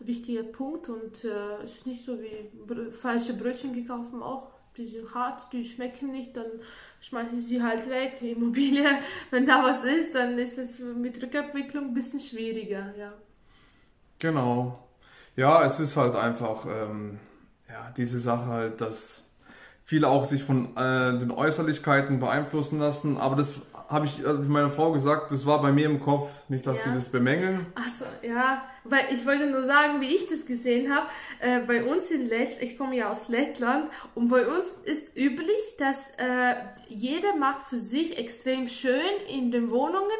wichtiger 0.00 0.42
Punkt 0.42 0.88
und 0.88 1.24
äh, 1.24 1.62
es 1.62 1.76
ist 1.76 1.86
nicht 1.86 2.04
so 2.04 2.18
wie 2.20 2.50
br 2.66 2.90
falsche 2.90 3.34
Brötchen 3.34 3.72
gekauft 3.72 4.12
auch. 4.14 4.50
Die 4.76 4.86
sind 4.86 5.14
hart, 5.14 5.50
die 5.54 5.64
schmecken 5.64 6.12
nicht, 6.12 6.36
dann 6.36 6.46
schmeiße 7.00 7.36
ich 7.36 7.46
sie 7.46 7.62
halt 7.62 7.88
weg. 7.88 8.18
Immobilie, 8.20 8.86
wenn 9.30 9.46
da 9.46 9.64
was 9.64 9.84
ist, 9.84 10.14
dann 10.14 10.38
ist 10.38 10.58
es 10.58 10.80
mit 10.80 11.22
Rückabwicklung 11.22 11.86
ein 11.86 11.94
bisschen 11.94 12.20
schwieriger, 12.20 12.94
ja. 12.98 13.14
Genau. 14.18 14.78
Ja, 15.34 15.64
es 15.64 15.80
ist 15.80 15.96
halt 15.96 16.14
einfach, 16.14 16.66
ähm, 16.66 17.18
ja, 17.68 17.90
diese 17.96 18.20
Sache 18.20 18.46
halt, 18.46 18.80
dass 18.82 19.25
viele 19.86 20.08
auch 20.08 20.24
sich 20.24 20.42
von 20.42 20.76
äh, 20.76 21.16
den 21.18 21.30
Äußerlichkeiten 21.30 22.18
beeinflussen 22.18 22.80
lassen. 22.80 23.16
Aber 23.16 23.36
das 23.36 23.62
habe 23.88 24.06
ich, 24.06 24.24
hab 24.26 24.42
ich 24.42 24.48
meiner 24.48 24.70
Frau 24.70 24.92
gesagt, 24.92 25.30
das 25.30 25.46
war 25.46 25.62
bei 25.62 25.70
mir 25.70 25.86
im 25.86 26.00
Kopf, 26.00 26.28
nicht, 26.48 26.66
dass 26.66 26.84
ja. 26.84 26.90
sie 26.90 26.96
das 26.96 27.08
bemängeln. 27.08 27.66
Achso, 27.76 28.04
ja, 28.20 28.62
weil 28.88 29.06
ich 29.12 29.26
wollte 29.26 29.46
nur 29.46 29.64
sagen, 29.64 30.00
wie 30.00 30.14
ich 30.14 30.28
das 30.28 30.46
gesehen 30.46 30.94
habe. 30.94 31.06
Äh, 31.40 31.60
bei 31.60 31.84
uns 31.84 32.10
in 32.10 32.26
Lettland, 32.26 32.62
ich 32.62 32.78
komme 32.78 32.96
ja 32.96 33.10
aus 33.10 33.28
Lettland, 33.28 33.90
und 34.14 34.28
bei 34.28 34.46
uns 34.46 34.74
ist 34.84 35.16
üblich, 35.16 35.76
dass 35.78 36.08
äh, 36.18 36.54
jeder 36.88 37.36
macht 37.36 37.68
für 37.68 37.78
sich 37.78 38.18
extrem 38.18 38.68
schön 38.68 39.00
in 39.28 39.50
den 39.50 39.70
Wohnungen. 39.70 40.10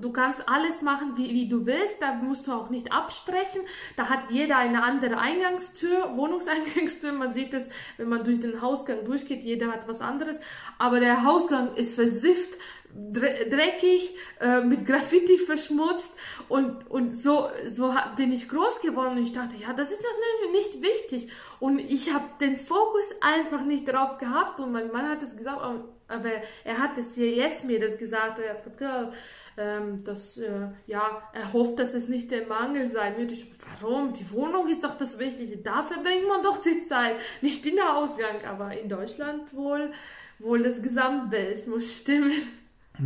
Du 0.00 0.12
kannst 0.12 0.46
alles 0.46 0.82
machen, 0.82 1.12
wie, 1.16 1.30
wie 1.30 1.48
du 1.48 1.64
willst, 1.64 1.96
da 2.00 2.12
musst 2.12 2.46
du 2.46 2.52
auch 2.52 2.68
nicht 2.68 2.92
absprechen. 2.92 3.62
Da 3.96 4.10
hat 4.10 4.30
jeder 4.30 4.58
eine 4.58 4.82
andere 4.82 5.18
Eingangstür, 5.18 6.16
Wohnungseingangstür. 6.16 7.12
Man 7.12 7.32
sieht 7.32 7.54
es, 7.54 7.68
wenn 7.96 8.08
man 8.08 8.22
durch 8.24 8.40
den 8.40 8.60
Hausgang 8.60 9.04
durchgeht, 9.04 9.42
jeder 9.42 9.68
hat 9.68 9.88
was 9.88 10.02
anderes. 10.02 10.38
Aber 10.78 11.00
der 11.00 11.24
Hausgang 11.24 11.74
ist 11.76 11.94
versifft 11.94 12.58
dreckig, 12.92 14.16
äh, 14.40 14.62
mit 14.62 14.84
Graffiti 14.84 15.36
verschmutzt 15.36 16.12
und, 16.48 16.90
und 16.90 17.14
so, 17.14 17.48
so 17.72 17.89
bin 18.16 18.32
ich 18.32 18.48
groß 18.48 18.80
geworden 18.80 19.18
und 19.18 19.22
ich 19.22 19.32
dachte, 19.32 19.56
ja, 19.56 19.72
das 19.72 19.90
ist 19.90 20.02
das 20.02 20.52
nicht 20.52 20.82
wichtig. 20.82 21.30
Und 21.58 21.78
ich 21.78 22.12
habe 22.12 22.24
den 22.40 22.56
Fokus 22.56 23.10
einfach 23.20 23.62
nicht 23.62 23.86
drauf 23.86 24.18
gehabt 24.18 24.60
und 24.60 24.72
mein 24.72 24.90
Mann 24.90 25.08
hat 25.08 25.22
es 25.22 25.36
gesagt, 25.36 25.60
aber 25.60 26.30
er 26.64 26.78
hat 26.78 26.98
es 26.98 27.16
jetzt 27.16 27.64
mir 27.64 27.78
das 27.78 27.96
gesagt, 27.96 28.38
er 28.38 28.54
hat 28.54 28.64
gesagt, 28.64 29.14
ähm, 29.56 30.02
dass, 30.04 30.38
äh, 30.38 30.68
ja, 30.86 31.22
er 31.32 31.52
hofft, 31.52 31.78
dass 31.78 31.94
es 31.94 32.08
nicht 32.08 32.30
der 32.30 32.46
Mangel 32.46 32.90
sein 32.90 33.16
wird. 33.16 33.32
Ich, 33.32 33.46
warum? 33.80 34.12
Die 34.12 34.30
Wohnung 34.32 34.68
ist 34.68 34.82
doch 34.84 34.94
das 34.94 35.18
Wichtige, 35.18 35.58
da 35.58 35.82
verbringt 35.82 36.26
man 36.26 36.42
doch 36.42 36.58
die 36.58 36.82
Zeit, 36.82 37.16
nicht 37.42 37.64
in 37.66 37.76
der 37.76 37.96
Ausgang, 37.96 38.44
aber 38.48 38.76
in 38.76 38.88
Deutschland 38.88 39.54
wohl, 39.54 39.92
wohl 40.38 40.62
das 40.62 40.82
Gesamtbild 40.82 41.66
muss 41.66 41.98
stimmen. 41.98 42.32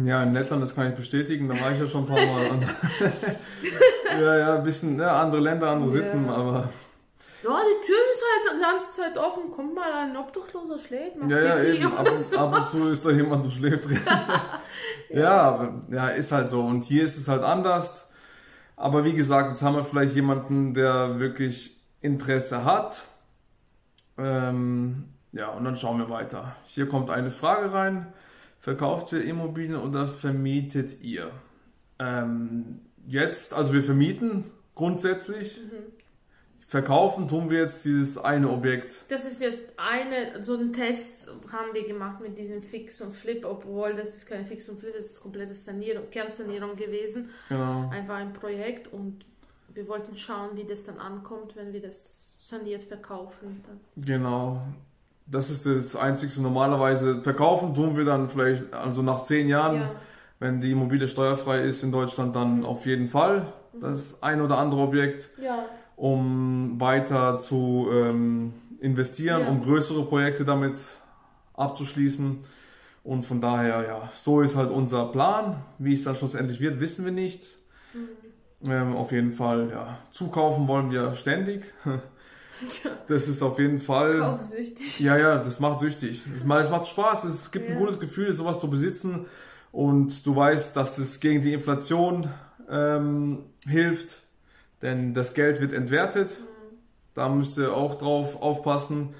Ja, 0.05 0.23
in 0.23 0.33
Lettland, 0.33 0.63
das 0.63 0.75
kann 0.75 0.89
ich 0.89 0.95
bestätigen, 0.97 1.49
da 1.49 1.61
war 1.61 1.71
ich 1.71 1.79
ja 1.79 1.87
schon 1.87 2.03
ein 2.03 2.07
paar 2.07 2.27
Mal. 2.27 2.51
ja, 4.21 4.39
ja, 4.39 4.55
ein 4.57 4.65
bisschen 4.65 4.97
ne, 4.97 5.09
andere 5.09 5.41
Länder, 5.41 5.69
andere 5.69 5.91
Sitten, 5.91 6.27
ja. 6.27 6.35
aber. 6.35 6.69
Ja, 7.45 7.61
die 7.61 7.87
Tür 7.87 7.97
ist 8.11 8.25
halt 8.25 8.57
die 8.57 8.63
ganze 8.63 8.91
Zeit 8.91 9.19
offen. 9.19 9.51
Kommt 9.51 9.75
mal 9.75 9.93
ein 9.93 10.17
Obdachloser 10.17 10.79
schlägt. 10.79 11.17
Ja, 11.29 11.39
ja, 11.39 11.63
eben. 11.63 11.93
Ab 11.93 12.11
und, 12.11 12.39
ab 12.39 12.55
und, 12.57 12.69
zu 12.69 12.89
ist 12.89 13.05
da 13.05 13.11
jemand, 13.11 13.45
der 13.45 13.51
schläft 13.51 13.85
drin. 13.85 14.01
ja, 15.11 15.21
ja, 15.21 15.43
aber, 15.43 15.83
ja, 15.91 16.09
ist 16.09 16.33
halt 16.33 16.49
so. 16.49 16.63
Und 16.63 16.85
hier 16.85 17.05
ist 17.05 17.19
es 17.19 17.29
halt 17.29 17.43
anders. 17.43 18.11
Aber 18.77 19.05
wie 19.05 19.13
gesagt, 19.13 19.51
jetzt 19.51 19.63
haben 19.63 19.77
wir 19.77 19.85
vielleicht 19.85 20.15
jemanden, 20.15 20.73
der 20.73 21.21
wirklich 21.21 21.83
Interesse 22.01 22.65
hat. 22.65 23.07
Ähm, 24.17 25.11
ja, 25.33 25.49
und 25.49 25.65
dann 25.65 25.77
schauen 25.77 25.99
wir 25.99 26.09
weiter. 26.09 26.57
Hier 26.67 26.89
kommt 26.89 27.11
eine 27.11 27.31
Frage 27.31 27.73
rein. 27.75 28.13
Verkauft 28.65 29.13
ihr 29.13 29.23
Immobilien 29.23 29.77
oder 29.77 30.07
vermietet 30.07 31.03
ihr? 31.03 31.31
Ähm, 31.99 32.81
jetzt, 33.07 33.53
also 33.53 33.75
wir 33.75 33.83
vermieten 33.83 34.45
grundsätzlich. 34.75 35.61
Mhm. 35.61 35.93
Verkaufen 36.67 37.29
tun 37.29 37.51
wir 37.51 37.59
jetzt 37.59 37.85
dieses 37.85 38.17
eine 38.17 38.49
Objekt. 38.49 39.05
Das 39.11 39.27
ist 39.27 39.43
jetzt 39.43 39.61
eine, 39.77 40.43
so 40.43 40.57
ein 40.57 40.73
Test 40.73 41.27
haben 41.53 41.75
wir 41.75 41.87
gemacht 41.87 42.23
mit 42.23 42.39
diesem 42.39 42.63
Fix 42.63 43.03
und 43.03 43.13
Flip, 43.13 43.45
obwohl 43.45 43.97
das 43.97 44.15
ist 44.17 44.25
kein 44.25 44.47
Fix 44.47 44.67
und 44.71 44.81
Flip, 44.81 44.95
das 44.97 45.05
ist 45.05 45.21
komplette 45.21 45.53
Sanierung, 45.53 46.09
Kernsanierung 46.09 46.75
gewesen. 46.75 47.29
Genau. 47.51 47.91
Einfach 47.91 48.15
ein 48.15 48.33
Projekt 48.33 48.91
und 48.91 49.27
wir 49.75 49.87
wollten 49.89 50.17
schauen, 50.17 50.57
wie 50.57 50.65
das 50.65 50.85
dann 50.85 50.97
ankommt, 50.97 51.55
wenn 51.55 51.75
wir 51.75 51.83
das 51.83 52.37
saniert 52.41 52.83
verkaufen. 52.83 53.63
Dann. 53.67 54.07
Genau. 54.07 54.63
Das 55.27 55.51
ist 55.51 55.67
das 55.67 55.97
Einzige. 55.97 56.41
Normalerweise 56.43 57.23
verkaufen 57.23 57.75
tun 57.75 57.97
wir 57.97 58.05
dann 58.05 58.29
vielleicht, 58.29 58.73
also 58.75 59.03
nach 59.03 59.23
zehn 59.23 59.49
Jahren, 59.49 59.77
ja. 59.77 59.91
wenn 60.39 60.61
die 60.61 60.73
Immobilie 60.73 61.09
steuerfrei 61.09 61.63
ist 61.63 61.83
in 61.83 61.93
Deutschland, 61.93 62.37
dann 62.37 62.65
auf 62.65 62.87
jeden 62.87 63.09
Fall 63.09 63.53
das 63.81 64.23
ein 64.23 64.41
oder 64.41 64.59
andere 64.59 64.83
Objekt, 64.83 65.31
ja. 65.43 65.65
um 65.97 66.81
weiter 66.81 67.41
zu 67.41 67.89
ähm, 67.91 68.53
investieren, 68.81 69.43
ja. 69.43 69.49
um 69.49 69.63
größere 69.63 70.05
Projekte 70.05 70.45
damit 70.45 70.99
abzuschließen. 71.55 72.39
Und 73.03 73.25
von 73.25 73.41
daher, 73.41 73.85
ja, 73.87 74.11
so 74.19 74.41
ist 74.41 74.57
halt 74.57 74.71
unser 74.71 75.07
Plan. 75.07 75.63
Wie 75.79 75.93
es 75.93 76.05
dann 76.05 76.17
schlussendlich 76.17 76.61
wird, 76.61 76.81
wissen 76.81 77.05
wir 77.05 77.13
nicht. 77.13 77.45
Mhm. 77.93 78.71
Ähm, 78.71 78.97
auf 78.97 79.13
jeden 79.13 79.33
Fall, 79.33 79.71
ja, 79.71 79.99
zukaufen 80.11 80.69
wollen 80.69 80.91
wir 80.91 81.15
ständig. 81.15 81.65
Das 83.09 83.29
ist 83.29 83.43
auf 83.43 83.59
jeden 83.59 83.79
Fall. 83.79 84.19
Kaufsüchtig. 84.19 85.01
Ja, 85.01 85.19
ja, 85.19 85.39
das 85.39 85.61
macht 85.61 85.81
süchtig. 85.81 86.23
Es 86.35 86.45
macht 86.45 86.87
Spaß, 86.87 87.25
es 87.25 87.51
gibt 87.51 87.69
ja. 87.69 87.75
ein 87.75 87.79
gutes 87.81 88.01
Gefühl, 88.01 88.33
sowas 88.33 88.59
zu 88.59 88.71
besitzen. 88.71 89.27
Und 89.73 90.25
du 90.25 90.37
weißt, 90.37 90.77
dass 90.77 90.99
es 90.99 91.19
gegen 91.21 91.43
die 91.43 91.53
Inflation 91.53 92.29
ähm, 92.71 93.45
hilft, 93.67 94.23
denn 94.83 95.15
das 95.15 95.35
Geld 95.35 95.61
wird 95.61 95.73
entwertet. 95.73 96.31
Mhm. 96.31 96.79
Da 97.15 97.29
müsst 97.29 97.59
ihr 97.59 97.75
auch 97.75 97.97
drauf 97.97 98.41
aufpassen. 98.41 99.15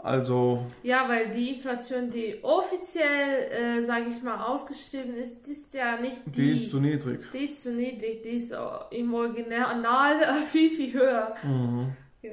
Also, 0.00 0.64
Ja, 0.84 1.08
weil 1.08 1.30
die 1.30 1.54
Inflation, 1.54 2.08
die 2.08 2.36
offiziell, 2.42 3.50
äh, 3.50 3.82
sage 3.82 4.06
ich 4.08 4.22
mal, 4.22 4.46
ausgeschrieben 4.46 5.16
ist, 5.16 5.44
die 5.46 5.50
ist 5.50 5.74
ja 5.74 6.00
nicht 6.00 6.20
die. 6.26 6.30
die 6.30 6.50
ist 6.52 6.70
zu 6.70 6.78
niedrig. 6.78 7.20
die 7.32 7.38
ist 7.38 7.62
zu 7.62 7.72
niedrig, 7.72 8.22
die 8.22 8.36
ist 8.36 8.52
äh, 8.52 8.56
im 8.92 9.12
Original 9.12 10.14
viel, 10.46 10.70
viel 10.70 10.92
höher. 10.92 11.34
Mhm. 11.42 11.88
Ja. 12.22 12.30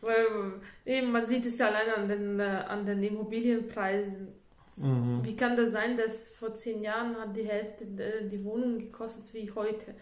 Weil 0.00 0.60
eben, 0.86 1.12
man 1.12 1.26
sieht 1.26 1.44
es 1.46 1.58
ja 1.58 1.68
allein 1.68 1.90
an 1.94 2.08
den, 2.08 2.40
äh, 2.40 2.64
an 2.68 2.86
den 2.86 3.02
Immobilienpreisen. 3.02 4.28
Mhm. 4.76 5.20
Wie 5.22 5.36
kann 5.36 5.56
das 5.56 5.72
sein, 5.72 5.96
dass 5.96 6.28
vor 6.30 6.54
zehn 6.54 6.82
Jahren 6.82 7.16
hat 7.16 7.36
die 7.36 7.44
Hälfte 7.44 7.84
äh, 7.84 8.26
die 8.26 8.42
Wohnung 8.44 8.78
gekostet 8.78 9.34
wie 9.34 9.50
heute? 9.54 9.94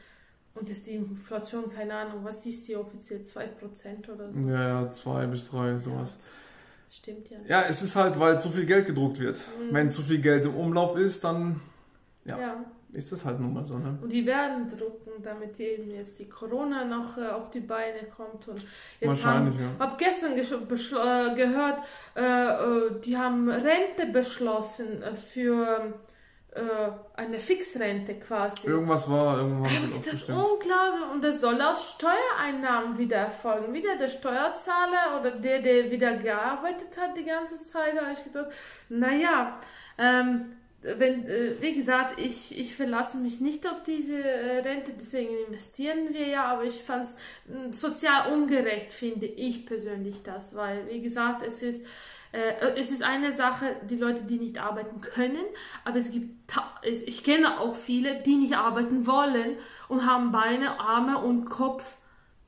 Und 0.54 0.70
ist 0.70 0.86
die 0.86 0.96
Inflation, 0.96 1.72
keine 1.72 1.94
Ahnung, 1.94 2.24
was 2.24 2.44
ist 2.46 2.64
sie 2.64 2.76
offiziell? 2.76 3.20
2% 3.20 4.10
oder 4.12 4.32
so? 4.32 4.40
Ja, 4.40 4.82
ja, 4.82 4.90
zwei 4.90 5.26
bis 5.26 5.50
drei, 5.50 5.78
sowas. 5.78 6.44
Das 6.84 6.96
stimmt 6.96 7.30
ja. 7.30 7.38
Ja, 7.46 7.62
es 7.68 7.82
ist 7.82 7.94
halt, 7.94 8.18
weil 8.18 8.40
zu 8.40 8.50
viel 8.50 8.66
Geld 8.66 8.86
gedruckt 8.86 9.20
wird. 9.20 9.36
Mhm. 9.36 9.74
Wenn 9.74 9.92
zu 9.92 10.02
viel 10.02 10.20
Geld 10.20 10.46
im 10.46 10.56
Umlauf 10.56 10.96
ist, 10.96 11.22
dann 11.22 11.60
ja. 12.24 12.38
ja. 12.38 12.64
Ist 12.92 13.12
das 13.12 13.24
halt 13.24 13.38
nun 13.38 13.52
mal 13.52 13.64
so, 13.64 13.78
ne? 13.78 13.98
Und 14.00 14.10
die 14.10 14.24
werden 14.24 14.68
drucken, 14.68 15.22
damit 15.22 15.60
eben 15.60 15.90
jetzt 15.90 16.18
die 16.18 16.28
Corona 16.28 16.84
noch 16.84 17.18
äh, 17.18 17.28
auf 17.28 17.50
die 17.50 17.60
Beine 17.60 18.04
kommt. 18.14 18.48
Und 18.48 18.64
jetzt 19.00 19.08
Wahrscheinlich, 19.08 19.54
haben, 19.56 19.76
ja. 19.78 19.86
hab 19.86 19.98
gestern 19.98 20.32
äh, 20.32 21.34
gehört, 21.34 21.82
äh, 22.16 22.22
äh, 22.22 23.00
die 23.04 23.16
haben 23.16 23.50
Rente 23.50 24.06
beschlossen 24.10 25.02
äh, 25.02 25.16
für 25.16 25.94
äh, 26.52 26.60
eine 27.14 27.38
Fixrente 27.38 28.18
quasi. 28.18 28.66
Irgendwas 28.66 29.08
war, 29.10 29.38
irgendwann 29.38 29.70
haben 29.70 29.92
sie 29.92 30.10
das 30.10 30.22
unglaublich. 30.22 31.10
Und 31.12 31.22
das 31.22 31.40
soll 31.42 31.60
aus 31.60 31.94
Steuereinnahmen 31.94 32.96
wieder 32.96 33.16
erfolgen. 33.16 33.74
Wieder 33.74 33.98
der 33.98 34.08
Steuerzahler 34.08 35.20
oder 35.20 35.32
der, 35.32 35.60
der 35.60 35.90
wieder 35.90 36.16
gearbeitet 36.16 36.96
hat 36.98 37.16
die 37.18 37.24
ganze 37.24 37.62
Zeit, 37.62 38.00
habe 38.00 38.12
ich 38.12 38.24
gedacht, 38.24 38.50
naja, 38.88 39.58
ähm, 39.98 40.46
wenn, 40.82 41.26
äh, 41.26 41.60
wie 41.60 41.74
gesagt, 41.74 42.20
ich, 42.20 42.56
ich 42.58 42.74
verlasse 42.76 43.18
mich 43.18 43.40
nicht 43.40 43.66
auf 43.66 43.82
diese 43.82 44.22
äh, 44.22 44.60
Rente, 44.60 44.92
deswegen 44.96 45.36
investieren 45.46 46.12
wir 46.12 46.26
ja, 46.26 46.44
aber 46.44 46.64
ich 46.64 46.82
fand 46.82 47.06
es 47.06 47.16
sozial 47.80 48.32
ungerecht, 48.32 48.92
finde 48.92 49.26
ich 49.26 49.66
persönlich 49.66 50.22
das, 50.22 50.54
weil, 50.54 50.88
wie 50.88 51.00
gesagt, 51.00 51.42
es 51.42 51.62
ist, 51.62 51.84
äh, 52.30 52.52
es 52.76 52.92
ist 52.92 53.02
eine 53.02 53.32
Sache, 53.32 53.76
die 53.90 53.96
Leute, 53.96 54.22
die 54.22 54.38
nicht 54.38 54.58
arbeiten 54.58 55.00
können, 55.00 55.44
aber 55.84 55.98
es 55.98 56.12
gibt, 56.12 56.52
ich 56.82 57.24
kenne 57.24 57.58
auch 57.58 57.74
viele, 57.74 58.22
die 58.22 58.36
nicht 58.36 58.56
arbeiten 58.56 59.06
wollen 59.06 59.56
und 59.88 60.06
haben 60.06 60.30
Beine, 60.30 60.78
Arme 60.78 61.18
und 61.18 61.46
Kopf 61.46 61.97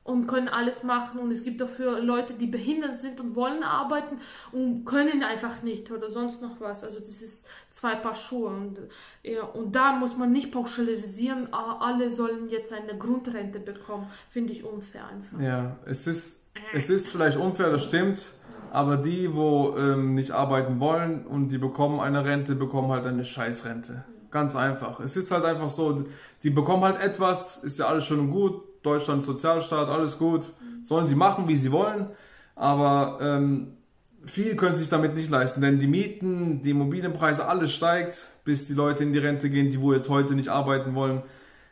und 0.03 0.27
können 0.27 0.47
alles 0.47 0.83
machen. 0.83 1.19
Und 1.19 1.31
es 1.31 1.43
gibt 1.43 1.61
dafür 1.61 1.99
Leute, 1.99 2.33
die 2.33 2.47
behindert 2.47 2.99
sind 2.99 3.19
und 3.21 3.35
wollen 3.35 3.63
arbeiten 3.63 4.17
und 4.51 4.85
können 4.85 5.23
einfach 5.23 5.61
nicht 5.61 5.91
oder 5.91 6.09
sonst 6.09 6.41
noch 6.41 6.59
was. 6.59 6.83
Also 6.83 6.99
das 6.99 7.21
ist 7.21 7.47
zwei 7.69 7.95
Paar 7.95 8.15
Schuhe. 8.15 8.49
Und, 8.49 8.79
ja, 9.23 9.43
und 9.43 9.75
da 9.75 9.93
muss 9.93 10.17
man 10.17 10.31
nicht 10.31 10.51
pauschalisieren, 10.51 11.49
ah, 11.51 11.77
alle 11.79 12.11
sollen 12.11 12.49
jetzt 12.49 12.73
eine 12.73 12.97
Grundrente 12.97 13.59
bekommen. 13.59 14.07
Finde 14.29 14.53
ich 14.53 14.63
unfair 14.63 15.07
einfach. 15.07 15.39
Ja, 15.39 15.77
es 15.85 16.07
ist, 16.07 16.47
es 16.73 16.89
ist 16.89 17.09
vielleicht 17.09 17.37
unfair, 17.37 17.69
das 17.69 17.83
stimmt. 17.83 18.37
Aber 18.71 18.95
die, 18.95 19.33
wo 19.33 19.75
ähm, 19.77 20.15
nicht 20.15 20.31
arbeiten 20.31 20.79
wollen 20.79 21.25
und 21.25 21.49
die 21.49 21.57
bekommen 21.57 21.99
eine 21.99 22.23
Rente, 22.23 22.55
bekommen 22.55 22.89
halt 22.89 23.05
eine 23.05 23.25
Scheißrente. 23.25 24.05
Ganz 24.31 24.55
einfach. 24.55 25.01
Es 25.01 25.17
ist 25.17 25.29
halt 25.29 25.43
einfach 25.43 25.67
so, 25.67 26.05
die 26.41 26.49
bekommen 26.49 26.83
halt 26.85 27.01
etwas, 27.01 27.65
ist 27.65 27.79
ja 27.79 27.87
alles 27.87 28.05
schön 28.05 28.21
und 28.21 28.31
gut. 28.31 28.70
Deutschland 28.83 29.21
Sozialstaat, 29.21 29.89
alles 29.89 30.17
gut. 30.17 30.49
Sollen 30.83 31.07
sie 31.07 31.15
machen, 31.15 31.47
wie 31.47 31.55
sie 31.55 31.71
wollen. 31.71 32.07
Aber 32.55 33.19
ähm, 33.21 33.77
viel 34.25 34.55
können 34.55 34.75
sich 34.75 34.89
damit 34.89 35.15
nicht 35.15 35.29
leisten, 35.29 35.61
denn 35.61 35.79
die 35.79 35.87
Mieten, 35.87 36.61
die 36.61 36.71
Immobilienpreise, 36.71 37.47
alles 37.47 37.73
steigt, 37.73 38.29
bis 38.45 38.67
die 38.67 38.73
Leute 38.73 39.03
in 39.03 39.13
die 39.13 39.19
Rente 39.19 39.49
gehen, 39.49 39.71
die 39.71 39.81
wo 39.81 39.93
jetzt 39.93 40.09
heute 40.09 40.35
nicht 40.35 40.49
arbeiten 40.49 40.93
wollen. 40.95 41.23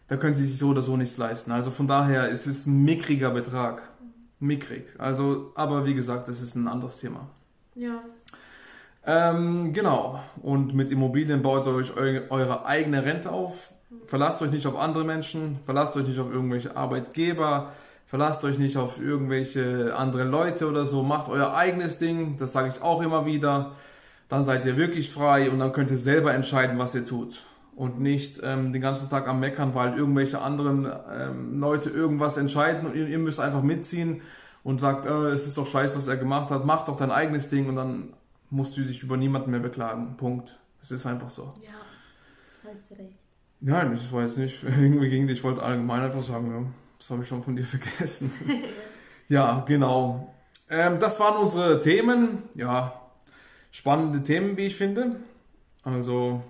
Da 0.07 0.17
können 0.17 0.35
sie 0.35 0.45
sich 0.45 0.57
so 0.57 0.69
oder 0.69 0.81
so 0.81 0.97
nichts 0.97 1.17
leisten. 1.17 1.51
Also 1.51 1.69
von 1.69 1.87
daher 1.87 2.29
ist 2.29 2.47
es 2.47 2.65
ein 2.65 2.83
mickriger 2.83 3.29
Betrag. 3.29 3.81
Mickrig. 4.39 4.85
Also, 4.97 5.51
aber 5.55 5.85
wie 5.85 5.93
gesagt, 5.93 6.27
das 6.27 6.41
ist 6.41 6.55
ein 6.55 6.67
anderes 6.67 6.97
Thema. 6.97 7.27
Ja. 7.75 8.01
Ähm, 9.05 9.73
genau. 9.73 10.19
Und 10.41 10.73
mit 10.73 10.91
Immobilien 10.91 11.41
baut 11.41 11.67
ihr 11.67 11.73
euch 11.73 11.95
eu 11.95 12.21
eure 12.29 12.65
eigene 12.65 13.05
Rente 13.05 13.31
auf. 13.31 13.71
Verlasst 14.05 14.41
euch 14.41 14.51
nicht 14.51 14.67
auf 14.67 14.77
andere 14.77 15.03
Menschen, 15.03 15.59
verlasst 15.65 15.95
euch 15.95 16.07
nicht 16.07 16.19
auf 16.19 16.31
irgendwelche 16.31 16.77
Arbeitgeber, 16.77 17.71
verlasst 18.05 18.43
euch 18.43 18.59
nicht 18.59 18.77
auf 18.77 19.01
irgendwelche 19.01 19.95
andere 19.95 20.23
Leute 20.23 20.67
oder 20.67 20.85
so. 20.85 21.01
Macht 21.01 21.29
euer 21.29 21.55
eigenes 21.55 21.97
Ding, 21.97 22.37
das 22.37 22.53
sage 22.53 22.71
ich 22.73 22.81
auch 22.81 23.01
immer 23.01 23.25
wieder. 23.25 23.71
Dann 24.27 24.43
seid 24.43 24.63
ihr 24.65 24.77
wirklich 24.77 25.11
frei 25.11 25.49
und 25.49 25.57
dann 25.57 25.73
könnt 25.73 25.89
ihr 25.89 25.97
selber 25.97 26.33
entscheiden, 26.33 26.77
was 26.77 26.93
ihr 26.93 27.05
tut. 27.05 27.45
Und 27.75 27.99
nicht 27.99 28.41
ähm, 28.43 28.73
den 28.73 28.81
ganzen 28.81 29.09
Tag 29.09 29.27
am 29.27 29.39
Meckern, 29.39 29.73
weil 29.73 29.97
irgendwelche 29.97 30.41
anderen 30.41 30.87
ähm, 31.11 31.59
Leute 31.59 31.89
irgendwas 31.89 32.37
entscheiden 32.37 32.87
und 32.87 32.95
ihr, 32.95 33.07
ihr 33.07 33.19
müsst 33.19 33.39
einfach 33.39 33.63
mitziehen 33.63 34.21
und 34.63 34.81
sagt, 34.81 35.07
äh, 35.07 35.27
es 35.27 35.47
ist 35.47 35.57
doch 35.57 35.65
scheiße, 35.65 35.97
was 35.97 36.07
er 36.07 36.17
gemacht 36.17 36.51
hat, 36.51 36.65
mach 36.65 36.85
doch 36.85 36.97
dein 36.97 37.11
eigenes 37.11 37.49
Ding 37.49 37.69
und 37.69 37.75
dann 37.75 38.13
musst 38.51 38.77
du 38.77 38.81
dich 38.81 39.01
über 39.01 39.17
niemanden 39.17 39.49
mehr 39.49 39.61
beklagen. 39.61 40.15
Punkt. 40.17 40.59
Es 40.81 40.91
ist 40.91 41.07
einfach 41.07 41.29
so. 41.29 41.53
Ja. 41.63 41.69
Hast 42.63 42.91
recht. 42.91 43.28
Nein, 43.61 43.93
ich 43.93 44.11
weiß 44.11 44.37
nicht 44.37 44.63
irgendwie 44.63 45.09
gegen 45.09 45.27
dich. 45.27 45.39
Ich 45.39 45.43
wollte 45.43 45.63
allgemein 45.63 46.01
einfach 46.01 46.23
sagen, 46.23 46.51
ja, 46.51 46.65
das 46.97 47.09
habe 47.09 47.23
ich 47.23 47.27
schon 47.27 47.43
von 47.43 47.55
dir 47.55 47.65
vergessen. 47.65 48.31
ja, 49.29 49.63
genau. 49.67 50.33
Ähm, 50.69 50.99
das 50.99 51.19
waren 51.19 51.37
unsere 51.37 51.79
Themen. 51.81 52.43
Ja, 52.55 52.93
spannende 53.71 54.23
Themen, 54.23 54.57
wie 54.57 54.67
ich 54.67 54.75
finde. 54.75 55.17
Also, 55.83 56.43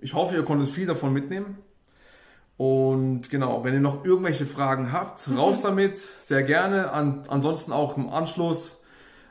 ich 0.00 0.14
hoffe, 0.14 0.36
ihr 0.36 0.44
konntet 0.44 0.68
viel 0.68 0.86
davon 0.86 1.12
mitnehmen. 1.12 1.58
Und 2.56 3.30
genau, 3.30 3.64
wenn 3.64 3.74
ihr 3.74 3.80
noch 3.80 4.04
irgendwelche 4.04 4.46
Fragen 4.46 4.92
habt, 4.92 5.28
raus 5.36 5.62
damit, 5.62 5.96
sehr 5.96 6.44
gerne. 6.44 6.92
An, 6.92 7.24
ansonsten 7.28 7.72
auch 7.72 7.96
im 7.96 8.08
Anschluss 8.08 8.83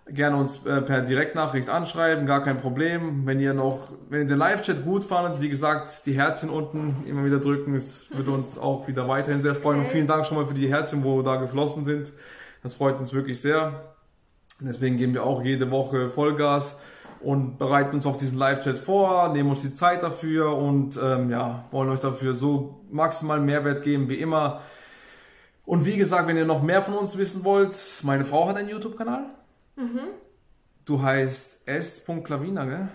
gerne 0.07 0.35
uns 0.35 0.65
äh, 0.65 0.81
per 0.81 1.01
Direktnachricht 1.01 1.69
anschreiben, 1.69 2.25
gar 2.25 2.43
kein 2.43 2.57
Problem. 2.57 3.25
Wenn 3.25 3.39
ihr 3.39 3.53
noch, 3.53 3.89
wenn 4.09 4.21
ihr 4.21 4.27
den 4.27 4.37
Live-Chat 4.37 4.83
gut 4.83 5.03
fandet, 5.03 5.41
wie 5.41 5.49
gesagt, 5.49 6.05
die 6.05 6.13
Herzchen 6.13 6.49
unten 6.49 7.03
immer 7.07 7.23
wieder 7.25 7.39
drücken, 7.39 7.75
es 7.75 8.15
wird 8.15 8.27
uns 8.27 8.57
auch 8.57 8.87
wieder 8.87 9.07
weiterhin 9.07 9.41
sehr 9.41 9.55
freuen. 9.55 9.79
Und 9.79 9.87
vielen 9.87 10.07
Dank 10.07 10.25
schon 10.25 10.37
mal 10.37 10.45
für 10.45 10.53
die 10.53 10.69
Herzchen, 10.69 11.03
wo 11.03 11.21
da 11.21 11.37
geflossen 11.37 11.85
sind. 11.85 12.11
Das 12.61 12.73
freut 12.73 12.99
uns 12.99 13.13
wirklich 13.13 13.41
sehr. 13.41 13.93
Deswegen 14.59 14.97
geben 14.97 15.13
wir 15.13 15.23
auch 15.23 15.41
jede 15.43 15.71
Woche 15.71 16.09
Vollgas 16.09 16.79
und 17.21 17.57
bereiten 17.57 17.95
uns 17.95 18.05
auf 18.05 18.17
diesen 18.17 18.37
Live-Chat 18.37 18.77
vor, 18.77 19.29
nehmen 19.29 19.49
uns 19.49 19.61
die 19.61 19.73
Zeit 19.73 20.03
dafür 20.03 20.57
und 20.57 20.99
ähm, 21.01 21.29
ja, 21.29 21.65
wollen 21.71 21.89
euch 21.89 22.01
dafür 22.01 22.33
so 22.33 22.81
maximalen 22.91 23.45
Mehrwert 23.45 23.83
geben 23.83 24.09
wie 24.09 24.15
immer. 24.15 24.61
Und 25.65 25.85
wie 25.85 25.95
gesagt, 25.95 26.27
wenn 26.27 26.35
ihr 26.35 26.45
noch 26.45 26.61
mehr 26.61 26.81
von 26.81 26.93
uns 26.95 27.17
wissen 27.17 27.45
wollt, 27.45 27.75
meine 28.03 28.25
Frau 28.25 28.49
hat 28.49 28.57
einen 28.57 28.69
YouTube-Kanal. 28.69 29.25
Du 30.85 31.01
heißt 31.01 31.67
s.klavina, 31.67 32.65
gell? 32.65 32.87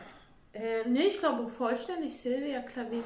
Äh, 0.53 0.89
nee, 0.89 1.05
ich 1.07 1.18
glaube 1.18 1.49
vollständig 1.51 2.20
Silvia 2.20 2.61
Klavina. 2.61 3.05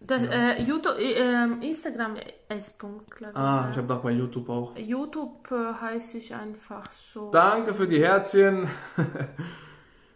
Das, 0.00 0.22
äh, 0.22 0.62
YouTube, 0.62 0.98
äh, 0.98 1.12
ähm, 1.12 1.60
Instagram 1.60 2.16
S. 2.48 2.78
Klavina. 2.78 3.34
Ah, 3.34 3.68
ich 3.70 3.76
habe 3.76 3.86
gedacht 3.86 4.02
bei 4.02 4.12
YouTube 4.12 4.48
auch. 4.48 4.76
YouTube 4.76 5.50
äh, 5.50 5.74
heiße 5.80 6.18
ich 6.18 6.34
einfach 6.34 6.90
so. 6.90 7.30
Danke 7.30 7.74
für 7.74 7.86
die 7.86 8.02
Herzchen. 8.02 8.68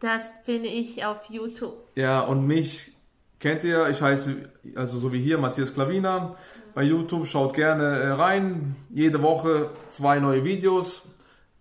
Das 0.00 0.42
bin 0.44 0.66
ich 0.66 1.02
auf 1.06 1.30
YouTube. 1.30 1.88
Ja, 1.94 2.20
und 2.20 2.46
mich 2.46 2.92
kennt 3.40 3.64
ihr, 3.64 3.88
ich 3.88 4.02
heiße, 4.02 4.36
also 4.76 4.98
so 4.98 5.14
wie 5.14 5.22
hier, 5.22 5.38
Matthias 5.38 5.72
Klavina. 5.72 6.36
Bei 6.74 6.82
YouTube 6.82 7.26
schaut 7.26 7.54
gerne 7.54 7.84
äh, 7.84 8.08
rein. 8.08 8.76
Jede 8.90 9.22
Woche 9.22 9.70
zwei 9.88 10.20
neue 10.20 10.44
Videos. 10.44 11.13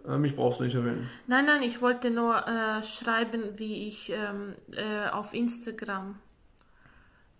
Äh, 0.08 0.18
mich 0.18 0.36
brauchst 0.36 0.60
du 0.60 0.64
nicht 0.66 0.76
erwähnen. 0.76 1.10
Nein, 1.28 1.46
nein, 1.46 1.64
ich 1.64 1.82
wollte 1.82 2.10
nur 2.10 2.36
äh, 2.36 2.84
schreiben, 2.84 3.58
wie 3.58 3.88
ich 3.88 4.12
ähm, 4.12 4.54
äh, 4.72 5.10
auf 5.10 5.34
Instagram. 5.34 6.16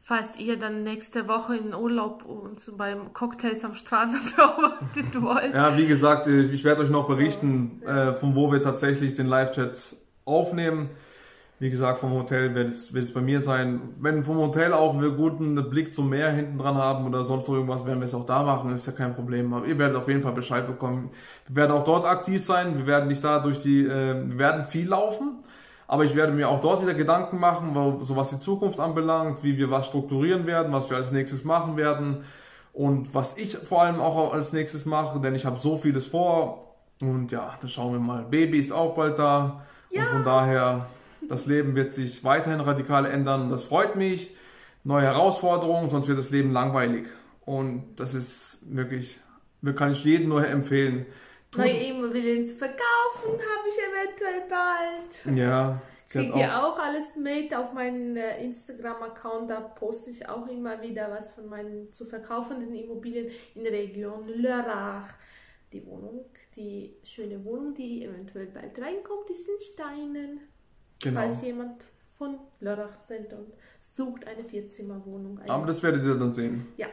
Falls 0.06 0.38
ihr 0.38 0.58
dann 0.60 0.84
nächste 0.84 1.30
Woche 1.30 1.56
in 1.56 1.74
Urlaub 1.74 2.26
uns 2.26 2.74
beim 2.78 3.14
Cocktails 3.14 3.64
am 3.64 3.74
Strand 3.74 4.16
beobachtet 4.36 5.22
wollt. 5.22 5.54
Ja, 5.54 5.78
wie 5.78 5.88
gesagt, 5.88 6.28
äh, 6.28 6.42
ich 6.42 6.64
werde 6.64 6.82
euch 6.82 6.90
noch 6.90 7.08
berichten, 7.08 7.82
äh, 7.84 8.14
von 8.14 8.36
wo 8.36 8.52
wir 8.52 8.62
tatsächlich 8.62 9.14
den 9.14 9.28
Live-Chat 9.28 9.96
aufnehmen. 10.26 10.90
Wie 11.64 11.70
gesagt, 11.70 12.00
vom 12.00 12.12
Hotel 12.12 12.54
wird 12.56 12.68
es, 12.68 12.94
wird 12.94 13.06
es 13.06 13.14
bei 13.14 13.22
mir 13.22 13.40
sein. 13.40 13.80
Wenn 13.98 14.26
vom 14.26 14.36
Hotel 14.36 14.74
auch 14.74 15.00
wir 15.00 15.12
guten 15.12 15.56
Blick 15.70 15.96
zum 15.96 16.10
Meer 16.10 16.30
hinten 16.30 16.58
dran 16.58 16.76
haben 16.76 17.08
oder 17.08 17.24
sonst 17.24 17.48
irgendwas, 17.48 17.86
werden 17.86 18.02
wir 18.02 18.06
es 18.06 18.14
auch 18.14 18.26
da 18.26 18.44
machen, 18.44 18.74
ist 18.74 18.86
ja 18.86 18.92
kein 18.92 19.16
Problem. 19.16 19.54
Aber 19.54 19.66
ihr 19.66 19.78
werdet 19.78 19.96
auf 19.96 20.10
jeden 20.10 20.22
Fall 20.22 20.34
Bescheid 20.34 20.68
bekommen. 20.68 21.12
Wir 21.48 21.56
werden 21.56 21.72
auch 21.72 21.86
dort 21.86 22.06
aktiv 22.06 22.44
sein. 22.44 22.78
Wir 22.78 22.86
werden 22.86 23.08
nicht 23.08 23.24
da 23.24 23.40
durch 23.40 23.62
die, 23.62 23.86
äh, 23.86 24.30
wir 24.30 24.38
werden 24.38 24.66
viel 24.66 24.90
laufen. 24.90 25.38
Aber 25.88 26.04
ich 26.04 26.14
werde 26.18 26.34
mir 26.34 26.50
auch 26.50 26.60
dort 26.60 26.82
wieder 26.82 26.96
Gedanken 26.96 27.40
machen, 27.40 27.74
so 28.02 28.18
was 28.18 28.32
die 28.32 28.42
Zukunft 28.42 28.82
anbelangt, 28.82 29.42
wie 29.42 29.58
wir 29.58 29.72
was 29.72 29.88
strukturieren 29.88 30.46
werden, 30.46 30.74
was 30.74 30.90
wir 30.90 30.98
als 30.98 31.14
nächstes 31.14 31.46
machen 31.46 31.78
werden 31.78 32.26
und 32.74 33.16
was 33.16 33.38
ich 33.38 33.56
vor 33.56 33.84
allem 33.84 34.02
auch 34.02 34.34
als 34.34 34.52
nächstes 34.52 34.86
mache, 34.86 35.22
denn 35.22 35.34
ich 35.34 35.46
habe 35.46 35.58
so 35.58 35.78
vieles 35.78 36.08
vor 36.08 36.76
und 37.00 37.32
ja, 37.32 37.54
dann 37.58 37.70
schauen 37.70 37.94
wir 37.94 38.00
mal. 38.02 38.24
Baby 38.24 38.60
ist 38.60 38.74
auch 38.74 38.96
bald 38.96 39.18
da 39.18 39.62
Und 39.94 40.04
von 40.08 40.24
daher, 40.26 40.88
das 41.30 41.46
Leben 41.46 41.76
wird 41.76 41.94
sich 41.94 42.24
weiterhin 42.24 42.60
radikal 42.60 43.06
ändern. 43.06 43.50
Das 43.50 43.64
freut 43.64 43.96
mich. 43.96 44.36
Neue 44.84 45.04
Herausforderungen, 45.04 45.90
sonst 45.90 46.08
wird 46.08 46.18
das 46.18 46.30
Leben 46.30 46.52
langweilig. 46.52 47.08
Und 47.46 47.96
das 47.98 48.14
ist 48.14 48.60
wirklich, 48.70 49.20
kann 49.76 49.92
ich 49.92 50.04
jedem 50.04 50.30
nur 50.30 50.46
empfehlen. 50.46 51.06
Neue 51.56 51.72
Immobilien 51.72 52.46
zu 52.46 52.56
verkaufen, 52.56 53.30
habe 53.30 53.70
ich 53.70 53.78
eventuell 53.78 54.50
bald. 54.50 55.38
Ja. 55.38 55.82
Kriegt 56.10 56.36
ihr 56.36 56.64
auch 56.64 56.78
alles 56.78 57.16
mit 57.16 57.56
auf 57.56 57.74
meinem 57.74 58.16
äh, 58.16 58.44
Instagram-Account, 58.44 59.50
da 59.50 59.62
poste 59.62 60.12
ich 60.12 60.30
auch 60.30 60.48
immer 60.48 60.80
wieder 60.82 61.10
was 61.10 61.32
von 61.32 61.48
meinen 61.48 61.92
zu 61.92 62.06
verkaufenden 62.06 62.76
Immobilien 62.76 63.32
in 63.56 63.64
der 63.64 63.74
Region 63.74 64.28
Lörrach. 64.28 65.10
Die 65.72 65.84
Wohnung, 65.88 66.26
die 66.56 66.98
schöne 67.04 67.44
Wohnung, 67.44 67.74
die 67.74 68.06
eventuell 68.06 68.46
bald 68.46 68.80
reinkommt, 68.80 69.30
ist 69.32 69.48
in 69.48 69.60
Steinen. 69.60 70.42
Genau. 71.04 71.20
Falls 71.20 71.42
jemand 71.42 71.84
von 72.10 72.38
Lörrach 72.60 72.96
sind 73.08 73.32
und 73.34 73.54
sucht 73.80 74.26
eine 74.28 74.44
Vierzimmerwohnung. 74.48 75.40
Eine 75.40 75.50
Aber 75.52 75.66
das 75.68 75.84
werdet 75.84 76.04
ihr 76.04 76.16
dann 76.16 76.34
sehen. 76.34 76.68
ja. 76.78 76.88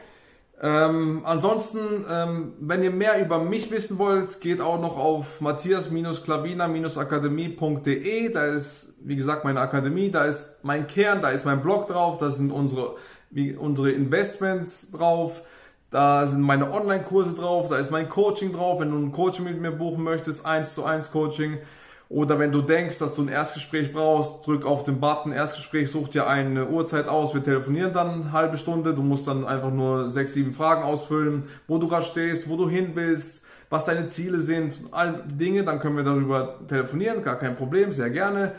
Ähm, 0.63 1.23
ansonsten, 1.25 1.79
ähm, 2.07 2.53
wenn 2.59 2.83
ihr 2.83 2.91
mehr 2.91 3.19
über 3.19 3.39
mich 3.39 3.71
wissen 3.71 3.97
wollt, 3.97 4.41
geht 4.41 4.61
auch 4.61 4.79
noch 4.79 4.95
auf 4.95 5.41
matthias-klavina-akademie.de. 5.41 8.31
Da 8.31 8.45
ist, 8.45 8.93
wie 9.03 9.15
gesagt, 9.15 9.43
meine 9.43 9.59
Akademie, 9.59 10.11
da 10.11 10.25
ist 10.25 10.63
mein 10.63 10.85
Kern, 10.85 11.23
da 11.23 11.31
ist 11.31 11.45
mein 11.45 11.63
Blog 11.63 11.87
drauf, 11.87 12.19
da 12.19 12.29
sind 12.29 12.51
unsere, 12.51 12.95
wie, 13.31 13.55
unsere 13.55 13.89
Investments 13.89 14.91
drauf, 14.91 15.41
da 15.89 16.27
sind 16.27 16.41
meine 16.41 16.71
Online-Kurse 16.71 17.33
drauf, 17.33 17.69
da 17.69 17.77
ist 17.77 17.89
mein 17.89 18.07
Coaching 18.07 18.53
drauf. 18.53 18.81
Wenn 18.81 18.91
du 18.91 18.97
ein 18.97 19.11
Coaching 19.11 19.45
mit 19.45 19.59
mir 19.59 19.71
buchen 19.71 20.03
möchtest, 20.03 20.45
1 20.45 20.75
zu 20.75 20.85
1 20.85 21.11
Coaching, 21.11 21.57
oder 22.11 22.39
wenn 22.39 22.51
du 22.51 22.61
denkst, 22.61 22.97
dass 22.99 23.13
du 23.13 23.21
ein 23.21 23.29
Erstgespräch 23.29 23.93
brauchst, 23.93 24.45
drück 24.45 24.65
auf 24.65 24.83
den 24.83 24.99
Button 24.99 25.31
Erstgespräch, 25.31 25.89
such 25.89 26.09
dir 26.09 26.27
eine 26.27 26.67
Uhrzeit 26.67 27.07
aus, 27.07 27.33
wir 27.33 27.41
telefonieren 27.41 27.93
dann 27.93 28.09
eine 28.09 28.31
halbe 28.33 28.57
Stunde. 28.57 28.93
Du 28.93 29.01
musst 29.01 29.27
dann 29.27 29.45
einfach 29.45 29.71
nur 29.71 30.11
sechs, 30.11 30.33
sieben 30.33 30.53
Fragen 30.53 30.83
ausfüllen, 30.83 31.45
wo 31.67 31.77
du 31.77 31.87
gerade 31.87 32.03
stehst, 32.03 32.49
wo 32.49 32.57
du 32.57 32.69
hin 32.69 32.91
willst, 32.95 33.45
was 33.69 33.85
deine 33.85 34.07
Ziele 34.07 34.41
sind, 34.41 34.77
all 34.91 35.23
Dinge, 35.25 35.63
dann 35.63 35.79
können 35.79 35.95
wir 35.95 36.03
darüber 36.03 36.59
telefonieren, 36.67 37.23
gar 37.23 37.39
kein 37.39 37.55
Problem, 37.55 37.93
sehr 37.93 38.09
gerne. 38.09 38.51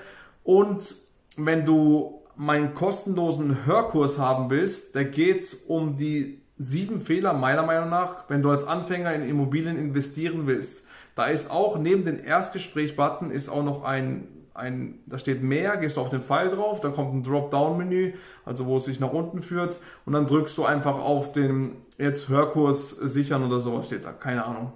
Und 0.45 0.95
wenn 1.37 1.67
du 1.67 2.23
meinen 2.35 2.73
kostenlosen 2.73 3.67
Hörkurs 3.67 4.19
haben 4.19 4.49
willst, 4.49 4.95
der 4.95 5.05
geht 5.05 5.55
um 5.69 5.99
die 5.99 6.41
sieben 6.57 7.03
Fehler 7.03 7.35
meiner 7.35 7.65
Meinung 7.65 7.91
nach, 7.91 8.31
wenn 8.31 8.41
du 8.41 8.49
als 8.49 8.67
Anfänger 8.67 9.13
in 9.13 9.29
Immobilien 9.29 9.77
investieren 9.77 10.47
willst. 10.47 10.87
Da 11.15 11.27
ist 11.27 11.51
auch 11.51 11.79
neben 11.79 12.05
den 12.05 12.19
Erstgespräch-Button 12.19 13.31
ist 13.31 13.49
auch 13.49 13.63
noch 13.63 13.85
ein, 13.85 14.29
ein, 14.55 15.01
da 15.07 15.19
steht 15.19 15.43
mehr, 15.43 15.77
gehst 15.77 15.97
du 15.97 16.01
auf 16.01 16.11
den 16.11 16.23
Pfeil 16.23 16.51
drauf, 16.51 16.81
da 16.81 16.91
kommt 16.91 17.15
ein 17.15 17.23
Dropdown-Menü, 17.23 18.15
also 18.45 18.67
wo 18.67 18.79
es 18.79 18.87
sich 18.87 19.01
nach 19.01 19.13
unten 19.13 19.43
führt 19.43 19.79
und 20.07 20.13
dann 20.13 20.27
drückst 20.27 20.57
du 20.57 20.65
einfach 20.65 20.99
auf 20.99 21.33
den 21.33 21.77
jetzt 21.99 22.29
Hörkurs 22.29 22.91
sichern 22.91 23.45
oder 23.45 23.61
sowas 23.61 23.87
steht 23.87 24.05
da, 24.05 24.13
keine 24.13 24.45
Ahnung. 24.45 24.73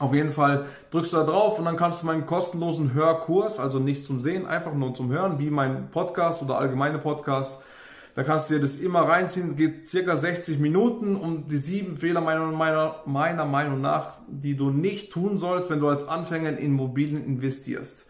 Auf 0.00 0.12
jeden 0.12 0.32
Fall 0.32 0.66
drückst 0.90 1.12
du 1.12 1.18
da 1.18 1.24
drauf 1.24 1.58
und 1.58 1.66
dann 1.66 1.76
kannst 1.76 2.02
du 2.02 2.06
meinen 2.06 2.26
kostenlosen 2.26 2.94
Hörkurs, 2.94 3.60
also 3.60 3.78
nicht 3.78 4.04
zum 4.04 4.20
Sehen, 4.20 4.44
einfach 4.44 4.74
nur 4.74 4.92
zum 4.94 5.10
Hören, 5.10 5.38
wie 5.38 5.50
mein 5.50 5.88
Podcast 5.90 6.42
oder 6.42 6.58
allgemeine 6.58 6.98
Podcasts, 6.98 7.62
da 8.14 8.22
kannst 8.22 8.48
du 8.48 8.54
dir 8.54 8.60
das 8.60 8.76
immer 8.76 9.00
reinziehen. 9.00 9.56
geht 9.56 9.88
circa 9.88 10.16
60 10.16 10.60
Minuten 10.60 11.16
um 11.16 11.48
die 11.48 11.58
sieben 11.58 11.96
Fehler 11.96 12.20
meiner, 12.20 12.46
meiner, 12.46 12.96
meiner 13.06 13.44
Meinung 13.44 13.80
nach, 13.80 14.18
die 14.28 14.56
du 14.56 14.70
nicht 14.70 15.12
tun 15.12 15.38
sollst, 15.38 15.68
wenn 15.68 15.80
du 15.80 15.88
als 15.88 16.06
Anfänger 16.06 16.50
in 16.50 16.58
Immobilien 16.58 17.24
investierst. 17.24 18.06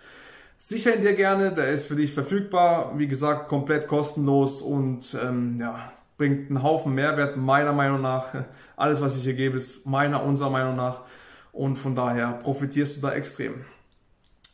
Sicher 0.59 0.94
ihn 0.94 1.02
dir 1.02 1.14
gerne, 1.14 1.52
der 1.52 1.68
ist 1.68 1.86
für 1.86 1.96
dich 1.96 2.12
verfügbar. 2.12 2.98
Wie 2.98 3.09
gesagt, 3.09 3.48
komplett 3.48 3.88
kostenlos 3.88 4.61
und 4.61 5.16
ähm, 5.22 5.57
ja, 5.59 5.92
bringt 6.18 6.50
einen 6.50 6.62
Haufen 6.62 6.94
Mehrwert 6.94 7.36
meiner 7.36 7.72
Meinung 7.72 8.02
nach. 8.02 8.28
Alles, 8.76 9.00
was 9.00 9.16
ich 9.16 9.24
hier 9.24 9.34
gebe, 9.34 9.57
ist 9.57 9.86
meiner, 9.86 10.22
unserer 10.22 10.50
Meinung 10.50 10.76
nach. 10.76 11.00
Und 11.52 11.76
von 11.76 11.94
daher 11.94 12.32
profitierst 12.32 12.96
du 12.96 13.00
da 13.00 13.12
extrem. 13.12 13.64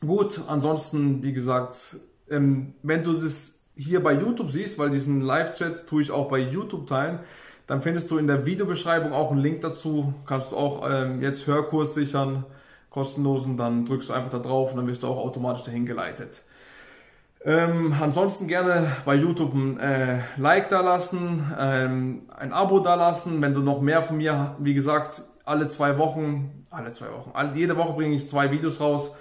Gut, 0.00 0.40
ansonsten, 0.48 1.22
wie 1.22 1.32
gesagt, 1.32 1.96
ähm, 2.30 2.74
wenn 2.82 3.02
du 3.02 3.12
das 3.12 3.59
hier 3.76 4.02
bei 4.02 4.12
YouTube 4.12 4.50
siehst, 4.50 4.78
weil 4.78 4.90
diesen 4.90 5.20
Live-Chat 5.20 5.86
tue 5.86 6.02
ich 6.02 6.10
auch 6.10 6.28
bei 6.28 6.38
YouTube 6.38 6.86
teilen, 6.86 7.20
dann 7.66 7.82
findest 7.82 8.10
du 8.10 8.18
in 8.18 8.26
der 8.26 8.46
Videobeschreibung 8.46 9.12
auch 9.12 9.30
einen 9.30 9.40
Link 9.40 9.60
dazu. 9.60 10.12
Kannst 10.26 10.52
du 10.52 10.56
auch 10.56 10.88
ähm, 10.90 11.22
jetzt 11.22 11.46
Hörkurs 11.46 11.94
sichern, 11.94 12.44
kostenlosen, 12.90 13.56
dann 13.56 13.86
drückst 13.86 14.08
du 14.08 14.12
einfach 14.12 14.30
da 14.30 14.38
drauf 14.38 14.72
und 14.72 14.78
dann 14.78 14.86
wirst 14.86 15.04
du 15.04 15.06
auch 15.06 15.18
automatisch 15.18 15.62
dahin 15.62 15.86
geleitet. 15.86 16.42
Ähm, 17.42 17.94
ansonsten 17.98 18.48
gerne 18.48 18.90
bei 19.04 19.14
YouTube 19.14 19.54
ein 19.54 19.78
äh, 19.78 20.18
Like 20.36 20.68
da 20.68 20.80
lassen, 20.82 21.50
ähm, 21.58 22.22
ein 22.36 22.52
Abo 22.52 22.80
da 22.80 22.96
lassen. 22.96 23.40
Wenn 23.40 23.54
du 23.54 23.60
noch 23.60 23.80
mehr 23.80 24.02
von 24.02 24.18
mir, 24.18 24.56
wie 24.58 24.74
gesagt, 24.74 25.22
alle 25.44 25.66
zwei 25.68 25.96
Wochen, 25.96 26.66
alle 26.70 26.92
zwei 26.92 27.10
Wochen, 27.12 27.30
alle, 27.32 27.56
jede 27.56 27.76
Woche 27.76 27.94
bringe 27.94 28.14
ich 28.14 28.28
zwei 28.28 28.50
Videos 28.50 28.80
raus 28.80 29.14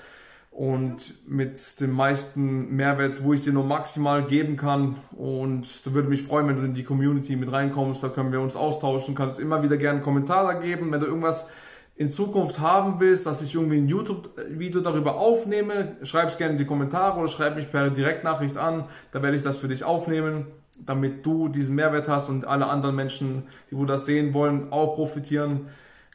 und 0.59 1.25
mit 1.25 1.79
dem 1.79 1.93
meisten 1.93 2.75
Mehrwert, 2.75 3.23
wo 3.23 3.31
ich 3.31 3.41
dir 3.41 3.53
nur 3.53 3.63
maximal 3.63 4.25
geben 4.25 4.57
kann. 4.57 4.97
Und 5.15 5.87
da 5.87 5.93
würde 5.93 6.09
mich 6.09 6.23
freuen, 6.23 6.49
wenn 6.49 6.57
du 6.57 6.63
in 6.63 6.73
die 6.73 6.83
Community 6.83 7.37
mit 7.37 7.49
reinkommst. 7.49 8.03
Da 8.03 8.09
können 8.09 8.33
wir 8.33 8.41
uns 8.41 8.57
austauschen. 8.57 9.15
Kannst 9.15 9.39
immer 9.39 9.63
wieder 9.63 9.77
gerne 9.77 9.99
einen 9.99 10.03
Kommentar 10.03 10.43
da 10.43 10.59
geben. 10.59 10.91
Wenn 10.91 10.99
du 10.99 11.05
irgendwas 11.05 11.49
in 11.95 12.11
Zukunft 12.11 12.59
haben 12.59 12.99
willst, 12.99 13.25
dass 13.25 13.41
ich 13.41 13.55
irgendwie 13.55 13.77
ein 13.77 13.87
YouTube-Video 13.87 14.81
darüber 14.81 15.15
aufnehme, 15.15 15.95
schreib 16.03 16.27
es 16.27 16.37
gerne 16.37 16.51
in 16.51 16.57
die 16.57 16.65
Kommentare 16.65 17.17
oder 17.17 17.29
schreib 17.29 17.55
mich 17.55 17.71
per 17.71 17.89
Direktnachricht 17.89 18.57
an. 18.57 18.83
Da 19.13 19.23
werde 19.23 19.37
ich 19.37 19.43
das 19.43 19.55
für 19.55 19.69
dich 19.69 19.85
aufnehmen, 19.85 20.45
damit 20.85 21.25
du 21.25 21.47
diesen 21.47 21.75
Mehrwert 21.75 22.09
hast 22.09 22.27
und 22.27 22.45
alle 22.45 22.65
anderen 22.65 22.97
Menschen, 22.97 23.43
die 23.71 23.77
wo 23.77 23.85
das 23.85 24.05
sehen 24.05 24.33
wollen, 24.33 24.73
auch 24.73 24.95
profitieren. 24.95 25.67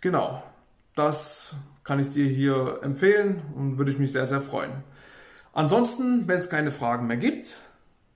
Genau. 0.02 0.42
Das 0.94 1.54
kann 1.84 2.00
ich 2.00 2.10
dir 2.10 2.26
hier 2.26 2.80
empfehlen 2.82 3.42
und 3.54 3.78
würde 3.78 3.92
ich 3.92 3.98
mich 3.98 4.12
sehr, 4.12 4.26
sehr 4.26 4.40
freuen. 4.40 4.72
Ansonsten, 5.52 6.26
wenn 6.26 6.40
es 6.40 6.50
keine 6.50 6.72
Fragen 6.72 7.06
mehr 7.06 7.18
gibt, 7.18 7.56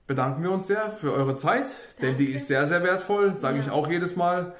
bedanken 0.06 0.42
wir 0.42 0.50
uns 0.50 0.66
sehr 0.66 0.90
für 0.90 1.12
eure 1.12 1.36
Zeit, 1.36 1.66
denn 2.02 2.16
die 2.16 2.32
ist 2.32 2.48
sehr, 2.48 2.66
sehr 2.66 2.82
wertvoll, 2.82 3.36
sage 3.36 3.58
ja. 3.58 3.64
ich 3.64 3.70
auch 3.70 3.88
jedes 3.88 4.16
Mal. 4.16 4.54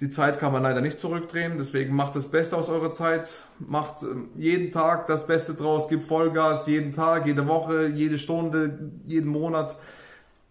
Die 0.00 0.10
Zeit 0.10 0.38
kann 0.38 0.52
man 0.52 0.62
leider 0.62 0.80
nicht 0.80 1.00
zurückdrehen, 1.00 1.58
deswegen 1.58 1.94
macht 1.94 2.14
das 2.16 2.30
Beste 2.30 2.56
aus 2.56 2.68
eurer 2.68 2.92
Zeit, 2.92 3.42
macht 3.58 4.02
ähm, 4.02 4.30
jeden 4.34 4.72
Tag 4.72 5.06
das 5.06 5.26
Beste 5.26 5.54
draus, 5.54 5.88
gibt 5.88 6.06
Vollgas 6.08 6.66
jeden 6.66 6.92
Tag, 6.92 7.26
jede 7.26 7.46
Woche, 7.46 7.86
jede 7.86 8.18
Stunde, 8.18 8.90
jeden 9.06 9.30
Monat, 9.30 9.76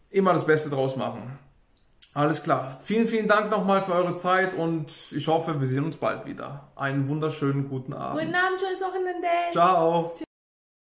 immer 0.09 0.33
das 0.33 0.45
Beste 0.45 0.69
draus 0.69 0.95
machen. 0.95 1.37
Alles 2.13 2.43
klar. 2.43 2.79
Vielen, 2.83 3.07
vielen 3.07 3.27
Dank 3.27 3.49
nochmal 3.51 3.83
für 3.83 3.93
eure 3.93 4.15
Zeit 4.17 4.53
und 4.53 4.91
ich 5.15 5.27
hoffe, 5.27 5.59
wir 5.61 5.67
sehen 5.67 5.85
uns 5.85 5.97
bald 5.97 6.25
wieder. 6.25 6.67
Einen 6.75 7.07
wunderschönen 7.07 7.69
guten 7.69 7.93
Abend. 7.93 8.21
Guten 8.21 8.35
Abend, 8.35 8.59
schönes 8.59 8.81
Wochenende. 8.81 9.27
Ciao. 9.51 10.13